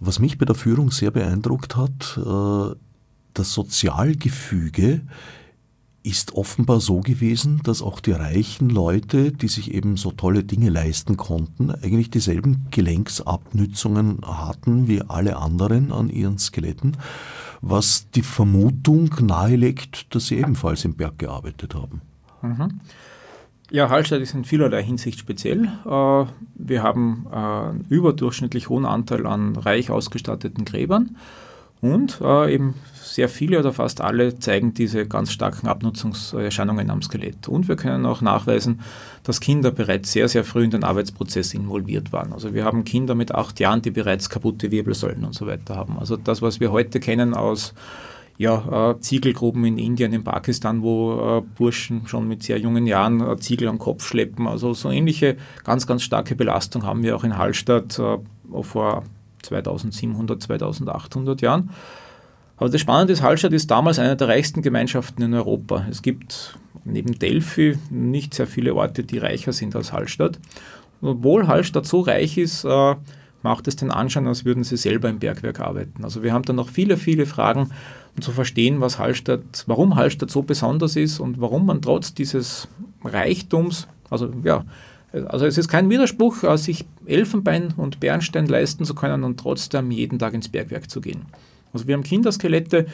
Was 0.00 0.18
mich 0.18 0.38
bei 0.38 0.46
der 0.46 0.54
Führung 0.54 0.90
sehr 0.90 1.10
beeindruckt 1.10 1.76
hat, 1.76 2.18
äh, 2.18 2.74
das 3.34 3.52
Sozialgefüge 3.52 5.02
ist 6.02 6.34
offenbar 6.34 6.80
so 6.80 7.00
gewesen, 7.00 7.60
dass 7.62 7.82
auch 7.82 8.00
die 8.00 8.12
reichen 8.12 8.70
Leute, 8.70 9.32
die 9.32 9.48
sich 9.48 9.74
eben 9.74 9.96
so 9.98 10.12
tolle 10.12 10.44
Dinge 10.44 10.70
leisten 10.70 11.16
konnten, 11.18 11.70
eigentlich 11.70 12.10
dieselben 12.10 12.66
Gelenksabnützungen 12.70 14.20
hatten 14.24 14.88
wie 14.88 15.02
alle 15.02 15.36
anderen 15.36 15.92
an 15.92 16.08
ihren 16.08 16.38
Skeletten, 16.38 16.96
was 17.60 18.10
die 18.14 18.22
Vermutung 18.22 19.10
nahelegt, 19.20 20.14
dass 20.14 20.28
sie 20.28 20.38
ebenfalls 20.38 20.86
im 20.86 20.94
Berg 20.94 21.18
gearbeitet 21.18 21.74
haben. 21.74 22.00
Mhm. 22.40 22.80
Ja, 23.72 23.88
Hallstatt 23.88 24.20
ist 24.20 24.34
in 24.34 24.44
vielerlei 24.44 24.82
Hinsicht 24.82 25.20
speziell. 25.20 25.66
Äh, 25.86 26.24
wir 26.54 26.82
haben 26.82 27.26
äh, 27.30 27.36
einen 27.36 27.86
überdurchschnittlich 27.88 28.68
hohen 28.68 28.84
Anteil 28.84 29.26
an 29.26 29.54
reich 29.54 29.90
ausgestatteten 29.90 30.64
Gräbern 30.64 31.16
und 31.80 32.20
äh, 32.20 32.52
eben 32.52 32.74
sehr 33.00 33.28
viele 33.28 33.60
oder 33.60 33.72
fast 33.72 34.00
alle 34.00 34.38
zeigen 34.38 34.74
diese 34.74 35.06
ganz 35.06 35.32
starken 35.32 35.68
Abnutzungserscheinungen 35.68 36.90
am 36.90 37.00
Skelett. 37.00 37.48
Und 37.48 37.68
wir 37.68 37.76
können 37.76 38.06
auch 38.06 38.20
nachweisen, 38.20 38.80
dass 39.22 39.40
Kinder 39.40 39.70
bereits 39.70 40.12
sehr, 40.12 40.28
sehr 40.28 40.44
früh 40.44 40.64
in 40.64 40.70
den 40.70 40.84
Arbeitsprozess 40.84 41.54
involviert 41.54 42.12
waren. 42.12 42.32
Also 42.32 42.54
wir 42.54 42.64
haben 42.64 42.84
Kinder 42.84 43.14
mit 43.14 43.34
acht 43.34 43.60
Jahren, 43.60 43.82
die 43.82 43.90
bereits 43.90 44.30
kaputte 44.30 44.70
Wirbelsäulen 44.70 45.24
und 45.24 45.34
so 45.34 45.46
weiter 45.46 45.76
haben. 45.76 45.98
Also 45.98 46.16
das, 46.16 46.42
was 46.42 46.58
wir 46.60 46.72
heute 46.72 46.98
kennen 46.98 47.34
aus 47.34 47.72
ja, 48.40 48.92
äh, 48.92 49.00
Ziegelgruben 49.00 49.66
in 49.66 49.76
Indien, 49.76 50.14
in 50.14 50.24
Pakistan, 50.24 50.80
wo 50.80 51.40
äh, 51.40 51.42
Burschen 51.58 52.06
schon 52.06 52.26
mit 52.26 52.42
sehr 52.42 52.58
jungen 52.58 52.86
Jahren 52.86 53.20
äh, 53.20 53.36
Ziegel 53.36 53.68
am 53.68 53.78
Kopf 53.78 54.06
schleppen. 54.06 54.46
Also 54.46 54.72
so 54.72 54.90
ähnliche 54.90 55.36
ganz, 55.62 55.86
ganz 55.86 56.02
starke 56.02 56.34
Belastung 56.34 56.84
haben 56.84 57.02
wir 57.02 57.14
auch 57.14 57.22
in 57.22 57.36
Hallstatt 57.36 57.98
äh, 57.98 58.16
vor 58.62 59.02
2700, 59.42 60.42
2800 60.42 61.42
Jahren. 61.42 61.68
Aber 62.56 62.70
das 62.70 62.80
Spannende 62.80 63.12
ist, 63.12 63.20
Hallstatt 63.20 63.52
ist 63.52 63.70
damals 63.70 63.98
eine 63.98 64.16
der 64.16 64.28
reichsten 64.28 64.62
Gemeinschaften 64.62 65.20
in 65.20 65.34
Europa. 65.34 65.84
Es 65.90 66.00
gibt 66.00 66.58
neben 66.86 67.18
Delphi 67.18 67.76
nicht 67.90 68.32
sehr 68.32 68.46
viele 68.46 68.74
Orte, 68.74 69.04
die 69.04 69.18
reicher 69.18 69.52
sind 69.52 69.76
als 69.76 69.92
Hallstatt. 69.92 70.38
obwohl 71.02 71.46
Hallstatt 71.46 71.84
so 71.84 72.00
reich 72.00 72.38
ist, 72.38 72.64
äh, 72.64 72.94
macht 73.42 73.68
es 73.68 73.76
den 73.76 73.90
Anschein, 73.90 74.26
als 74.26 74.46
würden 74.46 74.64
sie 74.64 74.78
selber 74.78 75.10
im 75.10 75.18
Bergwerk 75.18 75.60
arbeiten. 75.60 76.04
Also 76.04 76.22
wir 76.22 76.32
haben 76.32 76.44
da 76.44 76.54
noch 76.54 76.70
viele, 76.70 76.96
viele 76.96 77.26
Fragen, 77.26 77.70
um 78.16 78.22
zu 78.22 78.32
verstehen, 78.32 78.80
was 78.80 78.98
Hallstatt, 78.98 79.64
warum 79.66 79.96
Hallstatt 79.96 80.30
so 80.30 80.42
besonders 80.42 80.96
ist 80.96 81.20
und 81.20 81.40
warum 81.40 81.66
man 81.66 81.82
trotz 81.82 82.14
dieses 82.14 82.68
Reichtums, 83.04 83.88
also 84.10 84.32
ja, 84.44 84.64
also 85.12 85.46
es 85.46 85.58
ist 85.58 85.68
kein 85.68 85.90
Widerspruch, 85.90 86.44
äh, 86.44 86.56
sich 86.56 86.84
Elfenbein 87.06 87.74
und 87.76 88.00
Bernstein 88.00 88.46
leisten 88.46 88.84
zu 88.84 88.94
können 88.94 89.24
und 89.24 89.40
trotzdem 89.40 89.90
jeden 89.90 90.18
Tag 90.18 90.34
ins 90.34 90.48
Bergwerk 90.48 90.90
zu 90.90 91.00
gehen. 91.00 91.26
Also 91.72 91.86
wir 91.86 91.94
haben 91.94 92.02
Kinderskelette, 92.02 92.86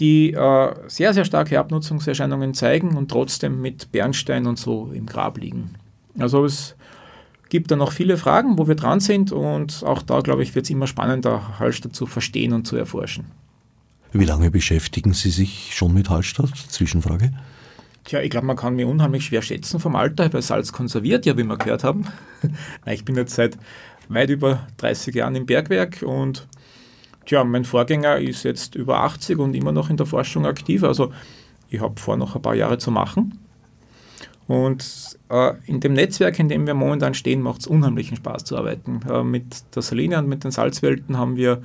die 0.00 0.32
äh, 0.32 0.74
sehr, 0.86 1.12
sehr 1.12 1.24
starke 1.24 1.58
Abnutzungserscheinungen 1.58 2.54
zeigen 2.54 2.96
und 2.96 3.10
trotzdem 3.10 3.60
mit 3.60 3.92
Bernstein 3.92 4.46
und 4.46 4.58
so 4.58 4.90
im 4.94 5.06
Grab 5.06 5.38
liegen. 5.38 5.74
Also 6.18 6.44
es 6.44 6.74
gibt 7.50 7.70
da 7.70 7.76
noch 7.76 7.92
viele 7.92 8.16
Fragen, 8.16 8.58
wo 8.58 8.66
wir 8.66 8.74
dran 8.74 9.00
sind 9.00 9.32
und 9.32 9.82
auch 9.84 10.02
da, 10.02 10.20
glaube 10.20 10.42
ich, 10.42 10.54
wird 10.54 10.64
es 10.64 10.70
immer 10.70 10.86
spannender, 10.86 11.58
Hallstatt 11.58 11.94
zu 11.94 12.06
verstehen 12.06 12.54
und 12.54 12.66
zu 12.66 12.76
erforschen. 12.76 13.26
Wie 14.12 14.24
lange 14.26 14.50
beschäftigen 14.50 15.14
Sie 15.14 15.30
sich 15.30 15.74
schon 15.74 15.94
mit 15.94 16.10
Hallstatt? 16.10 16.54
Zwischenfrage. 16.68 17.32
Tja, 18.04 18.20
ich 18.20 18.30
glaube, 18.30 18.46
man 18.46 18.56
kann 18.56 18.74
mir 18.74 18.86
unheimlich 18.86 19.24
schwer 19.24 19.42
schätzen 19.42 19.80
vom 19.80 19.96
Alter, 19.96 20.30
weil 20.32 20.42
Salz 20.42 20.72
konserviert, 20.72 21.24
ja, 21.24 21.38
wie 21.38 21.44
wir 21.44 21.56
gehört 21.56 21.82
haben. 21.82 22.04
ich 22.86 23.04
bin 23.04 23.16
jetzt 23.16 23.34
seit 23.34 23.56
weit 24.08 24.28
über 24.28 24.66
30 24.78 25.14
Jahren 25.14 25.34
im 25.34 25.46
Bergwerk 25.46 26.02
und 26.02 26.46
tja, 27.24 27.42
mein 27.44 27.64
Vorgänger 27.64 28.18
ist 28.18 28.42
jetzt 28.42 28.74
über 28.74 29.00
80 29.00 29.38
und 29.38 29.54
immer 29.54 29.72
noch 29.72 29.88
in 29.88 29.96
der 29.96 30.06
Forschung 30.06 30.44
aktiv. 30.44 30.84
Also 30.84 31.12
ich 31.70 31.80
habe 31.80 31.98
vor, 31.98 32.16
noch 32.16 32.36
ein 32.36 32.42
paar 32.42 32.54
Jahre 32.54 32.76
zu 32.76 32.90
machen. 32.90 33.38
Und 34.46 35.16
äh, 35.30 35.54
in 35.64 35.80
dem 35.80 35.94
Netzwerk, 35.94 36.38
in 36.38 36.50
dem 36.50 36.66
wir 36.66 36.74
momentan 36.74 37.14
stehen, 37.14 37.40
macht 37.40 37.60
es 37.60 37.66
unheimlichen 37.66 38.16
Spaß 38.18 38.44
zu 38.44 38.58
arbeiten. 38.58 39.00
Äh, 39.08 39.22
mit 39.22 39.74
der 39.74 39.82
Saline 39.82 40.18
und 40.18 40.28
mit 40.28 40.44
den 40.44 40.50
Salzwelten 40.50 41.16
haben 41.16 41.36
wir 41.36 41.62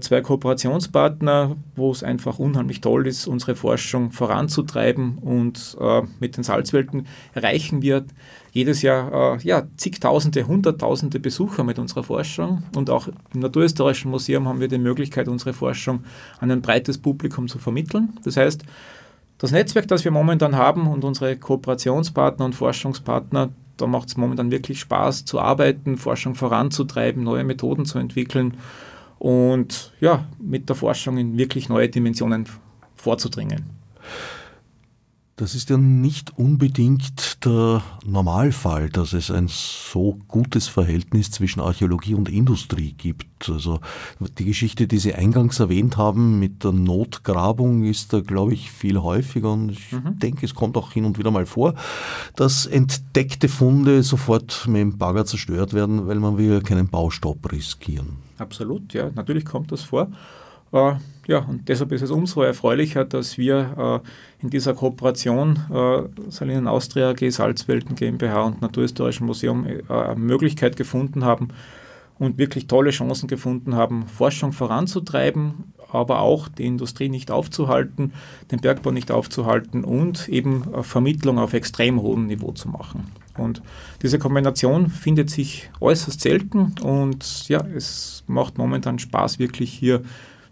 zwei 0.00 0.20
Kooperationspartner, 0.20 1.56
wo 1.76 1.90
es 1.90 2.02
einfach 2.02 2.38
unheimlich 2.38 2.80
toll 2.80 3.06
ist, 3.06 3.26
unsere 3.26 3.54
Forschung 3.54 4.10
voranzutreiben. 4.10 5.18
Und 5.18 5.76
äh, 5.80 6.02
mit 6.20 6.36
den 6.36 6.44
Salzwelten 6.44 7.06
erreichen 7.34 7.82
wir 7.82 8.04
jedes 8.52 8.82
Jahr 8.82 9.36
äh, 9.36 9.42
ja, 9.42 9.64
zigtausende, 9.76 10.46
hunderttausende 10.46 11.20
Besucher 11.20 11.64
mit 11.64 11.78
unserer 11.78 12.02
Forschung. 12.02 12.62
Und 12.74 12.90
auch 12.90 13.08
im 13.32 13.40
Naturhistorischen 13.40 14.10
Museum 14.10 14.48
haben 14.48 14.60
wir 14.60 14.68
die 14.68 14.78
Möglichkeit, 14.78 15.28
unsere 15.28 15.52
Forschung 15.52 16.04
an 16.40 16.50
ein 16.50 16.62
breites 16.62 16.98
Publikum 16.98 17.48
zu 17.48 17.58
vermitteln. 17.58 18.18
Das 18.24 18.36
heißt, 18.36 18.64
das 19.38 19.52
Netzwerk, 19.52 19.88
das 19.88 20.04
wir 20.04 20.10
momentan 20.10 20.56
haben 20.56 20.86
und 20.86 21.04
unsere 21.04 21.36
Kooperationspartner 21.36 22.44
und 22.44 22.54
Forschungspartner, 22.54 23.50
da 23.76 23.86
macht 23.86 24.08
es 24.08 24.16
momentan 24.16 24.50
wirklich 24.50 24.80
Spaß 24.80 25.26
zu 25.26 25.38
arbeiten, 25.38 25.98
Forschung 25.98 26.34
voranzutreiben, 26.34 27.22
neue 27.22 27.44
Methoden 27.44 27.84
zu 27.84 27.98
entwickeln 27.98 28.54
und 29.18 29.92
ja, 30.00 30.26
mit 30.38 30.68
der 30.68 30.76
Forschung 30.76 31.18
in 31.18 31.38
wirklich 31.38 31.68
neue 31.68 31.88
Dimensionen 31.88 32.46
vorzudringen. 32.96 33.64
Das 35.38 35.54
ist 35.54 35.68
ja 35.68 35.76
nicht 35.76 36.38
unbedingt 36.38 37.44
der 37.44 37.82
Normalfall, 38.06 38.88
dass 38.88 39.12
es 39.12 39.30
ein 39.30 39.48
so 39.48 40.18
gutes 40.28 40.66
Verhältnis 40.66 41.30
zwischen 41.30 41.60
Archäologie 41.60 42.14
und 42.14 42.30
Industrie 42.30 42.94
gibt. 42.96 43.50
Also 43.50 43.80
die 44.38 44.46
Geschichte, 44.46 44.86
die 44.86 44.96
Sie 44.96 45.12
eingangs 45.12 45.60
erwähnt 45.60 45.98
haben 45.98 46.38
mit 46.38 46.64
der 46.64 46.72
Notgrabung, 46.72 47.84
ist 47.84 48.14
da, 48.14 48.20
glaube 48.20 48.54
ich, 48.54 48.70
viel 48.70 48.98
häufiger 49.02 49.52
und 49.52 49.72
ich 49.72 49.92
mhm. 49.92 50.18
denke, 50.18 50.46
es 50.46 50.54
kommt 50.54 50.78
auch 50.78 50.92
hin 50.92 51.04
und 51.04 51.18
wieder 51.18 51.30
mal 51.30 51.44
vor, 51.44 51.74
dass 52.34 52.64
entdeckte 52.64 53.50
Funde 53.50 54.02
sofort 54.02 54.66
mit 54.66 54.80
dem 54.80 54.96
Bagger 54.96 55.26
zerstört 55.26 55.74
werden, 55.74 56.06
weil 56.06 56.18
man 56.18 56.38
will 56.38 56.62
keinen 56.62 56.88
Baustopp 56.88 57.52
riskieren. 57.52 58.16
Absolut, 58.38 58.94
ja, 58.94 59.10
natürlich 59.14 59.44
kommt 59.44 59.70
das 59.70 59.82
vor. 59.82 60.08
Äh, 60.76 60.96
ja, 61.26 61.38
und 61.38 61.68
deshalb 61.68 61.90
ist 61.90 62.02
es 62.02 62.10
umso 62.10 62.42
erfreulicher, 62.42 63.04
dass 63.04 63.36
wir 63.36 64.02
äh, 64.04 64.42
in 64.44 64.50
dieser 64.50 64.74
Kooperation 64.74 65.58
äh, 65.72 66.30
Salinen 66.30 66.68
Austria 66.68 67.10
AG, 67.10 67.30
Salzwelten 67.30 67.96
GmbH 67.96 68.42
und 68.42 68.62
Naturhistorischen 68.62 69.26
Museum 69.26 69.66
äh, 69.66 69.82
eine 69.92 70.20
Möglichkeit 70.20 70.76
gefunden 70.76 71.24
haben 71.24 71.48
und 72.18 72.38
wirklich 72.38 72.68
tolle 72.68 72.90
Chancen 72.90 73.26
gefunden 73.26 73.74
haben, 73.74 74.06
Forschung 74.06 74.52
voranzutreiben, 74.52 75.72
aber 75.90 76.20
auch 76.20 76.48
die 76.48 76.64
Industrie 76.64 77.08
nicht 77.08 77.30
aufzuhalten, 77.32 78.12
den 78.52 78.60
Bergbau 78.60 78.92
nicht 78.92 79.10
aufzuhalten 79.10 79.84
und 79.84 80.28
eben 80.28 80.64
Vermittlung 80.82 81.38
auf 81.38 81.54
extrem 81.54 82.00
hohem 82.00 82.26
Niveau 82.26 82.52
zu 82.52 82.68
machen. 82.68 83.10
Und 83.36 83.62
diese 84.02 84.18
Kombination 84.18 84.88
findet 84.88 85.28
sich 85.28 85.68
äußerst 85.80 86.20
selten 86.20 86.74
und 86.82 87.48
ja, 87.48 87.60
es 87.66 88.24
macht 88.26 88.56
momentan 88.56 88.98
Spaß, 88.98 89.38
wirklich 89.38 89.72
hier 89.72 90.02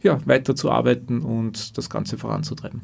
ja, 0.04 0.20
weiterzuarbeiten 0.26 1.22
und 1.22 1.76
das 1.76 1.90
Ganze 1.90 2.16
voranzutreiben. 2.18 2.82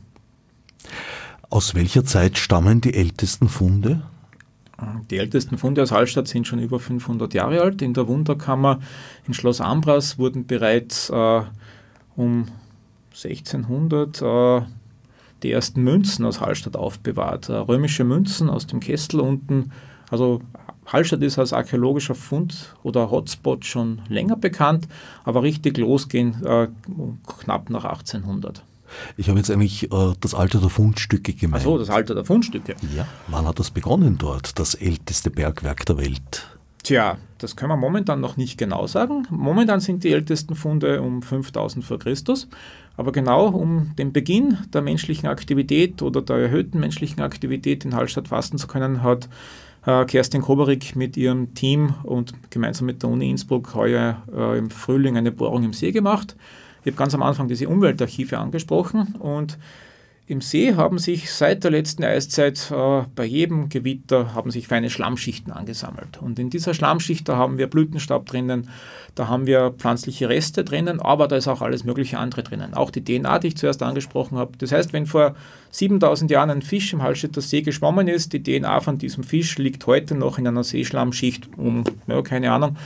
Aus 1.50 1.74
welcher 1.74 2.04
Zeit 2.04 2.38
stammen 2.38 2.80
die 2.80 2.94
ältesten 2.94 3.48
Funde? 3.48 4.02
Die 5.10 5.18
ältesten 5.18 5.58
Funde 5.58 5.82
aus 5.82 5.92
Hallstatt 5.92 6.26
sind 6.28 6.46
schon 6.46 6.58
über 6.58 6.80
500 6.80 7.34
Jahre 7.34 7.60
alt. 7.60 7.82
In 7.82 7.92
der 7.92 8.08
Wunderkammer 8.08 8.80
in 9.26 9.34
Schloss 9.34 9.60
Ambras 9.60 10.18
wurden 10.18 10.46
bereits 10.46 11.10
äh, 11.10 11.42
um 12.16 12.46
1600 13.10 14.22
äh, 14.22 14.62
die 15.42 15.52
ersten 15.52 15.82
Münzen 15.82 16.24
aus 16.24 16.40
Hallstatt 16.40 16.76
aufbewahrt. 16.76 17.48
Äh, 17.48 17.54
römische 17.54 18.04
Münzen 18.04 18.48
aus 18.48 18.66
dem 18.66 18.80
Kessel 18.80 19.20
unten. 19.20 19.72
Also 20.10 20.40
Hallstatt 20.92 21.22
ist 21.22 21.38
als 21.38 21.52
archäologischer 21.52 22.14
Fund 22.14 22.74
oder 22.82 23.10
Hotspot 23.10 23.64
schon 23.64 24.02
länger 24.08 24.36
bekannt, 24.36 24.88
aber 25.24 25.42
richtig 25.42 25.78
losgehen 25.78 26.44
äh, 26.44 26.68
knapp 27.40 27.70
nach 27.70 27.84
1800. 27.84 28.64
Ich 29.16 29.28
habe 29.28 29.38
jetzt 29.38 29.50
eigentlich 29.50 29.92
äh, 29.92 30.12
das 30.20 30.34
Alter 30.34 30.58
der 30.58 30.68
Fundstücke 30.68 31.32
gemeint. 31.32 31.62
Ach 31.62 31.66
so, 31.66 31.78
das 31.78 31.90
Alter 31.90 32.14
der 32.14 32.24
Fundstücke. 32.24 32.74
Ja, 32.96 33.06
wann 33.28 33.46
hat 33.46 33.60
das 33.60 33.70
begonnen 33.70 34.18
dort, 34.18 34.58
das 34.58 34.74
älteste 34.74 35.30
Bergwerk 35.30 35.86
der 35.86 35.96
Welt? 35.98 36.46
Tja, 36.82 37.18
das 37.38 37.56
können 37.56 37.70
wir 37.70 37.76
momentan 37.76 38.20
noch 38.20 38.36
nicht 38.36 38.58
genau 38.58 38.86
sagen. 38.86 39.26
Momentan 39.30 39.80
sind 39.80 40.02
die 40.02 40.12
ältesten 40.12 40.54
Funde 40.54 41.02
um 41.02 41.22
5000 41.22 41.84
vor 41.84 41.98
Christus. 41.98 42.48
Aber 42.96 43.12
genau 43.12 43.48
um 43.48 43.94
den 43.96 44.12
Beginn 44.12 44.58
der 44.72 44.82
menschlichen 44.82 45.28
Aktivität 45.28 46.02
oder 46.02 46.22
der 46.22 46.36
erhöhten 46.36 46.80
menschlichen 46.80 47.22
Aktivität 47.22 47.84
in 47.84 47.94
Hallstatt 47.94 48.28
fassen 48.28 48.58
zu 48.58 48.66
können, 48.66 49.02
hat 49.02 49.28
Kerstin 49.82 50.42
Koberik 50.42 50.94
mit 50.94 51.16
ihrem 51.16 51.54
Team 51.54 51.94
und 52.02 52.34
gemeinsam 52.50 52.86
mit 52.86 53.02
der 53.02 53.10
Uni 53.10 53.30
Innsbruck 53.30 53.74
heuer 53.74 54.22
äh, 54.34 54.58
im 54.58 54.70
Frühling 54.70 55.16
eine 55.16 55.32
Bohrung 55.32 55.64
im 55.64 55.72
See 55.72 55.90
gemacht. 55.90 56.36
Ich 56.82 56.92
habe 56.92 56.96
ganz 56.96 57.14
am 57.14 57.22
Anfang 57.22 57.48
diese 57.48 57.68
Umweltarchive 57.68 58.38
angesprochen 58.38 59.14
und 59.18 59.58
im 60.30 60.40
See 60.40 60.76
haben 60.76 60.98
sich 60.98 61.32
seit 61.32 61.64
der 61.64 61.72
letzten 61.72 62.04
Eiszeit 62.04 62.70
äh, 62.70 63.02
bei 63.16 63.24
jedem 63.24 63.68
Gewitter 63.68 64.32
haben 64.32 64.52
sich 64.52 64.68
feine 64.68 64.88
Schlammschichten 64.88 65.52
angesammelt. 65.52 66.22
Und 66.22 66.38
in 66.38 66.50
dieser 66.50 66.72
Schlammschicht, 66.72 67.28
da 67.28 67.36
haben 67.36 67.58
wir 67.58 67.66
Blütenstaub 67.66 68.26
drinnen, 68.26 68.68
da 69.16 69.26
haben 69.26 69.48
wir 69.48 69.72
pflanzliche 69.72 70.28
Reste 70.28 70.62
drinnen, 70.62 71.00
aber 71.00 71.26
da 71.26 71.34
ist 71.34 71.48
auch 71.48 71.62
alles 71.62 71.82
mögliche 71.82 72.18
andere 72.18 72.44
drinnen. 72.44 72.74
Auch 72.74 72.92
die 72.92 73.02
DNA, 73.02 73.40
die 73.40 73.48
ich 73.48 73.56
zuerst 73.56 73.82
angesprochen 73.82 74.38
habe. 74.38 74.52
Das 74.58 74.70
heißt, 74.70 74.92
wenn 74.92 75.06
vor 75.06 75.34
7000 75.72 76.30
Jahren 76.30 76.50
ein 76.50 76.62
Fisch 76.62 76.92
im 76.92 77.02
Hallstätter 77.02 77.40
See 77.40 77.62
geschwommen 77.62 78.06
ist, 78.06 78.32
die 78.32 78.42
DNA 78.42 78.78
von 78.80 78.98
diesem 78.98 79.24
Fisch 79.24 79.58
liegt 79.58 79.88
heute 79.88 80.14
noch 80.14 80.38
in 80.38 80.46
einer 80.46 80.62
Seeschlammschicht 80.62 81.48
um, 81.56 81.82
ja, 82.06 82.22
keine 82.22 82.52
Ahnung, 82.52 82.76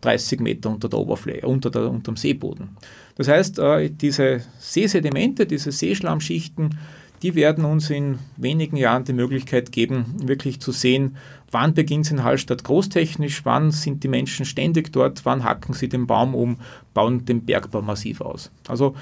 30 0.00 0.40
Meter 0.40 0.70
unter 0.70 0.88
der 0.88 0.98
Oberfläche, 0.98 1.46
unter, 1.46 1.70
der, 1.70 1.90
unter 1.90 2.12
dem 2.12 2.16
Seeboden. 2.16 2.76
Das 3.16 3.28
heißt, 3.28 3.58
äh, 3.58 3.90
diese 3.90 4.40
Seesedimente, 4.58 5.46
diese 5.46 5.72
Seeschlammschichten, 5.72 6.78
die 7.22 7.34
werden 7.34 7.64
uns 7.64 7.90
in 7.90 8.18
wenigen 8.36 8.76
Jahren 8.76 9.04
die 9.04 9.12
Möglichkeit 9.12 9.72
geben, 9.72 10.06
wirklich 10.22 10.60
zu 10.60 10.72
sehen, 10.72 11.16
wann 11.50 11.74
beginnt 11.74 12.06
es 12.06 12.12
in 12.12 12.24
Hallstatt 12.24 12.64
großtechnisch, 12.64 13.44
wann 13.44 13.72
sind 13.72 14.02
die 14.04 14.08
Menschen 14.08 14.46
ständig 14.46 14.92
dort, 14.92 15.24
wann 15.24 15.44
hacken 15.44 15.74
sie 15.74 15.88
den 15.88 16.06
Baum 16.06 16.34
um, 16.34 16.56
bauen 16.94 17.24
den 17.24 17.44
Bergbau 17.44 17.82
massiv 17.82 18.20
aus. 18.20 18.50
Also 18.68 18.94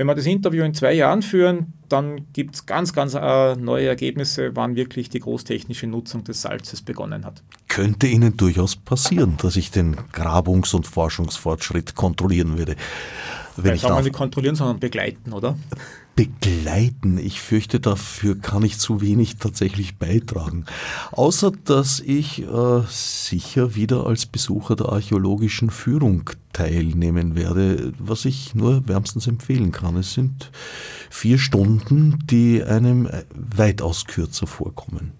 wenn 0.00 0.06
wir 0.06 0.14
das 0.14 0.24
Interview 0.24 0.64
in 0.64 0.72
zwei 0.72 0.94
Jahren 0.94 1.20
führen, 1.20 1.74
dann 1.90 2.32
gibt 2.32 2.54
es 2.54 2.64
ganz, 2.64 2.94
ganz 2.94 3.12
äh, 3.12 3.54
neue 3.54 3.86
Ergebnisse, 3.86 4.56
wann 4.56 4.74
wirklich 4.74 5.10
die 5.10 5.20
großtechnische 5.20 5.86
Nutzung 5.86 6.24
des 6.24 6.40
Salzes 6.40 6.80
begonnen 6.80 7.26
hat. 7.26 7.42
Könnte 7.68 8.06
Ihnen 8.06 8.34
durchaus 8.34 8.76
passieren, 8.76 9.36
dass 9.42 9.56
ich 9.56 9.70
den 9.70 9.96
Grabungs- 10.14 10.74
und 10.74 10.86
Forschungsfortschritt 10.86 11.96
kontrollieren 11.96 12.56
würde. 12.56 12.76
Wenn 13.56 13.66
ja, 13.66 13.74
ich 13.74 13.82
darf. 13.82 14.02
nicht 14.02 14.14
kontrollieren, 14.14 14.56
sondern 14.56 14.80
begleiten, 14.80 15.34
oder? 15.34 15.58
Begleiten. 16.20 17.16
Ich 17.16 17.40
fürchte, 17.40 17.80
dafür 17.80 18.38
kann 18.38 18.62
ich 18.62 18.78
zu 18.78 19.00
wenig 19.00 19.36
tatsächlich 19.36 19.96
beitragen. 19.96 20.66
Außer 21.12 21.50
dass 21.64 22.00
ich 22.00 22.42
äh, 22.42 22.82
sicher 22.88 23.74
wieder 23.74 24.06
als 24.06 24.26
Besucher 24.26 24.76
der 24.76 24.90
archäologischen 24.90 25.70
Führung 25.70 26.28
teilnehmen 26.52 27.36
werde, 27.36 27.94
was 27.98 28.26
ich 28.26 28.54
nur 28.54 28.86
wärmstens 28.86 29.28
empfehlen 29.28 29.72
kann. 29.72 29.96
Es 29.96 30.12
sind 30.12 30.50
vier 31.08 31.38
Stunden, 31.38 32.18
die 32.26 32.62
einem 32.62 33.08
weitaus 33.32 34.04
kürzer 34.04 34.46
vorkommen. 34.46 35.12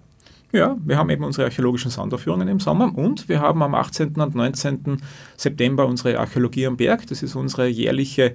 Ja, 0.53 0.77
wir 0.85 0.99
haben 0.99 1.09
eben 1.09 1.25
unsere 1.25 1.47
archäologischen 1.47 1.91
Sonderaufführungen 1.91 2.49
im 2.49 2.61
Sommer 2.61 2.95
und 2.95 3.27
wir 3.27 3.41
haben 3.41 3.63
am 3.63 3.75
18. 3.75 4.17
und 4.17 4.35
19. 4.35 5.01
September 5.39 5.87
unsere 5.87 6.19
Archäologie 6.19 6.67
am 6.67 6.77
Berg. 6.77 7.07
Das 7.07 7.23
ist 7.23 7.37
unsere 7.37 7.69
jährliche 7.69 8.33
äh, 8.33 8.35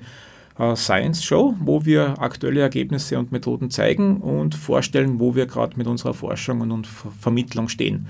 Science 0.75 1.23
Show, 1.23 1.55
wo 1.59 1.83
wir 1.83 2.15
aktuelle 2.19 2.61
Ergebnisse 2.61 3.19
und 3.19 3.31
Methoden 3.31 3.69
zeigen 3.69 4.17
und 4.17 4.55
vorstellen, 4.55 5.19
wo 5.19 5.35
wir 5.35 5.47
gerade 5.47 5.77
mit 5.77 5.85
unserer 5.85 6.13
Forschung 6.13 6.61
und 6.61 6.87
Vermittlung 6.87 7.67
stehen. 7.67 8.07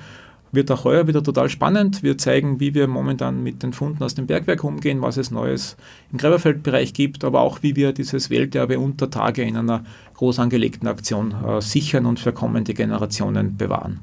Wird 0.51 0.71
auch 0.71 0.85
heuer 0.85 1.07
wieder 1.07 1.23
total 1.23 1.49
spannend. 1.49 2.03
Wir 2.03 2.17
zeigen, 2.17 2.59
wie 2.59 2.73
wir 2.73 2.87
momentan 2.87 3.43
mit 3.43 3.63
den 3.63 3.73
Funden 3.73 4.01
aus 4.03 4.15
dem 4.15 4.27
Bergwerk 4.27 4.63
umgehen, 4.63 5.01
was 5.01 5.17
es 5.17 5.31
Neues 5.31 5.75
im 6.11 6.17
Gräberfeldbereich 6.17 6.93
gibt, 6.93 7.23
aber 7.23 7.41
auch, 7.41 7.63
wie 7.63 7.75
wir 7.75 7.93
dieses 7.93 8.29
Welterbe 8.29 8.79
unter 8.79 9.09
Tage 9.09 9.41
in 9.41 9.57
einer 9.57 9.83
groß 10.13 10.39
angelegten 10.39 10.87
Aktion 10.87 11.33
äh, 11.45 11.61
sichern 11.61 12.05
und 12.05 12.19
für 12.19 12.31
kommende 12.31 12.73
Generationen 12.73 13.57
bewahren. 13.57 13.99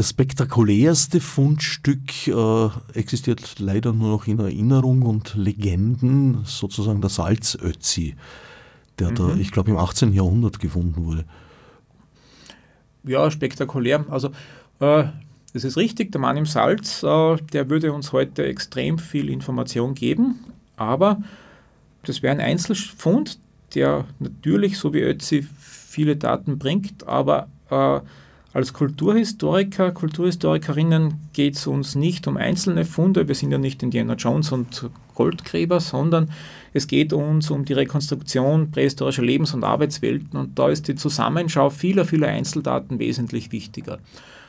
Das 0.00 0.08
spektakulärste 0.08 1.20
Fundstück 1.20 2.26
äh, 2.26 2.68
existiert 2.94 3.58
leider 3.58 3.92
nur 3.92 4.08
noch 4.08 4.26
in 4.26 4.38
Erinnerung 4.38 5.02
und 5.02 5.34
Legenden, 5.34 6.38
sozusagen 6.44 7.02
der 7.02 7.10
Salzötzi, 7.10 8.14
der 8.98 9.10
mhm. 9.10 9.14
da, 9.16 9.34
ich 9.34 9.52
glaube, 9.52 9.72
im 9.72 9.76
18. 9.76 10.14
Jahrhundert 10.14 10.58
gefunden 10.58 11.04
wurde. 11.04 11.26
Ja, 13.04 13.30
spektakulär. 13.30 14.06
Also, 14.08 14.28
äh, 14.78 15.04
das 15.52 15.64
ist 15.64 15.76
richtig, 15.76 16.12
der 16.12 16.20
Mann 16.22 16.38
im 16.38 16.46
Salz, 16.46 17.02
äh, 17.02 17.36
der 17.52 17.68
würde 17.68 17.92
uns 17.92 18.10
heute 18.14 18.46
extrem 18.46 18.98
viel 18.98 19.28
Information 19.28 19.92
geben, 19.92 20.46
aber 20.78 21.20
das 22.04 22.22
wäre 22.22 22.32
ein 22.32 22.40
Einzelfund, 22.40 23.38
der 23.74 24.06
natürlich, 24.18 24.78
so 24.78 24.94
wie 24.94 25.02
Ötzi, 25.02 25.46
viele 25.58 26.16
Daten 26.16 26.58
bringt, 26.58 27.06
aber 27.06 27.48
äh, 27.68 28.00
als 28.52 28.72
Kulturhistoriker, 28.72 29.92
Kulturhistorikerinnen 29.92 31.14
geht 31.32 31.56
es 31.56 31.66
uns 31.68 31.94
nicht 31.94 32.26
um 32.26 32.36
einzelne 32.36 32.84
Funde, 32.84 33.28
wir 33.28 33.34
sind 33.34 33.52
ja 33.52 33.58
nicht 33.58 33.82
Indiana 33.82 34.14
Jones 34.14 34.50
und 34.50 34.90
Goldgräber, 35.14 35.78
sondern 35.78 36.30
es 36.72 36.88
geht 36.88 37.12
uns 37.12 37.50
um 37.50 37.64
die 37.64 37.74
Rekonstruktion 37.74 38.70
prähistorischer 38.70 39.22
Lebens- 39.22 39.54
und 39.54 39.64
Arbeitswelten. 39.64 40.38
Und 40.38 40.58
da 40.58 40.68
ist 40.68 40.88
die 40.88 40.94
Zusammenschau 40.94 41.70
vieler, 41.70 42.04
vieler 42.04 42.28
Einzeldaten 42.28 42.98
wesentlich 42.98 43.52
wichtiger. 43.52 43.98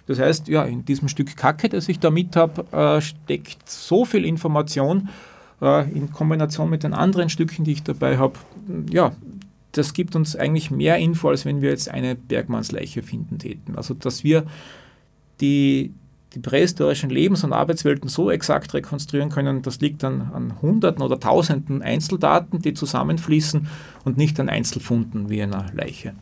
Das 0.08 0.20
heißt, 0.20 0.48
ja, 0.48 0.64
in 0.64 0.84
diesem 0.86 1.08
Stück 1.08 1.36
Kacke, 1.38 1.70
das 1.70 1.88
ich 1.88 2.00
da 2.00 2.10
mit 2.10 2.36
habe, 2.36 2.66
äh, 2.72 3.02
steckt 3.02 3.70
so 3.70 4.06
viel 4.06 4.26
Information 4.26 5.10
äh, 5.62 5.90
in 5.92 6.12
Kombination 6.12 6.70
mit 6.70 6.84
den 6.84 6.94
anderen 6.94 7.30
Stücken, 7.30 7.64
die 7.64 7.74
ich 7.74 7.84
dabei 7.84 8.18
habe, 8.18 8.34
ja, 8.90 9.12
das 9.72 9.94
gibt 9.94 10.16
uns 10.16 10.36
eigentlich 10.36 10.72
mehr 10.72 10.98
Info, 10.98 11.30
als 11.30 11.46
wenn 11.46 11.62
wir 11.62 11.70
jetzt 11.70 11.90
eine 11.90 12.16
Bergmannsleiche 12.16 13.02
finden 13.04 13.40
täten. 13.40 13.76
Also 13.76 13.94
dass 13.94 14.24
wir 14.24 14.46
die, 15.40 15.94
die 16.34 16.40
prähistorischen 16.40 17.10
Lebens- 17.10 17.44
und 17.44 17.54
Arbeitswelten 17.54 18.10
so 18.10 18.30
exakt 18.30 18.74
rekonstruieren 18.74 19.30
können, 19.30 19.62
das 19.62 19.80
liegt 19.80 20.04
dann 20.04 20.22
an 20.34 20.62
Hunderten 20.62 21.02
oder 21.02 21.20
Tausenden 21.20 21.82
Einzeldaten, 21.82 22.62
die 22.62 22.74
zusammenfließen 22.74 23.68
und 24.04 24.18
nicht 24.18 24.40
an 24.40 24.50
Einzelfunden 24.50 25.30
wie 25.30 25.42
einer 25.42 25.68
Leiche. 25.74 26.14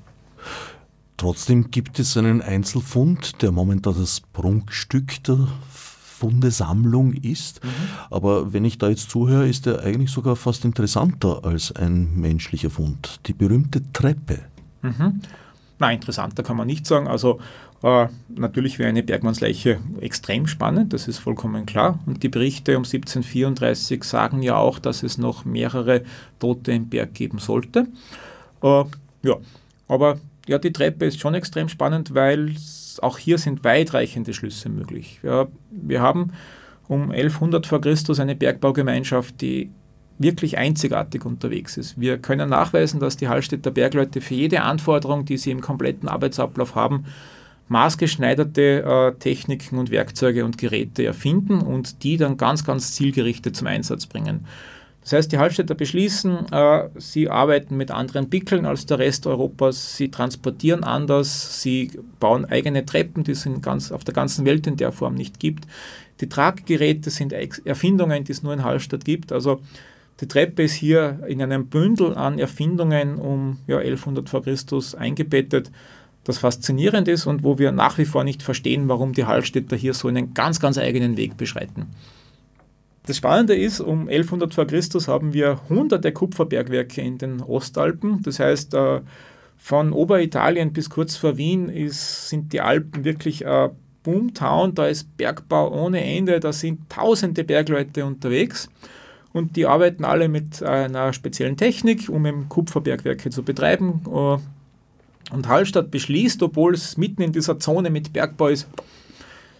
Trotzdem 1.17 1.69
gibt 1.69 1.99
es 1.99 2.15
einen 2.15 2.41
Einzelfund, 2.41 3.41
der 3.41 3.51
momentan 3.51 3.95
das 3.99 4.21
Prunkstück 4.21 5.21
der 5.25 5.47
Fundesammlung 6.19 7.13
ist. 7.13 7.63
Mhm. 7.63 7.69
Aber 8.09 8.53
wenn 8.53 8.65
ich 8.65 8.77
da 8.77 8.89
jetzt 8.89 9.09
zuhöre, 9.09 9.47
ist 9.47 9.67
er 9.67 9.83
eigentlich 9.83 10.11
sogar 10.11 10.35
fast 10.35 10.65
interessanter 10.65 11.43
als 11.43 11.71
ein 11.71 12.15
menschlicher 12.15 12.69
Fund. 12.69 13.21
Die 13.25 13.33
berühmte 13.33 13.81
Treppe. 13.93 14.39
Mhm. 14.81 15.21
Na, 15.79 15.91
interessanter 15.91 16.43
kann 16.43 16.57
man 16.57 16.67
nicht 16.67 16.85
sagen. 16.85 17.07
Also 17.07 17.39
äh, 17.81 18.07
natürlich 18.27 18.77
wäre 18.79 18.89
eine 18.89 19.03
Bergmannsleiche 19.03 19.79
extrem 20.01 20.47
spannend, 20.47 20.91
das 20.91 21.07
ist 21.07 21.19
vollkommen 21.19 21.65
klar. 21.65 21.99
Und 22.05 22.23
die 22.23 22.29
Berichte 22.29 22.71
um 22.71 22.83
1734 22.83 24.03
sagen 24.03 24.41
ja 24.41 24.57
auch, 24.57 24.79
dass 24.79 25.03
es 25.03 25.17
noch 25.17 25.45
mehrere 25.45 26.03
Tote 26.39 26.73
im 26.73 26.89
Berg 26.89 27.13
geben 27.13 27.39
sollte. 27.39 27.87
Äh, 28.61 28.83
ja, 29.23 29.35
aber 29.87 30.19
ja, 30.47 30.57
die 30.57 30.73
Treppe 30.73 31.05
ist 31.05 31.19
schon 31.19 31.33
extrem 31.35 31.69
spannend, 31.69 32.13
weil 32.13 32.55
auch 33.01 33.17
hier 33.17 33.37
sind 33.37 33.63
weitreichende 33.63 34.33
Schlüsse 34.33 34.69
möglich. 34.69 35.19
Ja, 35.23 35.47
wir 35.69 36.01
haben 36.01 36.31
um 36.87 37.11
1100 37.11 37.67
vor 37.67 37.81
Christus 37.81 38.19
eine 38.19 38.35
Bergbaugemeinschaft, 38.35 39.39
die 39.41 39.71
wirklich 40.17 40.57
einzigartig 40.57 41.25
unterwegs 41.25 41.77
ist. 41.77 41.99
Wir 41.99 42.17
können 42.17 42.49
nachweisen, 42.49 42.99
dass 42.99 43.15
die 43.15 43.29
Hallstätter 43.29 43.71
Bergleute 43.71 44.21
für 44.21 44.33
jede 44.33 44.61
Anforderung, 44.61 45.25
die 45.25 45.37
sie 45.37 45.51
im 45.51 45.61
kompletten 45.61 46.09
Arbeitsablauf 46.09 46.75
haben, 46.75 47.05
maßgeschneiderte 47.69 48.83
äh, 48.83 49.19
Techniken 49.19 49.77
und 49.77 49.91
Werkzeuge 49.91 50.43
und 50.43 50.57
Geräte 50.57 51.05
erfinden 51.05 51.61
und 51.61 52.03
die 52.03 52.17
dann 52.17 52.35
ganz, 52.35 52.65
ganz 52.65 52.93
zielgerichtet 52.93 53.55
zum 53.55 53.67
Einsatz 53.67 54.07
bringen. 54.07 54.45
Das 55.09 55.17
heißt, 55.17 55.31
die 55.31 55.39
Hallstätter 55.39 55.73
beschließen, 55.73 56.51
äh, 56.51 56.89
sie 56.97 57.29
arbeiten 57.31 57.75
mit 57.75 57.89
anderen 57.89 58.29
Pickeln 58.29 58.67
als 58.67 58.85
der 58.85 58.99
Rest 58.99 59.25
Europas, 59.25 59.97
sie 59.97 60.11
transportieren 60.11 60.83
anders, 60.83 61.63
sie 61.63 61.89
bauen 62.19 62.45
eigene 62.45 62.85
Treppen, 62.85 63.23
die 63.23 63.31
es 63.31 63.49
ganz, 63.63 63.91
auf 63.91 64.03
der 64.03 64.13
ganzen 64.13 64.45
Welt 64.45 64.67
in 64.67 64.77
der 64.77 64.91
Form 64.91 65.15
nicht 65.15 65.39
gibt. 65.39 65.65
Die 66.21 66.29
Traggeräte 66.29 67.09
sind 67.09 67.33
Erfindungen, 67.33 68.23
die 68.23 68.31
es 68.33 68.43
nur 68.43 68.53
in 68.53 68.63
Hallstatt 68.63 69.03
gibt. 69.03 69.31
Also 69.31 69.61
die 70.21 70.27
Treppe 70.27 70.61
ist 70.61 70.73
hier 70.73 71.21
in 71.27 71.41
einem 71.41 71.65
Bündel 71.65 72.13
an 72.13 72.37
Erfindungen 72.37 73.15
um 73.15 73.57
ja, 73.65 73.79
1100 73.79 74.29
vor 74.29 74.43
Christus 74.43 74.93
eingebettet, 74.93 75.71
das 76.23 76.37
faszinierend 76.37 77.07
ist 77.07 77.25
und 77.25 77.43
wo 77.43 77.57
wir 77.57 77.71
nach 77.71 77.97
wie 77.97 78.05
vor 78.05 78.23
nicht 78.23 78.43
verstehen, 78.43 78.87
warum 78.87 79.13
die 79.13 79.25
Hallstätter 79.25 79.75
hier 79.75 79.95
so 79.95 80.07
einen 80.07 80.35
ganz, 80.35 80.59
ganz 80.59 80.77
eigenen 80.77 81.17
Weg 81.17 81.35
beschreiten. 81.35 81.87
Das 83.09 83.17
Spannende 83.17 83.55
ist, 83.55 83.79
um 83.79 84.01
1100 84.01 84.53
vor 84.53 84.67
Christus 84.67 85.07
haben 85.07 85.33
wir 85.33 85.61
hunderte 85.67 86.11
Kupferbergwerke 86.11 87.01
in 87.01 87.17
den 87.17 87.41
Ostalpen. 87.41 88.21
Das 88.21 88.39
heißt, 88.39 88.75
äh, 88.75 89.01
von 89.57 89.93
Oberitalien 89.93 90.73
bis 90.73 90.91
kurz 90.91 91.15
vor 91.15 91.35
Wien 91.35 91.69
ist, 91.69 92.29
sind 92.29 92.53
die 92.53 92.61
Alpen 92.61 93.05
wirklich 93.05 93.47
ein 93.47 93.71
Boomtown. 94.03 94.75
Da 94.75 94.85
ist 94.85 95.17
Bergbau 95.17 95.73
ohne 95.73 96.03
Ende. 96.03 96.39
Da 96.39 96.53
sind 96.53 96.87
tausende 96.87 97.43
Bergleute 97.43 98.05
unterwegs. 98.05 98.69
Und 99.33 99.55
die 99.55 99.65
arbeiten 99.65 100.05
alle 100.05 100.29
mit 100.29 100.61
einer 100.61 101.11
speziellen 101.11 101.57
Technik, 101.57 102.09
um 102.09 102.27
eben 102.27 102.47
Kupferbergwerke 102.47 103.31
zu 103.31 103.41
betreiben. 103.41 104.01
Und 105.31 105.47
Hallstatt 105.47 105.89
beschließt, 105.89 106.43
obwohl 106.43 106.75
es 106.75 106.95
mitten 106.95 107.23
in 107.23 107.31
dieser 107.31 107.57
Zone 107.57 107.89
mit 107.89 108.13
Bergbau 108.13 108.49
ist, 108.49 108.67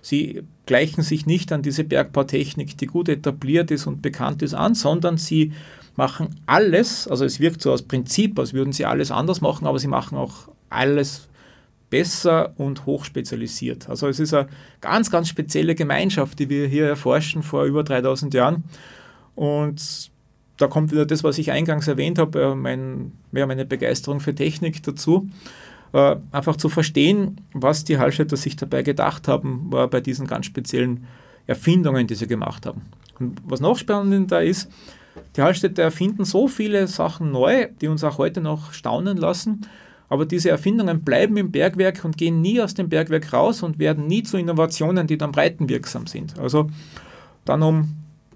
Sie 0.01 0.43
gleichen 0.65 1.01
sich 1.01 1.25
nicht 1.25 1.51
an 1.51 1.61
diese 1.61 1.83
Bergbautechnik, 1.83 2.77
die 2.77 2.85
gut 2.85 3.09
etabliert 3.09 3.71
ist 3.71 3.87
und 3.87 4.01
bekannt 4.01 4.41
ist, 4.41 4.53
an, 4.53 4.75
sondern 4.75 5.17
sie 5.17 5.51
machen 5.95 6.35
alles, 6.45 7.07
also 7.07 7.25
es 7.25 7.39
wirkt 7.39 7.61
so 7.61 7.71
aus 7.71 7.81
Prinzip, 7.81 8.39
als 8.39 8.53
würden 8.53 8.71
sie 8.71 8.85
alles 8.85 9.11
anders 9.11 9.41
machen, 9.41 9.67
aber 9.67 9.79
sie 9.79 9.87
machen 9.87 10.17
auch 10.17 10.47
alles 10.69 11.27
besser 11.89 12.53
und 12.57 12.85
hochspezialisiert. 12.85 13.89
Also 13.89 14.07
es 14.07 14.19
ist 14.19 14.33
eine 14.33 14.47
ganz, 14.81 15.11
ganz 15.11 15.27
spezielle 15.27 15.75
Gemeinschaft, 15.75 16.39
die 16.39 16.49
wir 16.49 16.67
hier 16.67 16.85
erforschen 16.85 17.43
vor 17.43 17.65
über 17.65 17.83
3000 17.83 18.33
Jahren. 18.33 18.63
Und 19.35 20.11
da 20.57 20.67
kommt 20.67 20.91
wieder 20.91 21.05
das, 21.05 21.23
was 21.23 21.37
ich 21.37 21.51
eingangs 21.51 21.87
erwähnt 21.87 22.19
habe, 22.19 22.41
äh, 22.41 22.55
mein, 22.55 23.13
ja, 23.31 23.45
meine 23.45 23.65
Begeisterung 23.65 24.19
für 24.19 24.35
Technik 24.35 24.83
dazu. 24.83 25.29
Äh, 25.91 26.17
einfach 26.31 26.55
zu 26.55 26.69
verstehen, 26.69 27.41
was 27.53 27.83
die 27.83 27.97
Hallstätter 27.97 28.37
sich 28.37 28.55
dabei 28.55 28.83
gedacht 28.83 29.27
haben, 29.27 29.71
äh, 29.73 29.87
bei 29.87 30.01
diesen 30.01 30.27
ganz 30.27 30.45
speziellen 30.45 31.07
Erfindungen, 31.47 32.05
die 32.05 32.15
sie 32.15 32.27
gemacht 32.27 32.67
haben. 32.67 32.83
Und 33.19 33.39
was 33.43 33.59
noch 33.59 33.77
spannender 33.77 34.43
ist, 34.43 34.69
die 35.35 35.41
Hallstätter 35.41 35.81
erfinden 35.81 36.25
so 36.25 36.47
viele 36.47 36.87
Sachen 36.87 37.31
neu, 37.31 37.67
die 37.81 37.87
uns 37.87 38.03
auch 38.03 38.19
heute 38.19 38.39
noch 38.39 38.71
staunen 38.71 39.17
lassen. 39.17 39.61
Aber 40.09 40.25
diese 40.25 40.49
Erfindungen 40.49 41.01
bleiben 41.01 41.37
im 41.37 41.51
Bergwerk 41.51 42.03
und 42.05 42.17
gehen 42.17 42.41
nie 42.41 42.61
aus 42.61 42.75
dem 42.75 42.89
Bergwerk 42.89 43.33
raus 43.33 43.63
und 43.63 43.79
werden 43.79 44.05
nie 44.07 44.23
zu 44.23 44.37
Innovationen, 44.37 45.07
die 45.07 45.17
dann 45.17 45.31
breitenwirksam 45.31 46.07
sind. 46.07 46.37
Also 46.39 46.69
dann 47.45 47.63
um 47.63 47.95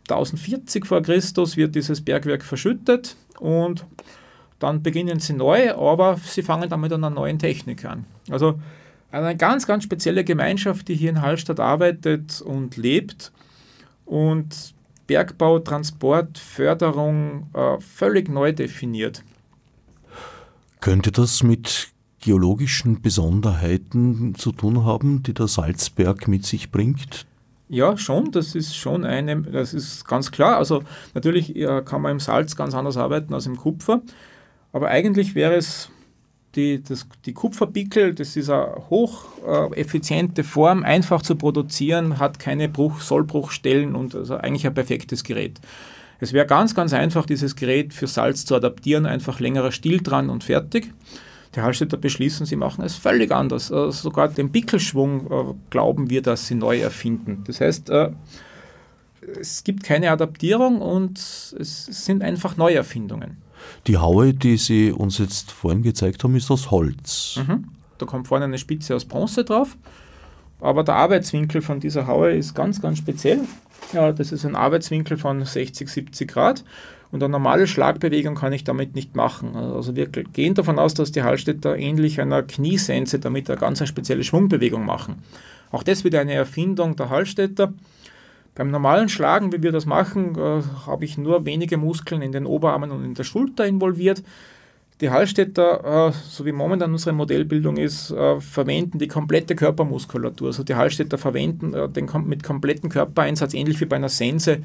1040 0.09 0.85
vor 0.85 1.01
Christus 1.01 1.55
wird 1.55 1.75
dieses 1.75 2.01
Bergwerk 2.01 2.43
verschüttet 2.43 3.15
und 3.39 3.85
dann 4.59 4.83
beginnen 4.83 5.19
sie 5.19 5.33
neu, 5.33 5.73
aber 5.73 6.17
sie 6.23 6.41
fangen 6.41 6.69
dann 6.69 6.81
mit 6.81 6.93
einer 6.93 7.09
neuen 7.09 7.39
Technik 7.39 7.85
an. 7.85 8.05
Also 8.29 8.59
eine 9.11 9.35
ganz, 9.37 9.67
ganz 9.67 9.83
spezielle 9.83 10.23
Gemeinschaft, 10.23 10.87
die 10.87 10.95
hier 10.95 11.11
in 11.11 11.21
Hallstatt 11.21 11.59
arbeitet 11.59 12.41
und 12.41 12.77
lebt 12.77 13.31
und 14.05 14.73
Bergbau, 15.07 15.59
Transport, 15.59 16.37
Förderung 16.37 17.49
äh, 17.53 17.79
völlig 17.79 18.29
neu 18.29 18.53
definiert. 18.53 19.23
Könnte 20.79 21.11
das 21.11 21.43
mit 21.43 21.89
geologischen 22.21 23.01
Besonderheiten 23.01 24.33
zu 24.35 24.51
tun 24.51 24.85
haben, 24.85 25.23
die 25.23 25.33
der 25.33 25.47
Salzberg 25.47 26.27
mit 26.27 26.45
sich 26.45 26.71
bringt? 26.71 27.25
Ja, 27.69 27.97
schon, 27.97 28.31
das 28.31 28.55
ist 28.55 28.75
schon 28.75 29.03
eine, 29.03 29.41
das 29.41 29.73
ist 29.73 30.05
ganz 30.07 30.31
klar. 30.31 30.57
Also 30.57 30.83
natürlich 31.13 31.53
kann 31.85 32.01
man 32.01 32.13
im 32.13 32.19
Salz 32.19 32.55
ganz 32.55 32.75
anders 32.75 32.97
arbeiten 32.97 33.33
als 33.33 33.45
im 33.45 33.57
Kupfer, 33.57 34.01
aber 34.73 34.89
eigentlich 34.89 35.35
wäre 35.35 35.55
es 35.55 35.89
die, 36.55 36.83
das, 36.83 37.07
die 37.25 37.33
Kupferpickel, 37.33 38.13
das 38.13 38.35
ist 38.35 38.49
eine 38.49 38.83
hocheffiziente 38.89 40.43
Form, 40.43 40.83
einfach 40.83 41.21
zu 41.21 41.35
produzieren, 41.35 42.19
hat 42.19 42.39
keine 42.39 42.69
Bruch, 42.69 43.01
Sollbruchstellen 43.01 43.95
und 43.95 44.13
also 44.13 44.35
eigentlich 44.35 44.67
ein 44.67 44.73
perfektes 44.73 45.23
Gerät. 45.23 45.59
Es 46.19 46.31
wäre 46.31 46.45
ganz, 46.45 46.75
ganz 46.75 46.93
einfach, 46.93 47.25
dieses 47.25 47.55
Gerät 47.55 47.93
für 47.93 48.07
Salz 48.07 48.45
zu 48.45 48.55
adaptieren, 48.55 49.05
einfach 49.05 49.39
längerer 49.39 49.71
Stiel 49.71 50.01
dran 50.01 50.29
und 50.29 50.43
fertig. 50.43 50.91
Die 51.55 51.61
Hallstätter 51.61 51.97
beschließen, 51.97 52.45
sie 52.45 52.55
machen 52.55 52.83
es 52.83 52.95
völlig 52.95 53.31
anders. 53.31 53.71
Also 53.71 53.91
sogar 53.91 54.27
den 54.27 54.51
Pickelschwung 54.51 55.27
äh, 55.31 55.53
glauben 55.69 56.09
wir, 56.09 56.21
dass 56.21 56.47
sie 56.47 56.55
neu 56.55 56.79
erfinden. 56.79 57.43
Das 57.45 57.61
heißt, 57.61 57.89
äh, 57.89 58.11
es 59.39 59.63
gibt 59.63 59.83
keine 59.83 60.11
Adaptierung 60.11 60.81
und 60.81 61.17
es 61.17 61.85
sind 61.85 62.23
einfach 62.23 62.57
Neuerfindungen. 62.57 63.37
Die 63.87 63.97
Haue, 63.97 64.33
die 64.33 64.57
Sie 64.57 64.91
uns 64.91 65.17
jetzt 65.17 65.51
vorhin 65.51 65.83
gezeigt 65.83 66.23
haben, 66.23 66.35
ist 66.35 66.49
aus 66.51 66.71
Holz. 66.71 67.39
Mhm. 67.45 67.65
Da 67.97 68.05
kommt 68.05 68.27
vorne 68.27 68.45
eine 68.45 68.57
Spitze 68.57 68.95
aus 68.95 69.05
Bronze 69.05 69.43
drauf. 69.43 69.77
Aber 70.59 70.83
der 70.83 70.95
Arbeitswinkel 70.95 71.61
von 71.61 71.79
dieser 71.79 72.07
Haue 72.07 72.31
ist 72.31 72.53
ganz, 72.53 72.81
ganz 72.81 72.97
speziell. 72.97 73.41
Ja, 73.91 74.11
das 74.11 74.31
ist 74.31 74.45
ein 74.45 74.55
Arbeitswinkel 74.55 75.17
von 75.17 75.43
60, 75.43 75.89
70 75.89 76.31
Grad. 76.31 76.63
Und 77.11 77.21
eine 77.21 77.31
normale 77.31 77.67
Schlagbewegung 77.67 78.33
kann 78.33 78.53
ich 78.53 78.63
damit 78.63 78.95
nicht 78.95 79.15
machen. 79.15 79.55
Also 79.55 79.95
wir 79.95 80.07
gehen 80.07 80.55
davon 80.55 80.79
aus, 80.79 80.95
dass 80.95 81.11
die 81.11 81.21
Hallstätter 81.21 81.77
ähnlich 81.77 82.19
einer 82.19 82.41
Kniesense 82.41 83.19
damit 83.19 83.49
eine 83.49 83.59
ganz 83.59 83.87
spezielle 83.87 84.23
Schwungbewegung 84.23 84.83
machen. 84.85 85.17
Auch 85.71 85.83
das 85.83 86.03
wieder 86.03 86.21
eine 86.21 86.33
Erfindung 86.33 86.95
der 86.95 87.09
Hallstätter. 87.09 87.73
Beim 88.55 88.69
normalen 88.69 89.09
Schlagen, 89.09 89.51
wie 89.51 89.63
wir 89.63 89.71
das 89.71 89.85
machen, 89.85 90.35
äh, 90.35 90.61
habe 90.85 91.05
ich 91.05 91.17
nur 91.17 91.45
wenige 91.45 91.77
Muskeln 91.77 92.21
in 92.21 92.31
den 92.31 92.45
Oberarmen 92.45 92.91
und 92.91 93.03
in 93.03 93.13
der 93.15 93.23
Schulter 93.23 93.65
involviert. 93.65 94.23
Die 95.01 95.09
Hallstätter, 95.09 96.09
äh, 96.09 96.13
so 96.29 96.45
wie 96.45 96.51
momentan 96.51 96.91
unsere 96.91 97.13
Modellbildung 97.13 97.77
ist, 97.77 98.11
äh, 98.11 98.39
verwenden 98.39 98.99
die 98.99 99.07
komplette 99.07 99.55
Körpermuskulatur. 99.55 100.47
Also 100.47 100.63
die 100.63 100.75
Hallstätter 100.75 101.17
verwenden 101.17 101.73
äh, 101.73 101.89
den 101.89 102.05
kom 102.05 102.27
mit 102.27 102.43
kompletten 102.43 102.89
Körpereinsatz, 102.89 103.55
ähnlich 103.55 103.81
wie 103.81 103.85
bei 103.85 103.95
einer 103.95 104.09
Sense, 104.09 104.59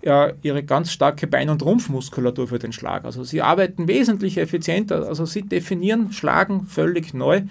ihre 0.00 0.62
ganz 0.62 0.92
starke 0.92 1.26
Bein- 1.26 1.50
und 1.50 1.60
Rumpfmuskulatur 1.64 2.46
für 2.46 2.60
den 2.60 2.72
Schlag. 2.72 3.04
Also 3.04 3.24
sie 3.24 3.42
arbeiten 3.42 3.88
wesentlich 3.88 4.38
effizienter, 4.38 5.08
also 5.08 5.26
sie 5.26 5.42
definieren 5.42 6.12
Schlagen 6.12 6.66
völlig 6.66 7.14
neu. 7.14 7.42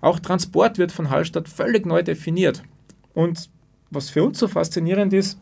Auch 0.00 0.20
Transport 0.20 0.78
wird 0.78 0.92
von 0.92 1.10
Hallstatt 1.10 1.48
völlig 1.48 1.86
neu 1.86 2.04
definiert. 2.04 2.62
Und 3.12 3.50
was 3.90 4.10
für 4.10 4.24
uns 4.24 4.38
so 4.38 4.48
faszinierend 4.48 5.12
ist, 5.12 5.38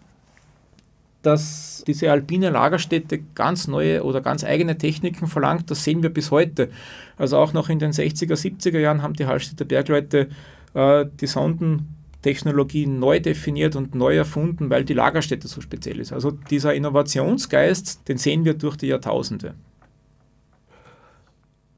dass 1.22 1.82
diese 1.86 2.10
alpine 2.10 2.50
Lagerstätte 2.50 3.18
ganz 3.34 3.66
neue 3.66 4.04
oder 4.04 4.20
ganz 4.20 4.44
eigene 4.44 4.78
Techniken 4.78 5.26
verlangt, 5.26 5.70
das 5.70 5.84
sehen 5.84 6.02
wir 6.02 6.10
bis 6.10 6.30
heute. 6.30 6.70
Also 7.16 7.38
auch 7.38 7.52
noch 7.52 7.68
in 7.68 7.78
den 7.78 7.92
60er, 7.92 8.34
70er 8.34 8.78
Jahren 8.78 9.02
haben 9.02 9.14
die 9.14 9.26
Hallstätter 9.26 9.64
Bergleute 9.64 10.28
äh, 10.74 11.06
die 11.20 11.26
Sondentechnologie 11.26 12.86
neu 12.86 13.20
definiert 13.20 13.74
und 13.74 13.94
neu 13.94 14.16
erfunden, 14.16 14.70
weil 14.70 14.84
die 14.84 14.94
Lagerstätte 14.94 15.48
so 15.48 15.60
speziell 15.60 15.98
ist. 15.98 16.12
Also 16.12 16.30
dieser 16.30 16.74
Innovationsgeist, 16.74 18.08
den 18.08 18.18
sehen 18.18 18.44
wir 18.44 18.54
durch 18.54 18.76
die 18.76 18.86
Jahrtausende. 18.86 19.54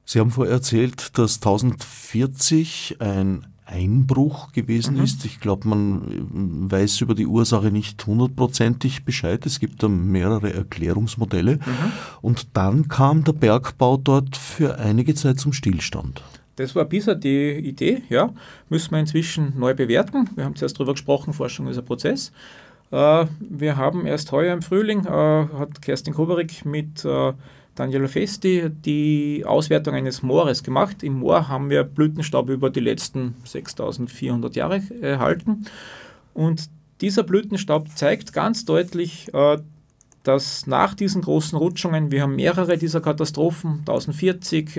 Sie 0.05 0.19
haben 0.19 0.33
vorher 0.33 0.55
erzählt, 0.55 1.17
dass 1.19 1.37
1040 1.37 2.97
ein 2.99 3.47
Einbruch 3.71 4.53
gewesen 4.53 4.97
mhm. 4.97 5.05
ist. 5.05 5.25
Ich 5.25 5.41
glaube, 5.41 5.69
man 5.69 6.71
weiß 6.71 7.01
über 7.01 7.15
die 7.15 7.27
Ursache 7.27 7.71
nicht 7.71 8.05
hundertprozentig 8.07 9.05
Bescheid. 9.05 9.47
Es 9.47 9.61
gibt 9.61 9.83
da 9.83 9.89
mehrere 9.89 10.53
Erklärungsmodelle. 10.53 11.57
Mhm. 11.57 11.93
Und 12.21 12.49
dann 12.55 12.89
kam 12.89 13.25
der 13.25 13.33
Bergbau 13.33 13.97
dort 13.97 14.37
für 14.37 14.79
einige 14.79 15.15
Zeit 15.15 15.39
zum 15.39 15.53
Stillstand. 15.53 16.23
Das 16.57 16.75
war 16.75 16.85
bisher 16.85 17.15
die 17.15 17.53
Idee, 17.53 18.03
ja. 18.11 18.35
Müssen 18.69 18.91
wir 18.91 18.99
inzwischen 18.99 19.59
neu 19.59 19.75
bewerten. 19.75 20.29
Wir 20.35 20.45
haben 20.45 20.57
zuerst 20.57 20.77
darüber 20.77 20.93
gesprochen, 20.93 21.33
Forschung 21.33 21.69
ist 21.69 21.79
ein 21.79 21.85
Prozess. 21.85 22.33
Äh, 22.91 23.27
wir 23.39 23.77
haben 23.77 24.05
erst 24.05 24.33
heuer 24.33 24.53
im 24.53 24.63
Frühling, 24.63 25.07
äh, 25.07 25.09
hat 25.09 25.81
Kerstin 25.81 26.13
Koberik 26.13 26.65
mit 26.65 27.05
äh, 27.05 27.33
Daniela 27.81 28.09
Festi 28.09 28.69
die 28.71 29.43
Auswertung 29.47 29.95
eines 29.95 30.23
Moores 30.23 30.63
gemacht. 30.63 31.03
Im 31.03 31.15
Moor 31.21 31.49
haben 31.49 31.71
wir 31.71 31.83
Blütenstaub 31.83 32.51
über 32.51 32.69
die 32.69 32.81
letzten 32.81 33.37
6400 33.45 34.55
Jahre 34.55 34.83
erhalten. 35.01 35.65
Und 36.35 36.69
dieser 37.01 37.23
Blütenstaub 37.23 37.89
zeigt 37.97 38.35
ganz 38.35 38.67
deutlich, 38.67 39.33
äh, 39.33 39.57
dass 40.25 40.67
nach 40.67 40.93
diesen 40.93 41.23
großen 41.23 41.57
Rutschungen, 41.57 42.13
wir 42.13 42.21
haben 42.23 42.37
mehrere 42.37 42.77
dieser 42.77 43.01
Katastrophen, 43.01 43.79
1040, 43.87 44.75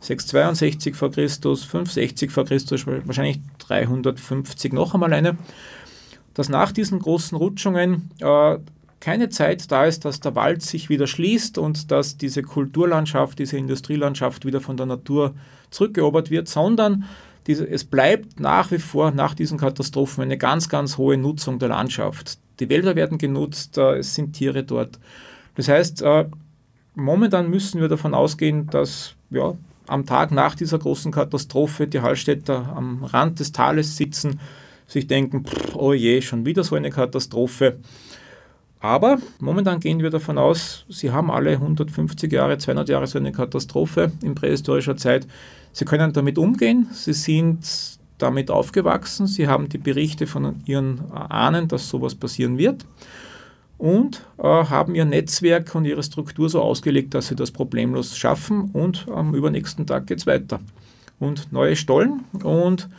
662 0.00 0.96
vor 0.96 1.12
Christus, 1.12 1.62
560 1.62 2.32
vor 2.32 2.46
Christus, 2.46 2.84
wahrscheinlich 2.84 3.38
350 3.58 4.72
noch 4.72 4.94
einmal 4.94 5.12
eine, 5.12 5.38
dass 6.34 6.48
nach 6.48 6.72
diesen 6.72 6.98
großen 6.98 7.38
Rutschungen 7.38 8.10
äh, 8.20 8.58
keine 9.00 9.28
Zeit 9.28 9.70
da 9.70 9.84
ist, 9.84 10.04
dass 10.04 10.20
der 10.20 10.34
Wald 10.34 10.62
sich 10.62 10.88
wieder 10.88 11.06
schließt 11.06 11.58
und 11.58 11.90
dass 11.90 12.16
diese 12.16 12.42
Kulturlandschaft, 12.42 13.38
diese 13.38 13.58
Industrielandschaft 13.58 14.46
wieder 14.46 14.60
von 14.60 14.76
der 14.76 14.86
Natur 14.86 15.34
zurückerobert 15.70 16.30
wird, 16.30 16.48
sondern 16.48 17.04
diese, 17.46 17.68
es 17.68 17.84
bleibt 17.84 18.40
nach 18.40 18.70
wie 18.70 18.78
vor 18.78 19.10
nach 19.10 19.34
diesen 19.34 19.58
Katastrophen 19.58 20.22
eine 20.22 20.38
ganz, 20.38 20.68
ganz 20.68 20.96
hohe 20.96 21.18
Nutzung 21.18 21.58
der 21.58 21.68
Landschaft. 21.68 22.38
Die 22.60 22.68
Wälder 22.68 22.96
werden 22.96 23.18
genutzt, 23.18 23.76
äh, 23.76 23.98
es 23.98 24.14
sind 24.14 24.32
Tiere 24.32 24.62
dort. 24.62 24.98
Das 25.56 25.68
heißt, 25.68 26.02
äh, 26.02 26.26
momentan 26.94 27.50
müssen 27.50 27.80
wir 27.80 27.88
davon 27.88 28.14
ausgehen, 28.14 28.68
dass 28.68 29.14
ja, 29.30 29.54
am 29.86 30.06
Tag 30.06 30.30
nach 30.30 30.54
dieser 30.54 30.78
großen 30.78 31.12
Katastrophe 31.12 31.86
die 31.86 32.00
Hallstätter 32.00 32.72
am 32.74 33.04
Rand 33.04 33.40
des 33.40 33.52
Tales 33.52 33.96
sitzen, 33.96 34.40
sich 34.86 35.06
denken, 35.06 35.44
pff, 35.44 35.74
oh 35.74 35.92
je, 35.92 36.20
schon 36.22 36.46
wieder 36.46 36.64
so 36.64 36.76
eine 36.76 36.90
Katastrophe. 36.90 37.78
Aber 38.84 39.16
momentan 39.40 39.80
gehen 39.80 40.00
wir 40.00 40.10
davon 40.10 40.36
aus, 40.36 40.84
sie 40.90 41.10
haben 41.10 41.30
alle 41.30 41.52
150 41.52 42.30
Jahre, 42.30 42.58
200 42.58 42.90
Jahre 42.90 43.06
so 43.06 43.18
eine 43.18 43.32
Katastrophe 43.32 44.12
in 44.22 44.34
prähistorischer 44.34 44.94
Zeit. 44.94 45.26
Sie 45.72 45.86
können 45.86 46.12
damit 46.12 46.36
umgehen, 46.36 46.88
sie 46.92 47.14
sind 47.14 47.66
damit 48.18 48.50
aufgewachsen, 48.50 49.26
sie 49.26 49.48
haben 49.48 49.70
die 49.70 49.78
Berichte 49.78 50.26
von 50.26 50.56
ihren 50.66 51.10
Ahnen, 51.12 51.66
dass 51.66 51.88
sowas 51.88 52.14
passieren 52.14 52.58
wird 52.58 52.84
und 53.78 54.26
äh, 54.36 54.42
haben 54.42 54.94
ihr 54.94 55.06
Netzwerk 55.06 55.74
und 55.74 55.86
ihre 55.86 56.02
Struktur 56.02 56.50
so 56.50 56.60
ausgelegt, 56.60 57.14
dass 57.14 57.28
sie 57.28 57.36
das 57.36 57.52
problemlos 57.52 58.18
schaffen 58.18 58.68
und 58.74 59.08
am 59.08 59.34
übernächsten 59.34 59.86
Tag 59.86 60.08
geht 60.08 60.18
es 60.18 60.26
weiter. 60.26 60.60
Und 61.18 61.50
neue 61.54 61.74
Stollen 61.74 62.24
und 62.42 62.90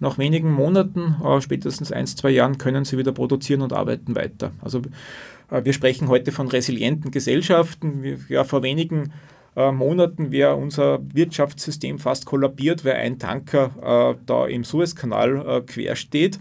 nach 0.00 0.18
wenigen 0.18 0.52
Monaten, 0.52 1.16
äh, 1.24 1.40
spätestens 1.40 1.92
ein, 1.92 2.06
zwei 2.06 2.30
Jahren, 2.30 2.58
können 2.58 2.84
sie 2.84 2.98
wieder 2.98 3.12
produzieren 3.12 3.62
und 3.62 3.72
arbeiten 3.72 4.14
weiter. 4.14 4.52
Also 4.60 4.82
äh, 5.50 5.64
wir 5.64 5.72
sprechen 5.72 6.08
heute 6.08 6.32
von 6.32 6.48
resilienten 6.48 7.10
Gesellschaften. 7.10 8.02
Wir, 8.02 8.18
ja, 8.28 8.44
vor 8.44 8.62
wenigen 8.62 9.12
äh, 9.56 9.72
Monaten 9.72 10.32
wäre 10.32 10.56
unser 10.56 11.00
Wirtschaftssystem 11.12 11.98
fast 11.98 12.26
kollabiert, 12.26 12.84
weil 12.84 12.94
ein 12.94 13.18
Tanker 13.18 14.14
äh, 14.16 14.20
da 14.26 14.46
im 14.46 14.64
Suezkanal 14.64 15.46
äh, 15.46 15.60
quer 15.60 15.96
steht. 15.96 16.38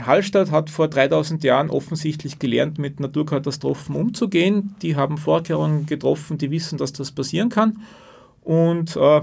Hallstatt 0.00 0.50
hat 0.50 0.70
vor 0.70 0.88
3000 0.88 1.44
Jahren 1.44 1.68
offensichtlich 1.68 2.38
gelernt, 2.38 2.78
mit 2.78 3.00
Naturkatastrophen 3.00 3.94
umzugehen. 3.94 4.74
Die 4.80 4.96
haben 4.96 5.18
Vorkehrungen 5.18 5.84
getroffen, 5.84 6.38
die 6.38 6.50
wissen, 6.50 6.78
dass 6.78 6.92
das 6.92 7.12
passieren 7.12 7.50
kann 7.50 7.80
und 8.42 8.96
äh, 8.96 9.20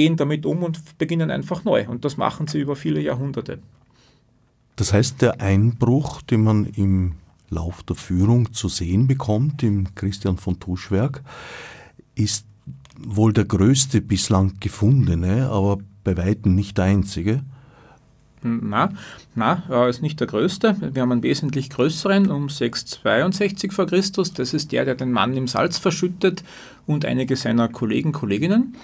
gehen 0.00 0.16
damit 0.16 0.46
um 0.46 0.62
und 0.62 0.96
beginnen 0.96 1.30
einfach 1.30 1.64
neu. 1.64 1.86
Und 1.86 2.06
das 2.06 2.16
machen 2.16 2.46
sie 2.46 2.58
über 2.58 2.74
viele 2.74 3.02
Jahrhunderte. 3.02 3.58
Das 4.76 4.94
heißt, 4.94 5.20
der 5.20 5.42
Einbruch, 5.42 6.22
den 6.22 6.42
man 6.42 6.64
im 6.64 7.16
Lauf 7.50 7.82
der 7.82 7.96
Führung 7.96 8.54
zu 8.54 8.70
sehen 8.70 9.06
bekommt, 9.06 9.62
im 9.62 9.94
Christian 9.94 10.38
von 10.38 10.58
Tuschwerk, 10.58 11.22
ist 12.14 12.46
wohl 12.98 13.34
der 13.34 13.44
größte 13.44 14.00
bislang 14.00 14.54
gefundene, 14.58 15.50
aber 15.50 15.76
bei 16.02 16.16
weitem 16.16 16.54
nicht 16.54 16.78
der 16.78 16.86
einzige. 16.86 17.42
Na, 18.42 18.88
na, 19.34 19.64
er 19.68 19.88
ist 19.90 20.00
nicht 20.00 20.18
der 20.18 20.28
größte. 20.28 20.76
Wir 20.94 21.02
haben 21.02 21.12
einen 21.12 21.22
wesentlich 21.22 21.68
größeren 21.68 22.30
um 22.30 22.48
662 22.48 23.70
vor 23.70 23.86
Christus. 23.86 24.32
Das 24.32 24.54
ist 24.54 24.72
der, 24.72 24.86
der 24.86 24.94
den 24.94 25.12
Mann 25.12 25.36
im 25.36 25.46
Salz 25.46 25.76
verschüttet 25.76 26.42
und 26.86 27.04
einige 27.04 27.36
seiner 27.36 27.68
Kollegen, 27.68 28.12
Kolleginnen. 28.12 28.76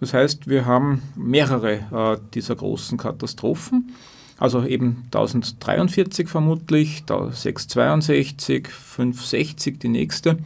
Das 0.00 0.14
heißt, 0.14 0.48
wir 0.48 0.64
haben 0.64 1.02
mehrere 1.16 1.72
äh, 1.74 2.18
dieser 2.34 2.56
großen 2.56 2.98
Katastrophen. 2.98 3.94
Also 4.38 4.64
eben 4.64 5.02
1043 5.06 6.28
vermutlich, 6.28 7.02
662, 7.06 8.68
560 8.68 9.78
die 9.80 9.88
nächste. 9.88 10.38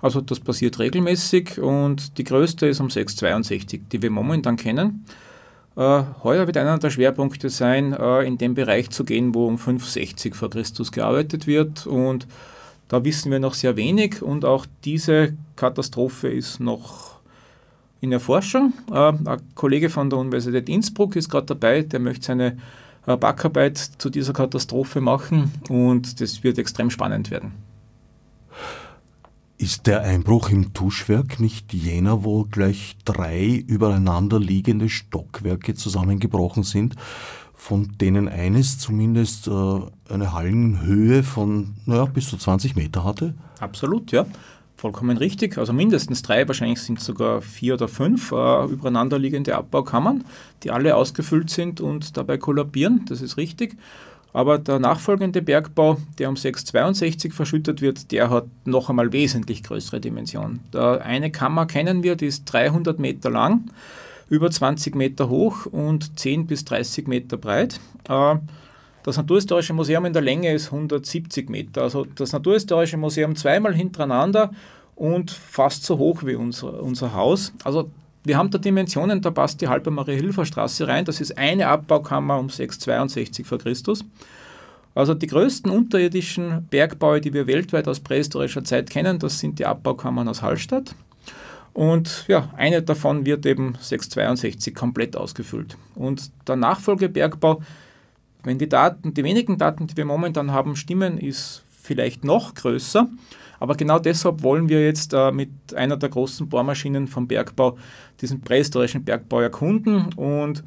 Also 0.00 0.20
das 0.20 0.38
passiert 0.38 0.78
regelmäßig 0.78 1.58
und 1.58 2.18
die 2.18 2.24
größte 2.24 2.66
ist 2.66 2.78
um 2.80 2.90
662, 2.90 3.82
die 3.90 4.02
wir 4.02 4.10
momentan 4.10 4.56
kennen. 4.56 5.04
Äh, 5.76 6.02
heuer 6.22 6.46
wird 6.46 6.56
einer 6.56 6.78
der 6.78 6.90
Schwerpunkte 6.90 7.50
sein, 7.50 7.92
äh, 7.92 8.22
in 8.22 8.38
den 8.38 8.54
Bereich 8.54 8.90
zu 8.90 9.04
gehen, 9.04 9.34
wo 9.34 9.48
um 9.48 9.58
560 9.58 10.36
vor 10.36 10.50
Christus 10.50 10.92
gearbeitet 10.92 11.48
wird 11.48 11.86
und 11.86 12.28
da 12.86 13.02
wissen 13.02 13.32
wir 13.32 13.40
noch 13.40 13.54
sehr 13.54 13.74
wenig 13.74 14.22
und 14.22 14.44
auch 14.44 14.66
diese 14.84 15.32
Katastrophe 15.56 16.28
ist 16.28 16.60
noch 16.60 17.13
in 18.04 18.12
Erforschung. 18.12 18.72
Äh, 18.90 19.12
ein 19.24 19.40
Kollege 19.54 19.90
von 19.90 20.08
der 20.10 20.18
Universität 20.18 20.68
Innsbruck 20.68 21.16
ist 21.16 21.28
gerade 21.28 21.46
dabei, 21.46 21.82
der 21.82 22.00
möchte 22.00 22.26
seine 22.26 22.56
Backarbeit 23.06 23.76
zu 23.76 24.08
dieser 24.08 24.32
Katastrophe 24.32 25.00
machen 25.00 25.52
und 25.68 26.20
das 26.20 26.42
wird 26.42 26.58
extrem 26.58 26.90
spannend 26.90 27.30
werden. 27.30 27.52
Ist 29.58 29.86
der 29.86 30.00
Einbruch 30.02 30.50
im 30.50 30.72
Tuschwerk 30.72 31.38
nicht 31.38 31.72
jener, 31.72 32.24
wo 32.24 32.44
gleich 32.44 32.96
drei 33.04 33.62
übereinander 33.66 34.40
liegende 34.40 34.88
Stockwerke 34.88 35.74
zusammengebrochen 35.74 36.62
sind, 36.62 36.96
von 37.54 37.92
denen 38.00 38.28
eines 38.28 38.78
zumindest 38.78 39.48
äh, 39.48 39.80
eine 40.10 40.32
Hallenhöhe 40.32 41.22
von 41.22 41.74
naja, 41.86 42.06
bis 42.06 42.28
zu 42.28 42.36
20 42.36 42.74
Meter 42.74 43.04
hatte? 43.04 43.34
Absolut, 43.60 44.12
ja. 44.12 44.26
Vollkommen 44.84 45.16
richtig. 45.16 45.56
Also 45.56 45.72
mindestens 45.72 46.20
drei, 46.20 46.46
wahrscheinlich 46.46 46.78
sind 46.78 47.00
sogar 47.00 47.40
vier 47.40 47.72
oder 47.72 47.88
fünf 47.88 48.32
äh, 48.32 48.64
übereinander 48.66 49.18
liegende 49.18 49.56
Abbaukammern, 49.56 50.26
die 50.62 50.70
alle 50.70 50.94
ausgefüllt 50.94 51.48
sind 51.48 51.80
und 51.80 52.18
dabei 52.18 52.36
kollabieren. 52.36 53.00
Das 53.08 53.22
ist 53.22 53.38
richtig. 53.38 53.78
Aber 54.34 54.58
der 54.58 54.78
nachfolgende 54.78 55.40
Bergbau, 55.40 55.96
der 56.18 56.28
um 56.28 56.36
662 56.36 57.32
verschüttet 57.32 57.80
wird, 57.80 58.12
der 58.12 58.28
hat 58.28 58.44
noch 58.66 58.90
einmal 58.90 59.10
wesentlich 59.14 59.62
größere 59.62 60.00
Dimensionen. 60.00 60.60
Da 60.70 60.98
eine 60.98 61.30
Kammer 61.30 61.64
kennen 61.64 62.02
wir, 62.02 62.14
die 62.14 62.26
ist 62.26 62.44
300 62.44 62.98
Meter 62.98 63.30
lang, 63.30 63.70
über 64.28 64.50
20 64.50 64.96
Meter 64.96 65.30
hoch 65.30 65.64
und 65.64 66.18
10 66.18 66.46
bis 66.46 66.66
30 66.66 67.08
Meter 67.08 67.38
breit. 67.38 67.80
Äh, 68.06 68.36
das 69.04 69.18
Naturhistorische 69.18 69.74
Museum 69.74 70.06
in 70.06 70.14
der 70.14 70.22
Länge 70.22 70.52
ist 70.52 70.72
170 70.72 71.50
Meter. 71.50 71.82
Also 71.82 72.06
das 72.06 72.32
Naturhistorische 72.32 72.96
Museum 72.96 73.36
zweimal 73.36 73.74
hintereinander 73.74 74.50
und 74.96 75.30
fast 75.30 75.84
so 75.84 75.98
hoch 75.98 76.22
wie 76.24 76.34
unser, 76.34 76.82
unser 76.82 77.12
Haus. 77.12 77.52
Also 77.64 77.90
wir 78.24 78.38
haben 78.38 78.50
da 78.50 78.56
Dimensionen, 78.56 79.20
da 79.20 79.30
passt 79.30 79.60
die 79.60 79.68
halbe 79.68 79.90
Marie-Hilfer-Straße 79.90 80.88
rein. 80.88 81.04
Das 81.04 81.20
ist 81.20 81.36
eine 81.36 81.68
Abbaukammer 81.68 82.38
um 82.38 82.48
662 82.48 83.46
vor 83.46 83.58
Christus. 83.58 84.02
Also 84.94 85.12
die 85.12 85.26
größten 85.26 85.70
unterirdischen 85.70 86.66
Bergbaue, 86.70 87.20
die 87.20 87.34
wir 87.34 87.46
weltweit 87.46 87.86
aus 87.88 88.00
prähistorischer 88.00 88.64
Zeit 88.64 88.88
kennen, 88.88 89.18
das 89.18 89.38
sind 89.38 89.58
die 89.58 89.66
Abbaukammern 89.66 90.28
aus 90.28 90.40
Hallstatt. 90.40 90.94
Und 91.74 92.24
ja, 92.28 92.48
eine 92.56 92.82
davon 92.82 93.26
wird 93.26 93.44
eben 93.44 93.76
662 93.80 94.74
komplett 94.74 95.14
ausgefüllt. 95.14 95.76
Und 95.94 96.30
der 96.48 96.56
Nachfolgebergbau, 96.56 97.60
wenn 98.44 98.58
die 98.58 98.68
Daten, 98.68 99.14
die 99.14 99.24
wenigen 99.24 99.58
Daten, 99.58 99.86
die 99.86 99.96
wir 99.96 100.04
momentan 100.04 100.52
haben, 100.52 100.76
stimmen, 100.76 101.18
ist 101.18 101.64
vielleicht 101.70 102.24
noch 102.24 102.54
größer. 102.54 103.08
Aber 103.60 103.74
genau 103.74 103.98
deshalb 103.98 104.42
wollen 104.42 104.68
wir 104.68 104.84
jetzt 104.84 105.14
äh, 105.14 105.32
mit 105.32 105.50
einer 105.74 105.96
der 105.96 106.08
großen 106.08 106.48
Bohrmaschinen 106.48 107.06
vom 107.06 107.26
Bergbau 107.26 107.78
diesen 108.20 108.40
prähistorischen 108.40 109.04
Bergbau 109.04 109.40
erkunden. 109.40 110.12
Und 110.14 110.62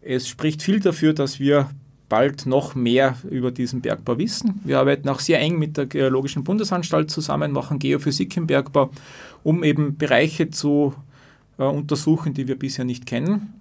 es 0.00 0.28
spricht 0.28 0.62
viel 0.62 0.80
dafür, 0.80 1.14
dass 1.14 1.40
wir 1.40 1.70
bald 2.08 2.44
noch 2.44 2.74
mehr 2.74 3.16
über 3.30 3.50
diesen 3.50 3.80
Bergbau 3.80 4.18
wissen. 4.18 4.60
Wir 4.64 4.78
arbeiten 4.78 5.08
auch 5.08 5.20
sehr 5.20 5.40
eng 5.40 5.58
mit 5.58 5.76
der 5.78 5.86
Geologischen 5.86 6.44
Bundesanstalt 6.44 7.10
zusammen, 7.10 7.52
machen 7.52 7.78
Geophysik 7.78 8.36
im 8.36 8.46
Bergbau, 8.46 8.90
um 9.42 9.64
eben 9.64 9.96
Bereiche 9.96 10.50
zu 10.50 10.94
äh, 11.58 11.64
untersuchen, 11.64 12.34
die 12.34 12.48
wir 12.48 12.58
bisher 12.58 12.84
nicht 12.84 13.06
kennen. 13.06 13.54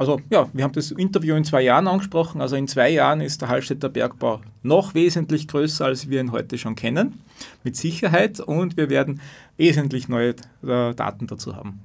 Also 0.00 0.18
ja, 0.30 0.48
wir 0.54 0.64
haben 0.64 0.72
das 0.72 0.92
Interview 0.92 1.36
in 1.36 1.44
zwei 1.44 1.60
Jahren 1.60 1.86
angesprochen. 1.86 2.40
Also 2.40 2.56
in 2.56 2.66
zwei 2.66 2.88
Jahren 2.88 3.20
ist 3.20 3.42
der 3.42 3.48
Hallstätter 3.48 3.90
Bergbau 3.90 4.40
noch 4.62 4.94
wesentlich 4.94 5.46
größer, 5.46 5.84
als 5.84 6.08
wir 6.08 6.22
ihn 6.22 6.32
heute 6.32 6.56
schon 6.56 6.74
kennen, 6.74 7.20
mit 7.64 7.76
Sicherheit. 7.76 8.40
Und 8.40 8.78
wir 8.78 8.88
werden 8.88 9.20
wesentlich 9.58 10.08
neue 10.08 10.30
äh, 10.62 10.94
Daten 10.94 11.26
dazu 11.26 11.54
haben. 11.54 11.80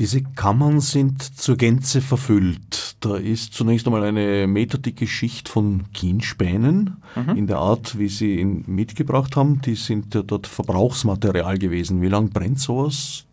Diese 0.00 0.24
Kammern 0.24 0.80
sind 0.80 1.22
zur 1.22 1.56
Gänze 1.56 2.00
verfüllt. 2.00 2.96
Da 2.98 3.16
ist 3.16 3.54
zunächst 3.54 3.86
einmal 3.86 4.02
eine 4.02 4.48
meterdicke 4.48 5.06
Schicht 5.06 5.48
von 5.48 5.84
Kienspänen 5.92 6.96
mhm. 7.14 7.36
in 7.36 7.46
der 7.46 7.58
Art, 7.58 7.96
wie 7.96 8.08
Sie 8.08 8.40
ihn 8.40 8.64
mitgebracht 8.66 9.36
haben. 9.36 9.60
Die 9.60 9.76
sind 9.76 10.12
ja 10.16 10.22
dort 10.22 10.48
Verbrauchsmaterial 10.48 11.58
gewesen. 11.58 12.02
Wie 12.02 12.08
lange 12.08 12.30
brennt 12.30 12.58
sowas? 12.58 13.24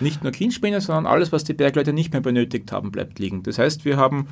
Nicht 0.00 0.22
nur 0.22 0.32
Kienspäne, 0.32 0.80
sondern 0.80 1.06
alles, 1.06 1.32
was 1.32 1.44
die 1.44 1.54
Bergleute 1.54 1.92
nicht 1.92 2.12
mehr 2.12 2.22
benötigt 2.22 2.72
haben, 2.72 2.90
bleibt 2.90 3.18
liegen. 3.18 3.42
Das 3.42 3.58
heißt, 3.58 3.84
wir 3.84 3.96
haben 3.96 4.28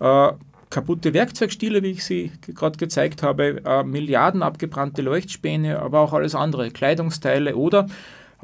äh, 0.00 0.32
kaputte 0.70 1.14
Werkzeugstiele, 1.14 1.82
wie 1.82 1.92
ich 1.92 2.04
sie 2.04 2.32
gerade 2.54 2.78
gezeigt 2.78 3.22
habe, 3.22 3.62
äh, 3.64 3.84
Milliarden 3.84 4.42
abgebrannte 4.42 5.02
Leuchtspäne, 5.02 5.80
aber 5.80 6.00
auch 6.00 6.12
alles 6.12 6.34
andere, 6.34 6.70
Kleidungsteile 6.70 7.56
oder 7.56 7.86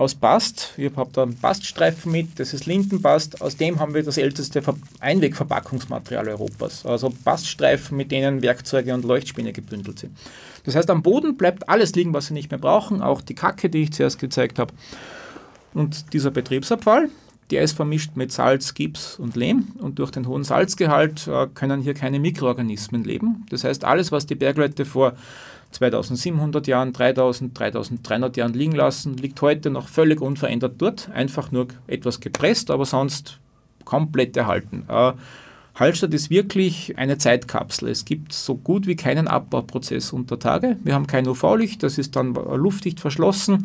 aus 0.01 0.14
Bast. 0.14 0.73
Ich 0.79 0.97
habe 0.97 1.11
da 1.12 1.25
einen 1.25 1.37
Baststreifen 1.37 2.11
mit, 2.11 2.41
das 2.41 2.55
ist 2.55 2.64
Lindenbast. 2.64 3.43
Aus 3.43 3.57
dem 3.59 3.81
haben 3.81 3.93
wir 3.93 4.03
das 4.03 4.16
älteste 4.16 4.62
Einwegverpackungsmaterial 4.99 6.27
Europas. 6.29 6.87
Also 6.87 7.12
Baststreifen, 7.25 7.99
mit 7.99 8.11
denen 8.11 8.41
Werkzeuge 8.41 8.95
und 8.95 9.05
Leuchtspäne 9.05 9.53
gebündelt 9.53 9.99
sind. 9.99 10.16
Das 10.64 10.75
heißt, 10.75 10.89
am 10.89 11.03
Boden 11.03 11.37
bleibt 11.37 11.68
alles 11.68 11.95
liegen, 11.95 12.14
was 12.14 12.27
Sie 12.27 12.35
nicht 12.35 12.51
mehr 12.51 12.59
brauchen, 12.59 13.03
auch 13.03 13.21
die 13.21 13.35
Kacke, 13.35 13.68
die 13.68 13.83
ich 13.83 13.93
zuerst 13.93 14.18
gezeigt 14.18 14.59
habe. 14.59 14.73
Und 15.75 16.12
dieser 16.12 16.31
Betriebsabfall, 16.31 17.09
der 17.51 17.62
ist 17.62 17.73
vermischt 17.73 18.16
mit 18.16 18.33
Salz, 18.33 18.75
Gips 18.75 19.18
und 19.18 19.37
Lehm 19.37 19.68
und 19.79 19.99
durch 19.99 20.11
den 20.11 20.27
hohen 20.27 20.45
Salzgehalt 20.45 21.27
äh, 21.27 21.49
können 21.53 21.81
hier 21.83 21.95
keine 21.95 22.21
Mikroorganismen 22.21 23.05
leben. 23.05 23.47
Das 23.51 23.64
heißt, 23.64 23.85
alles, 23.85 24.12
was 24.12 24.27
die 24.27 24.35
Bergleute 24.37 24.85
vor 24.85 25.14
2700 25.73 26.66
Jahren, 26.66 26.93
3000, 26.93 27.59
3300 27.59 28.37
Jahren 28.37 28.55
liegen 28.55 28.75
lassen, 28.75 29.16
liegt 29.16 29.41
heute 29.41 29.71
noch 29.71 29.89
völlig 29.89 30.21
unverändert 30.21 30.75
dort, 30.79 31.11
einfach 31.12 31.53
nur 31.53 31.68
etwas 31.87 32.21
gepresst, 32.21 32.71
aber 32.71 32.85
sonst 32.85 33.39
komplett 33.85 34.37
erhalten. 34.37 34.85
Äh, 34.89 35.12
Hallstatt 35.77 36.12
ist 36.12 36.31
wirklich 36.31 36.99
eine 36.99 37.16
Zeitkapsel. 37.16 37.89
Es 37.89 38.05
gibt 38.05 38.33
so 38.33 38.57
gut 38.57 38.87
wie 38.87 38.97
keinen 38.97 39.29
Abbauprozess 39.29 40.12
unter 40.12 40.39
Tage. 40.39 40.77
Wir 40.85 40.95
haben 40.95 41.07
kein 41.07 41.27
UV-Licht, 41.27 41.83
das 41.83 41.97
ist 41.97 42.16
dann 42.16 42.35
luftdicht 42.35 43.01
verschlossen 43.01 43.64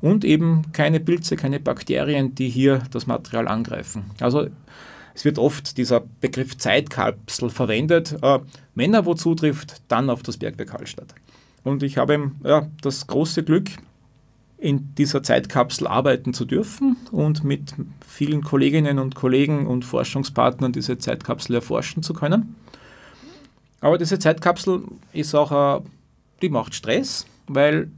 und 0.00 0.24
eben 0.24 0.72
keine 0.72 1.00
Pilze, 1.00 1.36
keine 1.36 1.60
Bakterien, 1.60 2.34
die 2.34 2.48
hier 2.48 2.82
das 2.90 3.06
Material 3.06 3.48
angreifen. 3.48 4.04
Also 4.20 4.48
es 5.14 5.24
wird 5.24 5.38
oft 5.38 5.76
dieser 5.78 6.02
Begriff 6.20 6.56
Zeitkapsel 6.56 7.50
verwendet. 7.50 8.16
Äh, 8.22 8.38
wenn 8.74 8.94
er 8.94 9.04
wo 9.04 9.14
zutrifft, 9.14 9.82
dann 9.88 10.10
auf 10.10 10.22
das 10.22 10.36
Bergwerk 10.36 10.72
Hallstatt. 10.72 11.14
Und 11.64 11.82
ich 11.82 11.98
habe 11.98 12.30
ja, 12.44 12.68
das 12.82 13.06
große 13.06 13.42
Glück, 13.42 13.70
in 14.58 14.94
dieser 14.96 15.22
Zeitkapsel 15.22 15.86
arbeiten 15.86 16.34
zu 16.34 16.44
dürfen 16.44 16.96
und 17.12 17.44
mit 17.44 17.74
vielen 18.06 18.42
Kolleginnen 18.42 18.98
und 18.98 19.14
Kollegen 19.14 19.66
und 19.66 19.84
Forschungspartnern 19.84 20.72
diese 20.72 20.98
Zeitkapsel 20.98 21.56
erforschen 21.56 22.02
zu 22.02 22.12
können. 22.12 22.56
Aber 23.80 23.98
diese 23.98 24.18
Zeitkapsel 24.18 24.82
ist 25.12 25.34
auch, 25.34 25.82
die 26.42 26.48
macht 26.48 26.74
Stress, 26.74 27.26
weil 27.46 27.90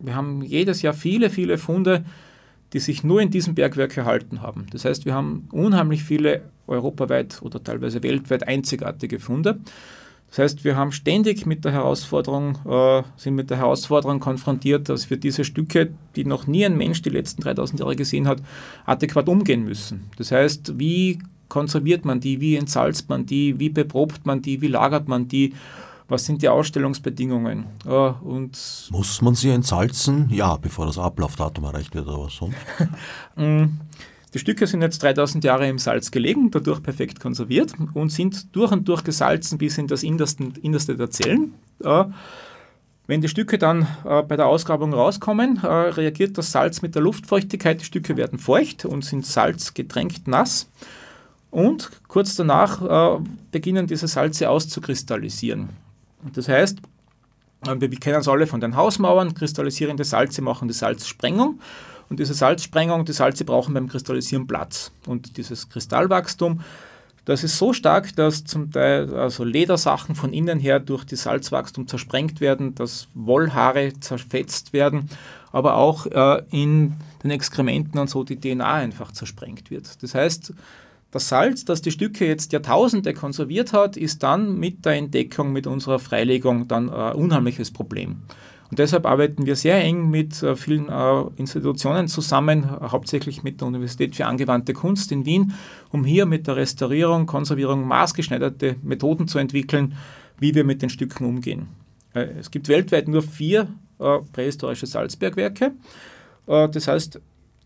wir 0.00 0.14
haben 0.14 0.42
jedes 0.42 0.82
Jahr 0.82 0.94
viele, 0.94 1.30
viele 1.30 1.58
Funde, 1.58 2.04
die 2.72 2.78
sich 2.78 3.02
nur 3.02 3.20
in 3.20 3.30
diesem 3.30 3.54
Bergwerk 3.54 3.96
erhalten 3.96 4.42
haben. 4.42 4.66
Das 4.70 4.84
heißt, 4.84 5.04
wir 5.04 5.14
haben 5.14 5.48
unheimlich 5.50 6.04
viele 6.04 6.42
europaweit 6.66 7.40
oder 7.42 7.62
teilweise 7.62 8.02
weltweit 8.02 8.46
einzigartige 8.46 9.18
Funde. 9.18 9.58
Das 10.28 10.38
heißt, 10.38 10.64
wir 10.64 10.76
haben 10.76 10.92
ständig 10.92 11.44
mit 11.44 11.64
der 11.64 11.72
Herausforderung, 11.72 12.56
äh, 12.64 13.02
sind 13.16 13.34
mit 13.34 13.50
der 13.50 13.58
Herausforderung 13.58 14.20
konfrontiert, 14.20 14.88
dass 14.88 15.10
wir 15.10 15.16
diese 15.16 15.44
Stücke, 15.44 15.90
die 16.14 16.24
noch 16.24 16.46
nie 16.46 16.64
ein 16.64 16.76
Mensch 16.76 17.02
die 17.02 17.10
letzten 17.10 17.42
3000 17.42 17.80
Jahre 17.80 17.96
gesehen 17.96 18.28
hat, 18.28 18.40
adäquat 18.86 19.28
umgehen 19.28 19.64
müssen. 19.64 20.08
Das 20.16 20.30
heißt, 20.30 20.78
wie 20.78 21.18
konserviert 21.48 22.04
man 22.04 22.20
die, 22.20 22.40
wie 22.40 22.54
entsalzt 22.54 23.08
man 23.08 23.26
die, 23.26 23.58
wie 23.58 23.70
beprobt 23.70 24.24
man 24.24 24.40
die, 24.40 24.60
wie 24.60 24.68
lagert 24.68 25.08
man 25.08 25.26
die, 25.26 25.52
was 26.10 26.26
sind 26.26 26.42
die 26.42 26.48
Ausstellungsbedingungen? 26.48 27.66
Äh, 27.86 27.90
und 27.90 28.88
Muss 28.90 29.22
man 29.22 29.34
sie 29.34 29.50
entsalzen? 29.50 30.28
Ja, 30.30 30.56
bevor 30.56 30.86
das 30.86 30.98
Ablaufdatum 30.98 31.64
erreicht 31.64 31.94
wird 31.94 32.08
oder 32.08 32.24
was 32.24 32.34
sonst? 32.36 32.56
Mm, 33.36 33.78
die 34.34 34.38
Stücke 34.38 34.66
sind 34.66 34.82
jetzt 34.82 35.02
3000 35.02 35.44
Jahre 35.44 35.68
im 35.68 35.78
Salz 35.78 36.10
gelegen, 36.10 36.50
dadurch 36.50 36.82
perfekt 36.82 37.20
konserviert 37.20 37.74
und 37.94 38.10
sind 38.10 38.54
durch 38.54 38.72
und 38.72 38.88
durch 38.88 39.04
gesalzen 39.04 39.56
bis 39.56 39.78
in 39.78 39.86
das 39.86 40.02
Innerste, 40.02 40.96
der 40.96 41.10
Zellen. 41.10 41.54
Äh, 41.82 42.04
wenn 43.06 43.20
die 43.20 43.28
Stücke 43.28 43.58
dann 43.58 43.86
äh, 44.04 44.22
bei 44.22 44.36
der 44.36 44.46
Ausgrabung 44.46 44.92
rauskommen, 44.92 45.58
reagiert 45.58 46.38
das 46.38 46.52
Salz 46.52 46.82
mit 46.82 46.94
der 46.94 47.02
Luftfeuchtigkeit. 47.02 47.80
Die 47.80 47.84
Stücke 47.84 48.16
werden 48.16 48.38
feucht 48.38 48.84
und 48.84 49.04
sind 49.04 49.26
salzgetränkt 49.26 50.28
nass. 50.28 50.68
Und 51.50 51.90
kurz 52.06 52.36
danach 52.36 53.18
beginnen 53.50 53.88
diese 53.88 54.06
Salze 54.06 54.48
auszukristallisieren. 54.48 55.70
Das 56.34 56.48
heißt, 56.48 56.78
wir 57.62 57.90
kennen 57.90 58.20
es 58.20 58.28
alle 58.28 58.46
von 58.46 58.60
den 58.60 58.76
Hausmauern, 58.76 59.34
kristallisierende 59.34 60.04
Salze 60.04 60.42
machen 60.42 60.68
die 60.68 60.74
Salzsprengung. 60.74 61.60
Und 62.08 62.18
diese 62.18 62.34
Salzsprengung, 62.34 63.04
die 63.04 63.12
Salze 63.12 63.44
brauchen 63.44 63.72
beim 63.72 63.88
Kristallisieren 63.88 64.46
Platz. 64.46 64.90
Und 65.06 65.36
dieses 65.36 65.68
Kristallwachstum, 65.68 66.60
das 67.24 67.44
ist 67.44 67.58
so 67.58 67.72
stark, 67.72 68.16
dass 68.16 68.44
zum 68.44 68.72
Teil 68.72 69.14
also 69.14 69.44
Ledersachen 69.44 70.14
von 70.14 70.32
innen 70.32 70.58
her 70.58 70.80
durch 70.80 71.04
das 71.04 71.22
Salzwachstum 71.22 71.86
zersprengt 71.86 72.40
werden, 72.40 72.74
dass 72.74 73.08
Wollhaare 73.14 73.92
zerfetzt 74.00 74.72
werden, 74.72 75.08
aber 75.52 75.76
auch 75.76 76.06
äh, 76.06 76.42
in 76.50 76.94
den 77.22 77.30
Exkrementen 77.30 78.00
und 78.00 78.10
so 78.10 78.24
die 78.24 78.40
DNA 78.40 78.74
einfach 78.74 79.12
zersprengt 79.12 79.70
wird. 79.70 80.02
Das 80.02 80.14
heißt, 80.14 80.54
das 81.10 81.28
Salz, 81.28 81.64
das 81.64 81.82
die 81.82 81.90
Stücke 81.90 82.26
jetzt 82.26 82.52
Jahrtausende 82.52 83.14
konserviert 83.14 83.72
hat, 83.72 83.96
ist 83.96 84.22
dann 84.22 84.58
mit 84.58 84.84
der 84.84 84.92
Entdeckung, 84.92 85.52
mit 85.52 85.66
unserer 85.66 85.98
Freilegung 85.98 86.68
dann 86.68 86.88
ein 86.88 87.14
unheimliches 87.14 87.72
Problem. 87.72 88.22
Und 88.70 88.78
deshalb 88.78 89.04
arbeiten 89.04 89.46
wir 89.46 89.56
sehr 89.56 89.82
eng 89.82 90.10
mit 90.10 90.42
äh, 90.44 90.54
vielen 90.54 90.88
äh, 90.88 91.24
Institutionen 91.36 92.06
zusammen, 92.06 92.70
hauptsächlich 92.70 93.42
mit 93.42 93.60
der 93.60 93.66
Universität 93.66 94.14
für 94.14 94.26
angewandte 94.26 94.74
Kunst 94.74 95.10
in 95.10 95.26
Wien, 95.26 95.54
um 95.90 96.04
hier 96.04 96.24
mit 96.24 96.46
der 96.46 96.54
Restaurierung, 96.54 97.26
Konservierung 97.26 97.86
maßgeschneiderte 97.88 98.76
Methoden 98.82 99.26
zu 99.26 99.38
entwickeln, 99.38 99.96
wie 100.38 100.54
wir 100.54 100.62
mit 100.62 100.82
den 100.82 100.90
Stücken 100.90 101.24
umgehen. 101.24 101.66
Äh, 102.14 102.28
es 102.38 102.52
gibt 102.52 102.68
weltweit 102.68 103.08
nur 103.08 103.22
vier 103.22 103.68
prähistorische 104.32 104.86
Salzbergwerke. 104.86 105.72
Das 106.46 106.88
heißt, 106.88 107.20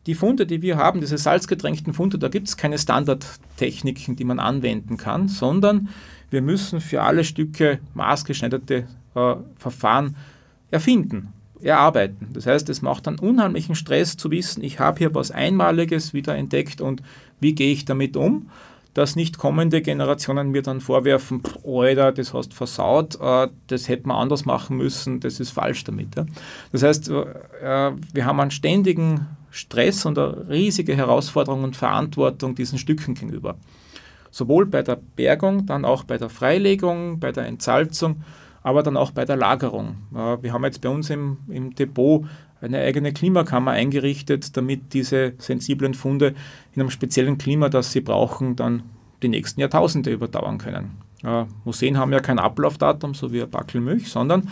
die 0.06 0.14
Funde, 0.14 0.46
die 0.46 0.62
wir 0.62 0.76
haben, 0.76 1.00
diese 1.00 1.18
salzgetränkten 1.18 1.94
Funde, 1.94 2.18
da 2.18 2.28
gibt 2.28 2.48
es 2.48 2.56
keine 2.56 2.78
Standardtechniken, 2.78 4.16
die 4.16 4.24
man 4.24 4.38
anwenden 4.38 4.96
kann, 4.96 5.28
sondern 5.28 5.88
wir 6.30 6.42
müssen 6.42 6.80
für 6.80 7.02
alle 7.02 7.24
Stücke 7.24 7.78
maßgeschneiderte 7.94 8.86
äh, 9.14 9.34
Verfahren 9.56 10.16
erfinden, 10.70 11.32
erarbeiten. 11.62 12.28
Das 12.32 12.46
heißt, 12.46 12.68
es 12.68 12.82
macht 12.82 13.08
einen 13.08 13.18
unheimlichen 13.18 13.74
Stress 13.74 14.16
zu 14.16 14.30
wissen, 14.30 14.62
ich 14.62 14.78
habe 14.80 14.98
hier 14.98 15.14
was 15.14 15.30
Einmaliges 15.30 16.12
wieder 16.12 16.36
entdeckt 16.36 16.80
und 16.80 17.02
wie 17.40 17.54
gehe 17.54 17.72
ich 17.72 17.84
damit 17.84 18.16
um, 18.16 18.50
dass 18.92 19.16
nicht 19.16 19.38
kommende 19.38 19.82
Generationen 19.82 20.50
mir 20.50 20.62
dann 20.62 20.80
vorwerfen, 20.80 21.42
Alter, 21.66 22.12
das 22.12 22.34
hast 22.34 22.54
versaut, 22.54 23.18
äh, 23.20 23.48
das 23.68 23.88
hätte 23.88 24.06
man 24.06 24.18
anders 24.18 24.44
machen 24.44 24.76
müssen, 24.76 25.20
das 25.20 25.40
ist 25.40 25.50
falsch 25.50 25.84
damit. 25.84 26.08
Das 26.72 26.82
heißt, 26.82 27.08
äh, 27.08 27.92
wir 28.12 28.24
haben 28.24 28.40
einen 28.40 28.50
ständigen 28.50 29.26
Stress 29.54 30.04
und 30.04 30.18
eine 30.18 30.48
riesige 30.48 30.96
Herausforderung 30.96 31.62
und 31.62 31.76
Verantwortung 31.76 32.56
diesen 32.56 32.76
Stücken 32.76 33.14
gegenüber. 33.14 33.56
Sowohl 34.32 34.66
bei 34.66 34.82
der 34.82 34.98
Bergung, 35.14 35.64
dann 35.64 35.84
auch 35.84 36.02
bei 36.02 36.18
der 36.18 36.28
Freilegung, 36.28 37.20
bei 37.20 37.30
der 37.30 37.46
Entsalzung, 37.46 38.24
aber 38.64 38.82
dann 38.82 38.96
auch 38.96 39.12
bei 39.12 39.24
der 39.24 39.36
Lagerung. 39.36 39.96
Wir 40.10 40.52
haben 40.52 40.64
jetzt 40.64 40.80
bei 40.80 40.88
uns 40.88 41.08
im, 41.08 41.38
im 41.48 41.72
Depot 41.74 42.26
eine 42.60 42.80
eigene 42.80 43.12
Klimakammer 43.12 43.70
eingerichtet, 43.70 44.56
damit 44.56 44.92
diese 44.92 45.34
sensiblen 45.38 45.94
Funde 45.94 46.34
in 46.74 46.80
einem 46.80 46.90
speziellen 46.90 47.38
Klima, 47.38 47.68
das 47.68 47.92
sie 47.92 48.00
brauchen, 48.00 48.56
dann 48.56 48.82
die 49.22 49.28
nächsten 49.28 49.60
Jahrtausende 49.60 50.10
überdauern 50.10 50.58
können. 50.58 50.96
Museen 51.64 51.96
haben 51.96 52.12
ja 52.12 52.20
kein 52.20 52.40
Ablaufdatum, 52.40 53.14
so 53.14 53.32
wie 53.32 53.42
ein 53.42 53.50
Backel 53.50 53.80
Milch, 53.80 54.10
sondern 54.10 54.50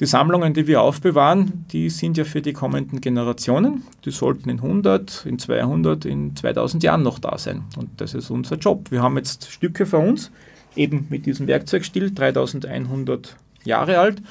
die 0.00 0.06
Sammlungen, 0.06 0.54
die 0.54 0.66
wir 0.66 0.80
aufbewahren, 0.80 1.64
die 1.72 1.90
sind 1.90 2.16
ja 2.16 2.24
für 2.24 2.40
die 2.40 2.52
kommenden 2.52 3.00
Generationen. 3.00 3.82
Die 4.04 4.12
sollten 4.12 4.48
in 4.48 4.58
100, 4.58 5.26
in 5.26 5.38
200, 5.38 6.04
in 6.04 6.36
2000 6.36 6.82
Jahren 6.84 7.02
noch 7.02 7.18
da 7.18 7.36
sein. 7.36 7.64
Und 7.76 8.00
das 8.00 8.14
ist 8.14 8.30
unser 8.30 8.56
Job. 8.56 8.90
Wir 8.90 9.02
haben 9.02 9.16
jetzt 9.16 9.50
Stücke 9.50 9.86
für 9.86 9.98
uns, 9.98 10.30
eben 10.76 11.06
mit 11.10 11.26
diesem 11.26 11.48
Werkzeugstil, 11.48 12.12
3100 12.12 13.36
Jahre 13.64 13.98
alt. 13.98 14.22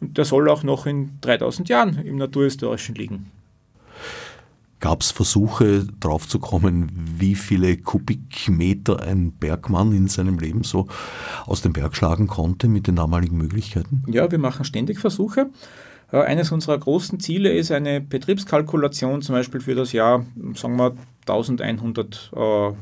Und 0.00 0.18
der 0.18 0.24
soll 0.24 0.50
auch 0.50 0.64
noch 0.64 0.86
in 0.86 1.12
3000 1.20 1.68
Jahren 1.68 2.04
im 2.04 2.16
Naturhistorischen 2.16 2.96
liegen. 2.96 3.30
Gab 4.84 5.00
es 5.00 5.12
Versuche, 5.12 5.86
drauf 5.98 6.28
zu 6.28 6.38
kommen, 6.38 6.92
wie 6.94 7.36
viele 7.36 7.78
Kubikmeter 7.78 9.00
ein 9.00 9.32
Bergmann 9.32 9.92
in 9.92 10.08
seinem 10.08 10.38
Leben 10.38 10.62
so 10.62 10.88
aus 11.46 11.62
dem 11.62 11.72
Berg 11.72 11.96
schlagen 11.96 12.26
konnte 12.26 12.68
mit 12.68 12.86
den 12.86 12.96
damaligen 12.96 13.38
Möglichkeiten? 13.38 14.02
Ja, 14.08 14.30
wir 14.30 14.38
machen 14.38 14.66
ständig 14.66 14.98
Versuche. 14.98 15.48
Äh, 16.12 16.18
eines 16.18 16.52
unserer 16.52 16.76
großen 16.76 17.18
Ziele 17.18 17.50
ist 17.54 17.72
eine 17.72 18.02
Betriebskalkulation, 18.02 19.22
zum 19.22 19.34
Beispiel 19.34 19.62
für 19.62 19.74
das 19.74 19.92
Jahr, 19.92 20.26
sagen 20.54 20.76
wir, 20.76 20.94
1100 21.22 22.32
äh, 22.36 22.72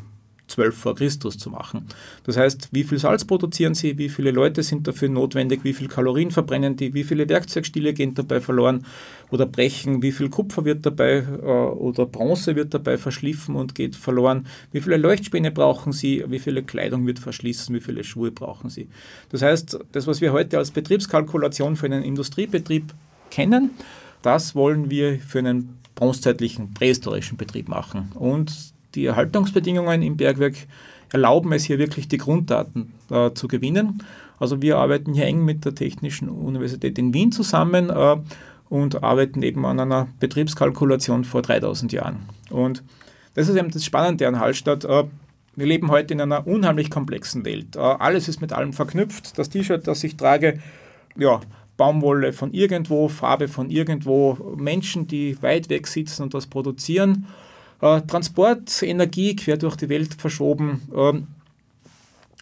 12 0.53 0.77
vor 0.77 0.95
Christus 0.95 1.39
zu 1.39 1.51
machen. 1.51 1.87
Das 2.25 2.37
heißt, 2.37 2.69
wie 2.73 2.85
viel 2.85 2.99
Salz 2.99 3.25
produzieren 3.25 3.75
sie, 3.75 3.99
wie 3.99 4.09
viele 4.09 4.31
Leute 4.31 4.63
sind 4.63 4.87
dafür 4.87 5.09
notwendig, 5.09 5.65
wie 5.65 5.73
viel 5.73 5.89
Kalorien 5.89 6.31
verbrennen 6.31 6.77
die, 6.77 6.95
wie 6.95 7.05
viele 7.05 7.29
Werkzeugstile 7.29 7.93
gehen 7.93 8.15
dabei 8.15 8.41
verloren 8.41 8.87
oder 9.31 9.47
brechen, 9.47 10.03
wie 10.03 10.13
viel 10.13 10.29
Kupfer 10.29 10.65
wird 10.65 10.85
dabei 10.87 11.25
äh, 11.43 11.45
oder 11.45 12.07
Bronze 12.07 12.55
wird 12.55 12.75
dabei 12.75 12.99
verschliffen 12.99 13.57
und 13.57 13.75
geht 13.75 13.97
verloren, 13.97 14.47
wie 14.73 14.81
viele 14.81 14.97
Leuchtspäne 14.97 15.51
brauchen 15.51 15.93
sie, 15.93 16.25
wie 16.29 16.39
viele 16.39 16.63
Kleidung 16.63 17.07
wird 17.07 17.19
verschlissen, 17.19 17.75
wie 17.75 17.81
viele 17.81 18.05
Schuhe 18.05 18.31
brauchen 18.31 18.71
sie. 18.71 18.89
Das 19.31 19.43
heißt, 19.43 19.79
das, 19.93 20.07
was 20.07 20.21
wir 20.21 20.33
heute 20.33 20.59
als 20.59 20.71
Betriebskalkulation 20.71 21.77
für 21.77 21.87
einen 21.87 22.03
Industriebetrieb 22.03 22.93
kennen, 23.31 23.71
das 24.21 24.55
wollen 24.55 24.91
wir 24.91 25.19
für 25.19 25.41
einen 25.41 25.79
bronzezeitlichen 25.95 26.75
prähistorischen 26.75 27.37
Betrieb 27.37 27.69
machen. 27.69 28.13
Und 28.15 28.73
die 28.95 29.07
Erhaltungsbedingungen 29.07 30.03
im 30.03 30.17
Bergwerk 30.17 30.55
erlauben 31.13 31.53
es 31.53 31.65
hier 31.65 31.79
wirklich 31.79 32.09
die 32.09 32.19
Grunddaten 32.19 32.95
äh, 33.11 33.33
zu 33.33 33.49
gewinnen. 33.49 34.03
Also 34.39 34.61
wir 34.63 34.79
arbeiten 34.79 35.15
hier 35.15 35.27
eng 35.27 35.45
mit 35.45 35.65
der 35.65 35.75
Technischen 35.75 36.29
Universität 36.29 36.99
in 36.99 37.15
Wien 37.15 37.33
zusammen 37.33 37.91
äh, 37.91 38.17
und 38.69 39.03
arbeiten 39.03 39.43
eben 39.43 39.65
an 39.67 39.79
einer 39.79 40.09
Betriebskalkulation 40.19 41.25
vor 41.25 41.43
3000 41.43 41.93
Jahren. 41.93 42.21
Und 42.51 42.83
das 43.35 43.49
ist 43.49 43.57
eben 43.57 43.71
das 43.71 43.85
Spannende 43.85 44.27
an 44.27 44.41
Hallstatt. 44.41 44.85
Äh, 44.85 45.05
wir 45.55 45.67
leben 45.67 45.91
heute 45.91 46.15
in 46.15 46.21
einer 46.21 46.47
unheimlich 46.47 46.91
komplexen 46.91 47.45
Welt. 47.45 47.77
Äh, 47.77 47.81
alles 47.81 48.29
ist 48.29 48.41
mit 48.41 48.53
allem 48.53 48.73
verknüpft. 48.73 49.39
Das 49.39 49.51
T-Shirt, 49.51 49.87
das 49.87 50.03
ich 50.03 50.17
trage, 50.17 50.61
ja, 51.17 51.41
Baumwolle 51.77 52.33
von 52.33 52.53
irgendwo, 52.53 53.09
Farbe 53.09 53.49
von 53.49 53.71
irgendwo, 53.71 54.55
Menschen, 54.57 55.07
die 55.07 55.41
weit 55.43 55.69
weg 55.69 55.87
sitzen 55.87 56.23
und 56.23 56.35
das 56.35 56.47
produzieren. 56.47 57.27
Äh, 57.83 58.01
Transport, 58.03 58.83
Energie 58.83 59.37
quer 59.37 59.59
durch 59.59 59.77
die 59.77 59.89
Welt 59.89 60.15
verschoben. 60.15 60.81
Ähm, 60.97 61.27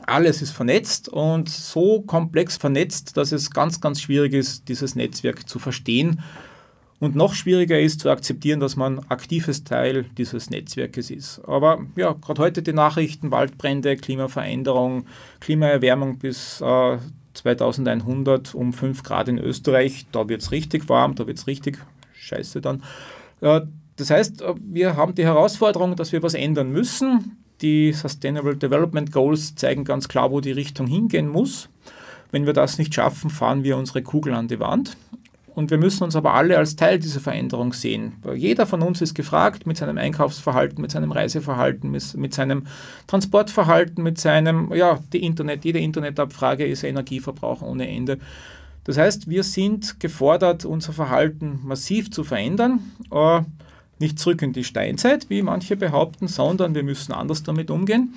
alles 0.07 0.43
ist 0.43 0.53
vernetzt 0.53 1.09
und 1.09 1.49
so 1.49 2.03
komplex 2.03 2.57
vernetzt, 2.57 3.17
dass 3.17 3.33
es 3.33 3.51
ganz, 3.51 3.81
ganz 3.81 4.01
schwierig 4.01 4.35
ist, 4.35 4.69
dieses 4.69 4.95
Netzwerk 4.95 5.49
zu 5.49 5.59
verstehen. 5.59 6.23
Und 7.01 7.17
noch 7.17 7.33
schwieriger 7.33 7.81
ist 7.81 8.01
zu 8.01 8.11
akzeptieren, 8.11 8.61
dass 8.61 8.77
man 8.77 8.99
aktives 9.09 9.65
Teil 9.65 10.05
dieses 10.19 10.51
Netzwerkes 10.51 11.11
ist. 11.11 11.41
Aber 11.47 11.87
ja, 11.97 12.13
gerade 12.13 12.43
heute 12.43 12.63
die 12.63 12.75
Nachrichten, 12.75 13.31
Waldbrände, 13.31 13.97
Klimaveränderung, 13.97 15.07
Klimaerwärmung 15.41 16.19
bis 16.19 16.61
äh, 16.61 16.99
2100 17.33 18.55
um 18.55 18.75
5 18.75 19.03
Grad 19.03 19.29
in 19.29 19.39
Österreich, 19.39 20.07
da 20.13 20.29
wird 20.29 20.43
es 20.43 20.51
richtig 20.51 20.91
warm, 20.91 21.15
da 21.15 21.27
wird 21.27 21.39
es 21.39 21.47
richtig 21.47 21.79
scheiße 22.13 22.61
dann. 22.61 22.83
Äh, 23.41 23.63
das 24.01 24.11
heißt, 24.11 24.43
äh, 24.43 24.55
wir 24.59 24.97
haben 24.97 25.15
die 25.15 25.25
Herausforderung, 25.25 25.95
dass 25.97 26.13
wir 26.13 26.23
was 26.23 26.35
ändern 26.35 26.73
müssen. 26.73 27.37
Die 27.61 27.93
Sustainable 27.93 28.57
Development 28.57 29.13
Goals 29.13 29.55
zeigen 29.55 29.85
ganz 29.85 30.09
klar, 30.09 30.31
wo 30.31 30.41
die 30.41 30.53
Richtung 30.53 30.87
hingehen 30.87 31.29
muss. 31.29 31.69
Wenn 32.31 32.47
wir 32.47 32.53
das 32.53 32.79
nicht 32.79 32.95
schaffen, 32.95 33.29
fahren 33.29 33.65
wir 33.65 33.77
unsere 33.77 34.03
Kugel 34.03 34.35
an 34.35 34.49
die 34.49 34.61
Wand. 34.61 34.97
Und 35.55 35.71
wir 35.71 35.79
müssen 35.79 36.05
uns 36.05 36.17
aber 36.17 36.35
alle 36.35 36.57
als 36.57 36.77
Teil 36.77 37.01
dieser 37.01 37.21
Veränderung 37.21 37.73
sehen. 37.73 38.15
Jeder 38.35 38.67
von 38.67 38.83
uns 38.83 39.03
ist 39.03 39.15
gefragt 39.15 39.67
mit 39.67 39.77
seinem 39.77 39.99
Einkaufsverhalten, 39.99 40.81
mit 40.81 40.93
seinem 40.93 41.11
Reiseverhalten, 41.11 41.91
mit, 41.91 42.15
mit 42.17 42.33
seinem 42.33 42.67
Transportverhalten, 43.09 44.03
mit 44.03 44.19
seinem, 44.19 44.73
ja, 44.73 45.01
die 45.13 45.23
Internet, 45.25 45.65
jede 45.65 45.81
Internetabfrage 45.81 46.65
ist 46.65 46.85
Energieverbrauch 46.85 47.63
ohne 47.63 47.89
Ende. 47.89 48.19
Das 48.85 48.97
heißt, 48.97 49.29
wir 49.29 49.43
sind 49.43 50.01
gefordert, 50.01 50.65
unser 50.65 50.93
Verhalten 50.93 51.61
massiv 51.65 52.11
zu 52.11 52.25
verändern. 52.25 52.81
Nicht 54.01 54.19
zurück 54.19 54.43
in 54.43 54.53
die 54.53 54.65
Steinzeit, 54.65 55.31
wie 55.31 55.43
manche 55.43 55.77
behaupten, 55.77 56.27
sondern 56.27 56.75
wir 56.75 56.83
müssen 56.83 57.13
anders 57.13 57.43
damit 57.43 57.71
umgehen. 57.71 58.15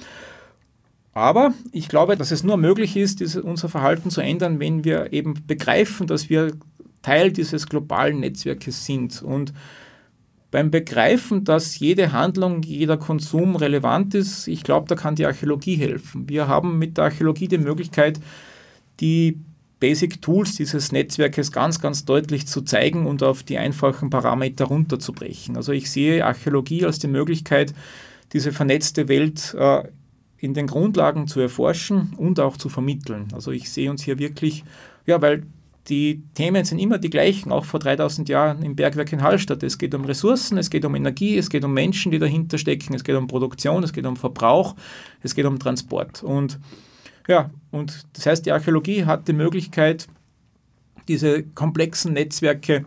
Aber 1.14 1.54
ich 1.72 1.90
glaube, 1.90 2.18
dass 2.18 2.32
es 2.32 2.44
nur 2.44 2.58
möglich 2.58 2.98
ist, 2.98 3.22
unser 3.36 3.70
Verhalten 3.70 4.10
zu 4.10 4.22
ändern, 4.22 4.60
wenn 4.60 4.84
wir 4.84 5.14
eben 5.14 5.36
begreifen, 5.46 6.08
dass 6.08 6.30
wir 6.30 6.54
Teil 7.04 7.32
dieses 7.32 7.68
globalen 7.68 8.22
Netzwerkes 8.22 8.86
sind. 8.86 9.22
Und 9.22 9.54
beim 10.50 10.72
Begreifen, 10.72 11.44
dass 11.44 11.78
jede 11.78 12.14
Handlung, 12.14 12.64
jeder 12.64 12.98
Konsum 12.98 13.56
relevant 13.56 14.16
ist, 14.16 14.48
ich 14.48 14.64
glaube, 14.64 14.88
da 14.88 14.96
kann 14.96 15.16
die 15.16 15.26
Archäologie 15.26 15.76
helfen. 15.76 16.30
Wir 16.30 16.48
haben 16.48 16.80
mit 16.80 16.98
der 16.98 17.06
Archäologie 17.06 17.48
die 17.48 17.58
Möglichkeit, 17.58 18.20
die 19.00 19.40
Basic 19.84 20.22
Tools 20.22 20.56
dieses 20.56 20.94
Netzwerkes 20.94 21.52
ganz, 21.52 21.82
ganz 21.82 22.06
deutlich 22.06 22.48
zu 22.48 22.62
zeigen 22.62 23.06
und 23.06 23.22
auf 23.22 23.44
die 23.44 23.58
einfachen 23.58 24.10
Parameter 24.10 24.64
runterzubrechen. 24.64 25.58
Also 25.58 25.74
ich 25.74 25.92
sehe 25.92 26.26
Archäologie 26.26 26.86
als 26.86 27.00
die 27.00 27.10
Möglichkeit, 27.10 27.74
diese 28.32 28.54
vernetzte 28.54 29.10
Welt 29.10 29.54
äh, 29.60 29.84
in 30.38 30.54
den 30.54 30.68
Grundlagen 30.68 31.28
zu 31.28 31.42
erforschen 31.42 32.14
und 32.16 32.40
auch 32.40 32.56
zu 32.56 32.70
vermitteln. 32.70 33.28
Also 33.34 33.52
ich 33.52 33.70
sehe 33.70 33.92
uns 33.92 34.04
hier 34.04 34.20
wirklich, 34.20 34.64
ja, 35.06 35.22
weil 35.22 35.44
die 35.90 36.24
Themen 36.34 36.64
sind 36.64 36.80
immer 36.80 36.98
die 36.98 37.10
gleichen, 37.10 37.52
auch 37.52 37.66
vor 37.66 37.82
3000 37.82 38.30
Jahren 38.30 38.64
im 38.64 38.78
Bergwerk 38.78 39.12
in 39.12 39.22
Hallstatt. 39.22 39.64
Es 39.64 39.78
geht 39.78 39.94
um 39.94 40.06
Ressourcen, 40.06 40.58
es 40.58 40.70
geht 40.70 40.86
um 40.86 40.96
Energie, 40.96 41.38
es 41.38 41.50
geht 41.50 41.66
um 41.66 41.74
Menschen, 41.74 42.10
die 42.14 42.20
dahinter 42.20 42.58
stecken, 42.58 42.94
es 42.94 43.04
geht 43.04 43.18
um 43.18 43.28
Produktion, 43.28 43.84
es 43.84 43.92
geht 43.92 44.06
um 44.06 44.16
Verbrauch, 44.16 44.78
es 45.24 45.36
geht 45.36 45.46
um 45.46 45.60
Transport. 45.60 46.24
Und 46.24 46.58
ja, 47.28 47.50
und 47.72 48.06
das 48.14 48.26
heißt, 48.26 48.46
die 48.46 48.52
Archäologie 48.52 49.06
hat 49.06 49.28
die 49.28 49.34
Möglichkeit, 49.34 50.08
diese 51.08 51.44
komplexen 51.44 52.14
Netzwerke 52.14 52.86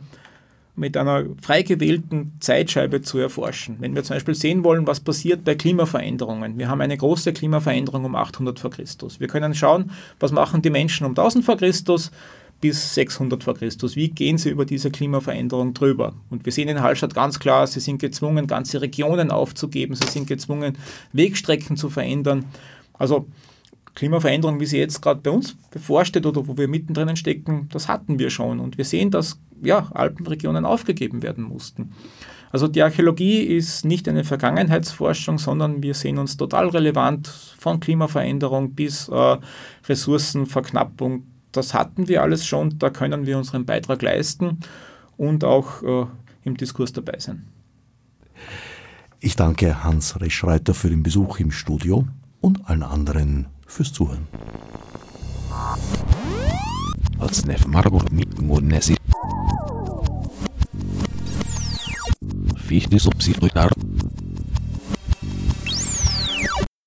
mit 0.77 0.97
einer 0.97 1.25
frei 1.41 1.63
gewählten 1.63 2.33
Zeitscheibe 2.41 3.01
zu 3.01 3.19
erforschen. 3.19 3.77
Wenn 3.81 3.95
wir 3.95 4.05
zum 4.05 4.17
Beispiel 4.17 4.35
sehen 4.35 4.63
wollen, 4.63 4.87
was 4.87 5.01
passiert 5.01 5.43
bei 5.45 5.55
Klimaveränderungen. 5.55 6.59
Wir 6.59 6.69
haben 6.69 6.83
eine 6.83 6.99
große 6.99 7.33
Klimaveränderung 7.33 8.05
um 8.05 8.15
800 8.15 8.61
vor 8.61 8.71
Christus. 8.71 9.19
Wir 9.19 9.27
können 9.27 9.55
schauen, 9.55 9.91
was 10.21 10.33
machen 10.33 10.61
die 10.61 10.71
Menschen 10.71 11.07
um 11.07 11.13
1000 11.13 11.45
vor 11.45 11.57
Christus 11.57 12.11
bis 12.61 12.95
600 12.95 13.43
vor 13.43 13.55
Christus. 13.55 13.97
Wie 13.97 14.09
gehen 14.09 14.39
sie 14.39 14.51
über 14.51 14.67
diese 14.67 14.91
Klimaveränderung 14.91 15.73
drüber? 15.73 16.15
Und 16.31 16.45
wir 16.45 16.53
sehen 16.53 16.69
in 16.69 16.83
Hallstatt 16.83 17.15
ganz 17.15 17.39
klar, 17.39 17.67
sie 17.67 17.81
sind 17.81 17.99
gezwungen, 17.99 18.47
ganze 18.47 18.81
Regionen 18.83 19.31
aufzugeben. 19.31 19.95
Sie 19.95 20.09
sind 20.09 20.27
gezwungen, 20.27 20.77
Wegstrecken 21.13 21.77
zu 21.77 21.89
verändern. 21.89 22.45
Also 22.95 23.27
Klimaveränderung, 23.97 24.61
wie 24.61 24.67
sie 24.67 24.79
jetzt 24.79 25.01
gerade 25.01 25.21
bei 25.21 25.31
uns 25.31 25.57
bevorsteht 25.71 26.27
oder 26.27 26.47
wo 26.47 26.57
wir 26.57 26.69
mittendrin 26.69 27.17
stecken, 27.17 27.69
das 27.73 27.89
hatten 27.89 28.19
wir 28.19 28.31
schon. 28.31 28.61
Und 28.61 28.79
wir 28.79 28.85
sehen, 28.85 29.11
dass 29.11 29.41
ja, 29.63 29.89
Alpenregionen 29.93 30.67
aufgegeben 30.67 31.23
werden 31.23 31.43
mussten. 31.43 31.93
Also 32.53 32.69
die 32.69 32.83
Archäologie 32.83 33.41
ist 33.41 33.85
nicht 33.85 34.07
eine 34.09 34.23
Vergangenheitsforschung, 34.23 35.39
sondern 35.39 35.83
wir 35.83 35.95
sehen 35.95 36.19
uns 36.19 36.37
total 36.37 36.69
relevant 36.69 37.27
von 37.59 37.81
Klimaveränderung 37.81 38.75
bis 38.75 39.09
äh, 39.09 39.37
Ressourcenverknappung. 39.89 41.25
Das 41.53 41.73
hatten 41.73 42.07
wir 42.07 42.23
alles 42.23 42.47
schon, 42.47 42.79
da 42.79 42.91
können 42.91 43.25
wir 43.25 43.39
unseren 43.39 43.65
Beitrag 43.65 44.03
leisten 44.03 44.61
und 45.17 45.43
auch 45.43 45.83
äh, 45.83 46.07
im 46.45 46.57
Diskurs 46.57 46.93
dabei 46.93 47.19
sein. 47.19 47.47
Ich 49.21 49.37
danke 49.37 49.83
Hans 49.83 50.21
Reschreiter 50.21 50.75
für 50.75 50.91
den 50.91 51.03
Besuch 51.03 51.41
im 51.41 51.51
Studio 51.51 52.07
und 52.43 52.69
allen 52.69 52.83
anderen 52.83 53.47
fürs 53.67 53.93
Zuhören. 53.93 54.27
Fichte 62.57 62.99
subsidiar 62.99 63.71